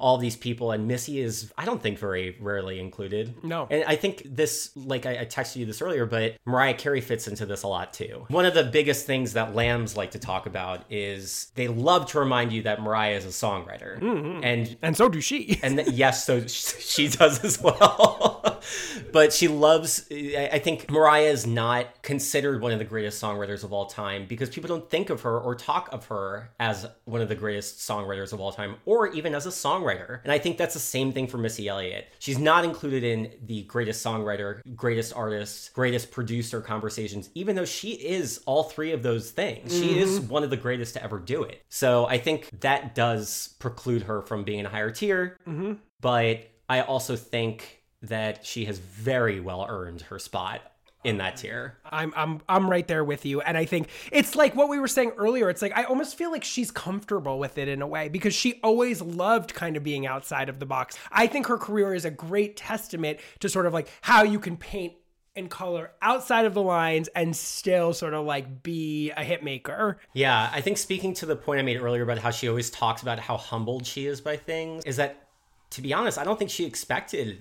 all 0.00 0.16
these 0.16 0.36
people 0.36 0.70
and 0.70 0.86
missy 0.86 1.20
is 1.20 1.52
i 1.58 1.64
don't 1.64 1.82
think 1.82 1.98
very 1.98 2.36
rarely 2.40 2.78
included 2.78 3.34
No. 3.42 3.66
and 3.68 3.82
I 3.84 3.96
think 3.96 4.22
this, 4.24 4.70
like 4.76 5.06
I, 5.06 5.22
I 5.22 5.24
texted 5.24 5.56
you 5.56 5.66
this 5.66 5.82
earlier, 5.82 6.06
but 6.06 6.36
Mariah 6.46 6.74
Carey 6.74 7.00
fits 7.00 7.26
into 7.26 7.44
this 7.46 7.64
a 7.64 7.68
lot 7.68 7.92
too. 7.92 8.24
One 8.28 8.44
of 8.46 8.54
the 8.54 8.62
biggest 8.62 9.06
things 9.06 9.32
that 9.32 9.56
lambs 9.56 9.96
like 9.96 10.12
to 10.12 10.20
talk 10.20 10.46
about 10.46 10.84
is 10.88 11.50
they 11.56 11.66
love 11.66 12.06
to 12.12 12.20
remind 12.20 12.52
you 12.52 12.62
that 12.62 12.80
Mariah 12.80 13.16
is 13.16 13.24
a 13.24 13.28
songwriter, 13.30 13.98
mm-hmm. 14.00 14.44
and 14.44 14.76
and 14.82 14.96
so 14.96 15.08
do 15.08 15.20
she. 15.20 15.58
and 15.64 15.78
th- 15.78 15.88
yes, 15.90 16.24
so 16.24 16.46
she 16.46 17.08
does 17.08 17.42
as 17.44 17.60
well. 17.60 18.37
But 19.12 19.32
she 19.32 19.48
loves. 19.48 20.06
I 20.10 20.58
think 20.58 20.90
Mariah 20.90 21.30
is 21.30 21.46
not 21.46 22.02
considered 22.02 22.60
one 22.60 22.72
of 22.72 22.78
the 22.78 22.84
greatest 22.84 23.22
songwriters 23.22 23.64
of 23.64 23.72
all 23.72 23.86
time 23.86 24.26
because 24.26 24.50
people 24.50 24.68
don't 24.68 24.88
think 24.90 25.10
of 25.10 25.22
her 25.22 25.38
or 25.38 25.54
talk 25.54 25.88
of 25.92 26.06
her 26.06 26.50
as 26.60 26.86
one 27.04 27.20
of 27.20 27.28
the 27.28 27.34
greatest 27.34 27.78
songwriters 27.78 28.32
of 28.32 28.40
all 28.40 28.52
time, 28.52 28.76
or 28.84 29.08
even 29.08 29.34
as 29.34 29.46
a 29.46 29.50
songwriter. 29.50 30.20
And 30.22 30.32
I 30.32 30.38
think 30.38 30.58
that's 30.58 30.74
the 30.74 30.80
same 30.80 31.12
thing 31.12 31.26
for 31.26 31.38
Missy 31.38 31.68
Elliott. 31.68 32.08
She's 32.18 32.38
not 32.38 32.64
included 32.64 33.04
in 33.04 33.32
the 33.46 33.62
greatest 33.64 34.04
songwriter, 34.04 34.60
greatest 34.76 35.14
artist, 35.14 35.72
greatest 35.72 36.10
producer 36.10 36.60
conversations, 36.60 37.30
even 37.34 37.56
though 37.56 37.64
she 37.64 37.90
is 37.90 38.42
all 38.46 38.64
three 38.64 38.92
of 38.92 39.02
those 39.02 39.30
things. 39.30 39.72
She 39.72 39.98
is 39.98 40.18
mm-hmm. 40.18 40.28
one 40.28 40.44
of 40.44 40.50
the 40.50 40.56
greatest 40.56 40.94
to 40.94 41.02
ever 41.02 41.18
do 41.18 41.42
it. 41.42 41.62
So 41.68 42.06
I 42.06 42.18
think 42.18 42.60
that 42.60 42.94
does 42.94 43.54
preclude 43.58 44.02
her 44.02 44.22
from 44.22 44.44
being 44.44 44.60
in 44.60 44.66
a 44.66 44.70
higher 44.70 44.90
tier. 44.90 45.38
Mm-hmm. 45.46 45.74
But 46.00 46.48
I 46.68 46.82
also 46.82 47.16
think 47.16 47.77
that 48.02 48.44
she 48.44 48.64
has 48.66 48.78
very 48.78 49.40
well 49.40 49.66
earned 49.68 50.02
her 50.02 50.18
spot 50.18 50.62
in 51.04 51.18
that 51.18 51.36
tier. 51.36 51.78
I'm 51.84 52.12
I'm 52.16 52.40
I'm 52.48 52.68
right 52.68 52.86
there 52.86 53.04
with 53.04 53.24
you 53.24 53.40
and 53.40 53.56
I 53.56 53.64
think 53.64 53.88
it's 54.10 54.34
like 54.34 54.56
what 54.56 54.68
we 54.68 54.80
were 54.80 54.88
saying 54.88 55.12
earlier 55.16 55.48
it's 55.48 55.62
like 55.62 55.76
I 55.76 55.84
almost 55.84 56.16
feel 56.16 56.30
like 56.30 56.42
she's 56.42 56.70
comfortable 56.70 57.38
with 57.38 57.56
it 57.56 57.68
in 57.68 57.82
a 57.82 57.86
way 57.86 58.08
because 58.08 58.34
she 58.34 58.58
always 58.62 59.00
loved 59.00 59.54
kind 59.54 59.76
of 59.76 59.84
being 59.84 60.06
outside 60.06 60.48
of 60.48 60.58
the 60.58 60.66
box. 60.66 60.98
I 61.12 61.26
think 61.28 61.46
her 61.46 61.56
career 61.56 61.94
is 61.94 62.04
a 62.04 62.10
great 62.10 62.56
testament 62.56 63.20
to 63.40 63.48
sort 63.48 63.66
of 63.66 63.72
like 63.72 63.88
how 64.00 64.24
you 64.24 64.40
can 64.40 64.56
paint 64.56 64.94
and 65.36 65.48
color 65.48 65.92
outside 66.02 66.44
of 66.44 66.52
the 66.52 66.62
lines 66.62 67.08
and 67.14 67.34
still 67.34 67.94
sort 67.94 68.12
of 68.12 68.26
like 68.26 68.62
be 68.62 69.12
a 69.12 69.22
hit 69.22 69.44
maker. 69.44 69.98
Yeah, 70.12 70.50
I 70.52 70.60
think 70.60 70.76
speaking 70.78 71.14
to 71.14 71.26
the 71.26 71.36
point 71.36 71.60
I 71.60 71.62
made 71.62 71.76
earlier 71.76 72.02
about 72.02 72.18
how 72.18 72.30
she 72.30 72.48
always 72.48 72.70
talks 72.70 73.02
about 73.02 73.20
how 73.20 73.36
humbled 73.36 73.86
she 73.86 74.06
is 74.06 74.20
by 74.20 74.36
things, 74.36 74.84
is 74.84 74.96
that 74.96 75.27
to 75.70 75.82
be 75.82 75.92
honest, 75.92 76.18
I 76.18 76.24
don't 76.24 76.38
think 76.38 76.50
she 76.50 76.64
expected 76.64 77.38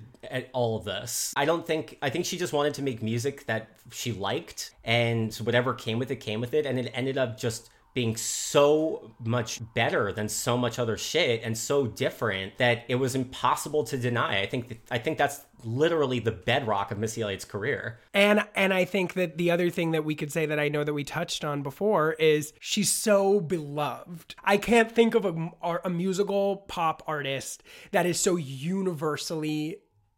all 0.53 0.77
of 0.77 0.83
this. 0.83 1.33
I 1.35 1.45
don't 1.45 1.65
think 1.65 1.97
I 2.01 2.09
think 2.09 2.25
she 2.25 2.37
just 2.37 2.53
wanted 2.53 2.73
to 2.75 2.81
make 2.81 3.01
music 3.01 3.45
that 3.45 3.69
she 3.91 4.11
liked 4.11 4.71
and 4.83 5.33
whatever 5.35 5.73
came 5.73 5.99
with 5.99 6.11
it 6.11 6.17
came 6.17 6.41
with 6.41 6.53
it 6.53 6.65
and 6.65 6.77
it 6.77 6.91
ended 6.93 7.17
up 7.17 7.39
just 7.39 7.69
being 7.93 8.15
so 8.15 9.11
much 9.25 9.59
better 9.73 10.11
than 10.11 10.29
so 10.29 10.55
much 10.55 10.77
other 10.77 10.97
shit 10.97 11.41
and 11.43 11.57
so 11.57 11.87
different 11.87 12.57
that 12.57 12.85
it 12.87 12.95
was 12.95 13.15
impossible 13.15 13.83
to 13.85 13.97
deny. 13.97 14.41
I 14.41 14.45
think 14.45 14.79
I 14.91 14.99
think 14.99 15.17
that's 15.17 15.41
literally 15.63 16.19
the 16.19 16.31
bedrock 16.31 16.91
of 16.91 16.99
Missy 16.99 17.21
Elliott's 17.21 17.45
career. 17.45 17.99
And 18.13 18.45
and 18.55 18.73
I 18.73 18.85
think 18.85 19.13
that 19.13 19.37
the 19.37 19.51
other 19.51 19.69
thing 19.69 19.91
that 19.91 20.05
we 20.05 20.15
could 20.15 20.31
say 20.31 20.45
that 20.45 20.59
I 20.59 20.69
know 20.69 20.83
that 20.83 20.93
we 20.93 21.03
touched 21.03 21.43
on 21.43 21.63
before 21.63 22.13
is 22.13 22.53
she's 22.59 22.91
so 22.91 23.39
beloved. 23.39 24.35
I 24.43 24.57
can't 24.57 24.91
think 24.91 25.15
of 25.15 25.25
a, 25.25 25.79
a 25.83 25.89
musical 25.89 26.57
pop 26.67 27.03
artist 27.07 27.63
that 27.91 28.05
is 28.05 28.19
so 28.19 28.35
universally 28.35 29.77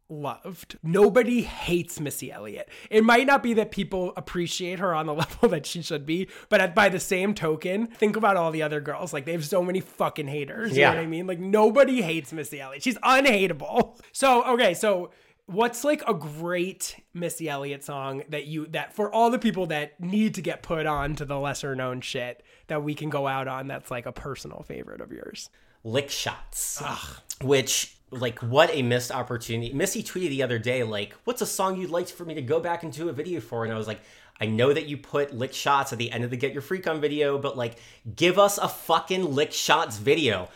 loved. 0.09 0.77
Nobody 0.83 1.41
hates 1.43 1.99
Missy 1.99 2.31
Elliott. 2.31 2.67
It 2.89 3.03
might 3.03 3.27
not 3.27 3.43
be 3.43 3.53
that 3.53 3.71
people 3.71 4.13
appreciate 4.17 4.79
her 4.79 4.93
on 4.93 5.05
the 5.05 5.13
level 5.23 5.49
that 5.49 5.65
she 5.65 5.81
should 5.81 6.05
be, 6.05 6.27
but 6.49 6.59
at, 6.61 6.73
by 6.75 6.89
the 6.89 6.99
same 6.99 7.33
token, 7.33 7.87
think 7.87 8.15
about 8.15 8.35
all 8.37 8.51
the 8.51 8.61
other 8.63 8.81
girls. 8.81 9.13
Like 9.13 9.25
they 9.25 9.31
have 9.33 9.45
so 9.45 9.63
many 9.63 9.79
fucking 9.79 10.27
haters. 10.27 10.71
You 10.75 10.81
Yeah. 10.81 10.91
know 10.91 10.97
what 10.97 11.03
I 11.03 11.07
mean? 11.07 11.27
Like 11.27 11.39
nobody 11.39 12.01
hates 12.01 12.33
Missy 12.33 12.59
Elliott. 12.59 12.83
She's 12.83 12.97
unhateable. 12.97 13.97
So 14.11 14.43
okay, 14.55 14.73
so 14.73 15.11
what's 15.45 15.83
like 15.83 16.01
a 16.07 16.13
great 16.13 16.95
Missy 17.13 17.47
Elliott 17.47 17.83
song 17.83 18.23
that 18.29 18.45
you 18.45 18.65
that 18.67 18.93
for 18.93 19.13
all 19.13 19.29
the 19.29 19.39
people 19.39 19.67
that 19.67 19.99
need 19.99 20.33
to 20.35 20.41
get 20.41 20.61
put 20.63 20.85
on 20.85 21.15
to 21.15 21.25
the 21.25 21.39
lesser 21.39 21.75
known 21.75 22.01
shit 22.01 22.43
that 22.67 22.83
we 22.83 22.95
can 22.95 23.09
go 23.09 23.27
out 23.27 23.47
on 23.47 23.67
that's 23.67 23.89
like 23.91 24.05
a 24.05 24.11
personal 24.11 24.63
favorite 24.63 24.99
of 25.01 25.11
yours? 25.11 25.49
lick 25.83 26.09
shots 26.09 26.83
which 27.41 27.95
like 28.11 28.39
what 28.39 28.69
a 28.73 28.81
missed 28.81 29.11
opportunity. 29.11 29.73
Missy 29.73 30.03
tweeted 30.03 30.29
the 30.29 30.43
other 30.43 30.59
day 30.59 30.83
like 30.83 31.13
what's 31.23 31.41
a 31.41 31.45
song 31.45 31.79
you'd 31.79 31.89
like 31.89 32.07
for 32.07 32.25
me 32.25 32.33
to 32.35 32.41
go 32.41 32.59
back 32.59 32.83
and 32.83 32.91
do 32.91 33.09
a 33.09 33.13
video 33.13 33.39
for? 33.39 33.63
And 33.63 33.73
i 33.73 33.77
was 33.77 33.87
like 33.87 34.01
i 34.41 34.45
know 34.45 34.71
that 34.71 34.85
you 34.85 34.97
put 34.97 35.35
lick 35.35 35.53
shots 35.53 35.91
at 35.91 35.99
the 35.99 36.11
end 36.11 36.23
of 36.23 36.29
the 36.29 36.37
get 36.37 36.53
your 36.53 36.61
freak 36.61 36.87
on 36.87 37.01
video 37.01 37.37
but 37.37 37.57
like 37.57 37.75
give 38.15 38.39
us 38.39 38.57
a 38.57 38.67
fucking 38.67 39.33
lick 39.35 39.51
shots 39.51 39.97
video. 39.97 40.49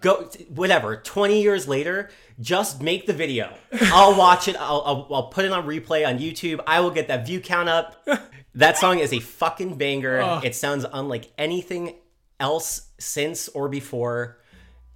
Go 0.00 0.28
whatever 0.48 0.96
20 0.96 1.40
years 1.40 1.68
later 1.68 2.10
just 2.40 2.82
make 2.82 3.06
the 3.06 3.12
video. 3.12 3.54
I'll 3.80 4.16
watch 4.16 4.48
it. 4.48 4.56
I'll, 4.58 4.82
I'll, 4.84 5.08
I'll 5.12 5.28
put 5.28 5.44
it 5.44 5.52
on 5.52 5.66
replay 5.66 6.06
on 6.06 6.18
youtube. 6.18 6.60
I 6.66 6.80
will 6.80 6.90
get 6.90 7.08
that 7.08 7.26
view 7.26 7.40
count 7.40 7.68
up. 7.68 8.06
That 8.54 8.76
song 8.76 8.98
is 8.98 9.14
a 9.14 9.18
fucking 9.18 9.76
banger. 9.78 10.40
It 10.44 10.54
sounds 10.54 10.84
unlike 10.92 11.32
anything 11.38 11.94
else 12.38 12.88
since 12.98 13.48
or 13.48 13.68
before 13.70 14.41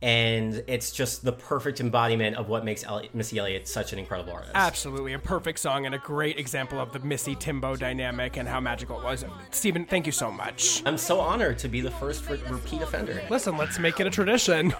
and 0.06 0.62
it's 0.68 0.92
just 0.92 1.24
the 1.24 1.32
perfect 1.32 1.80
embodiment 1.80 2.36
of 2.36 2.48
what 2.48 2.64
makes 2.64 2.84
Elliott, 2.84 3.12
Missy 3.12 3.38
Elliott 3.38 3.66
such 3.66 3.92
an 3.92 3.98
incredible 3.98 4.34
artist. 4.34 4.52
Absolutely, 4.54 5.14
a 5.14 5.18
perfect 5.18 5.58
song 5.58 5.84
and 5.84 5.96
a 5.96 5.98
great 5.98 6.38
example 6.38 6.78
of 6.78 6.92
the 6.92 7.00
Missy 7.00 7.34
Timbo 7.34 7.74
dynamic 7.74 8.36
and 8.36 8.48
how 8.48 8.60
magical 8.60 9.00
it 9.00 9.04
was. 9.04 9.24
Steven, 9.50 9.84
thank 9.84 10.06
you 10.06 10.12
so 10.12 10.30
much. 10.30 10.80
I'm 10.86 10.96
so 10.96 11.18
honored 11.18 11.58
to 11.58 11.68
be 11.68 11.80
the 11.80 11.90
first 11.90 12.30
re- 12.30 12.40
repeat 12.48 12.82
offender. 12.82 13.20
Listen, 13.30 13.56
let's 13.56 13.80
make 13.80 13.98
it 13.98 14.06
a 14.06 14.10
tradition. 14.10 14.72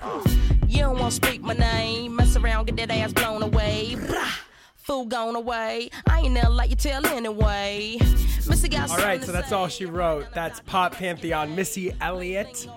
You 0.69 0.79
don't 0.79 0.97
want 1.01 1.13
to 1.13 1.27
speak 1.27 1.43
my 1.43 1.55
name. 1.55 2.15
Mess 2.15 2.37
around, 2.37 2.67
get 2.67 2.77
that 2.77 2.93
ass 2.93 3.13
blown 3.13 3.43
away. 3.43 3.97
Brah. 3.99 4.46
Fool 4.87 5.07
gone 5.07 5.35
away. 5.35 5.91
I 6.09 6.21
ain't 6.21 6.33
never 6.33 6.51
like 6.51 6.71
you 6.71 6.77
tell 6.77 7.05
anyway. 7.09 7.97
Missy 8.49 8.69
got 8.69 8.89
All 8.89 8.99
right, 8.99 9.21
so 9.21 9.33
that's 9.33 9.51
all 9.51 9.67
she 9.67 9.85
wrote. 9.85 10.33
That's 10.33 10.61
Pop 10.61 10.93
Pantheon, 10.93 11.57
Missy 11.57 11.93
Elliott, 12.01 12.69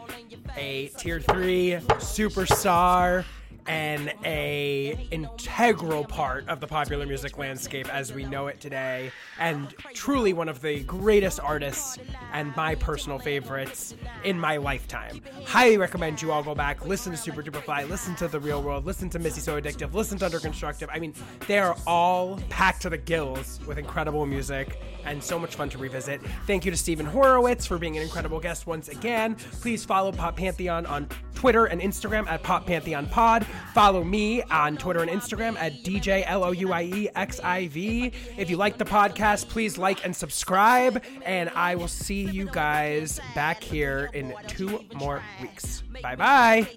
a 0.57 0.87
tier 0.97 1.19
three 1.19 1.77
superstar 1.99 3.25
and 3.67 4.13
a 4.25 5.07
integral 5.11 6.05
part 6.05 6.47
of 6.47 6.59
the 6.59 6.67
popular 6.67 7.05
music 7.05 7.37
landscape 7.37 7.93
as 7.93 8.13
we 8.13 8.23
know 8.23 8.47
it 8.47 8.59
today, 8.59 9.11
and 9.39 9.73
truly 9.93 10.33
one 10.33 10.49
of 10.49 10.61
the 10.61 10.81
greatest 10.81 11.39
artists 11.39 11.97
and 12.33 12.55
my 12.55 12.75
personal 12.75 13.19
favorites 13.19 13.95
in 14.23 14.39
my 14.39 14.57
lifetime. 14.57 15.21
Highly 15.45 15.77
recommend 15.77 16.21
you 16.21 16.31
all 16.31 16.43
go 16.43 16.55
back, 16.55 16.85
listen 16.85 17.15
to 17.15 17.17
Supa 17.17 17.43
Dupa 17.43 17.61
Fly, 17.63 17.83
listen 17.83 18.15
to 18.15 18.27
The 18.27 18.39
Real 18.39 18.61
World, 18.61 18.85
listen 18.85 19.09
to 19.11 19.19
Missy 19.19 19.41
So 19.41 19.59
Addictive, 19.59 19.93
listen 19.93 20.17
to 20.19 20.25
Under 20.25 20.39
Construction. 20.39 20.89
I 20.91 20.99
mean, 20.99 21.13
they 21.47 21.59
are 21.59 21.75
all 21.85 22.39
packed 22.49 22.81
to 22.83 22.89
the 22.89 22.97
gills 22.97 23.59
with 23.67 23.77
incredible 23.77 24.25
music 24.25 24.81
and 25.09 25.23
so 25.23 25.37
much 25.37 25.55
fun 25.55 25.69
to 25.69 25.77
revisit. 25.77 26.21
Thank 26.47 26.65
you 26.65 26.71
to 26.71 26.77
Steven 26.77 27.05
Horowitz 27.05 27.65
for 27.65 27.77
being 27.77 27.97
an 27.97 28.03
incredible 28.03 28.39
guest 28.39 28.67
once 28.67 28.87
again. 28.87 29.35
Please 29.35 29.83
follow 29.83 30.11
Pop 30.11 30.37
Pantheon 30.37 30.85
on 30.85 31.07
Twitter 31.33 31.65
and 31.65 31.81
Instagram 31.81 32.27
at 32.27 32.43
Pop 32.43 32.65
Pantheon 32.65 33.07
Pod. 33.07 33.45
Follow 33.73 34.03
me 34.03 34.41
on 34.43 34.75
Twitter 34.77 35.01
and 35.01 35.09
Instagram 35.09 35.55
at 35.57 35.83
DJ 35.83 36.23
L 36.27 36.43
O 36.43 36.51
U 36.51 36.73
I 36.73 36.83
E 36.83 37.09
X 37.15 37.39
I 37.39 37.67
V. 37.69 38.11
If 38.37 38.49
you 38.49 38.57
like 38.57 38.77
the 38.77 38.85
podcast, 38.85 39.47
please 39.47 39.77
like 39.77 40.03
and 40.05 40.15
subscribe. 40.15 41.01
And 41.25 41.49
I 41.51 41.75
will 41.75 41.87
see 41.87 42.23
you 42.23 42.49
guys 42.51 43.19
back 43.35 43.63
here 43.63 44.09
in 44.13 44.33
two 44.47 44.83
more 44.95 45.21
weeks. 45.41 45.83
Bye 46.01 46.15
bye. 46.15 46.67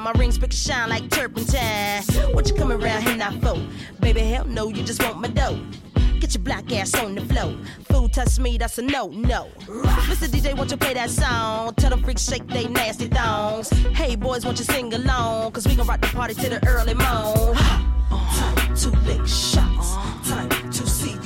My 0.00 0.12
rings 0.12 0.38
pick 0.38 0.52
shine 0.52 0.90
like 0.90 1.08
turpentine. 1.10 2.02
What 2.34 2.48
you 2.48 2.54
coming 2.54 2.82
around 2.82 3.02
here 3.02 3.16
now 3.16 3.32
for? 3.40 3.60
Baby, 4.00 4.20
hell 4.20 4.44
no, 4.44 4.68
you 4.68 4.82
just 4.82 5.02
want 5.02 5.20
my 5.20 5.28
dough. 5.28 5.58
Get 6.20 6.34
your 6.34 6.42
black 6.42 6.72
ass 6.72 6.94
on 6.94 7.14
the 7.14 7.20
floor. 7.22 7.56
Food 7.90 8.12
touch 8.12 8.38
me, 8.38 8.56
that's 8.58 8.78
a 8.78 8.82
no, 8.82 9.08
no. 9.08 9.48
Mr. 9.66 10.28
DJ, 10.28 10.56
won't 10.56 10.70
you 10.70 10.76
play 10.76 10.94
that 10.94 11.10
song? 11.10 11.74
Tell 11.74 11.90
them 11.90 12.02
freaks 12.02 12.28
shake 12.28 12.46
they 12.48 12.68
nasty 12.68 13.08
thongs. 13.08 13.68
Hey 13.94 14.16
boys, 14.16 14.44
won't 14.44 14.58
you 14.58 14.64
sing 14.64 14.92
along? 14.94 15.52
Cause 15.52 15.66
we 15.66 15.76
gon' 15.76 15.86
rock 15.86 16.00
the 16.00 16.08
party 16.08 16.34
to 16.34 16.48
the 16.48 16.66
early 16.66 16.94
morn. 16.94 17.56
Time 17.56 18.76
to 18.76 18.90
lick 19.06 19.26
shots. 19.26 19.94
Time 20.28 20.48
to 20.70 20.86
see 20.86 21.25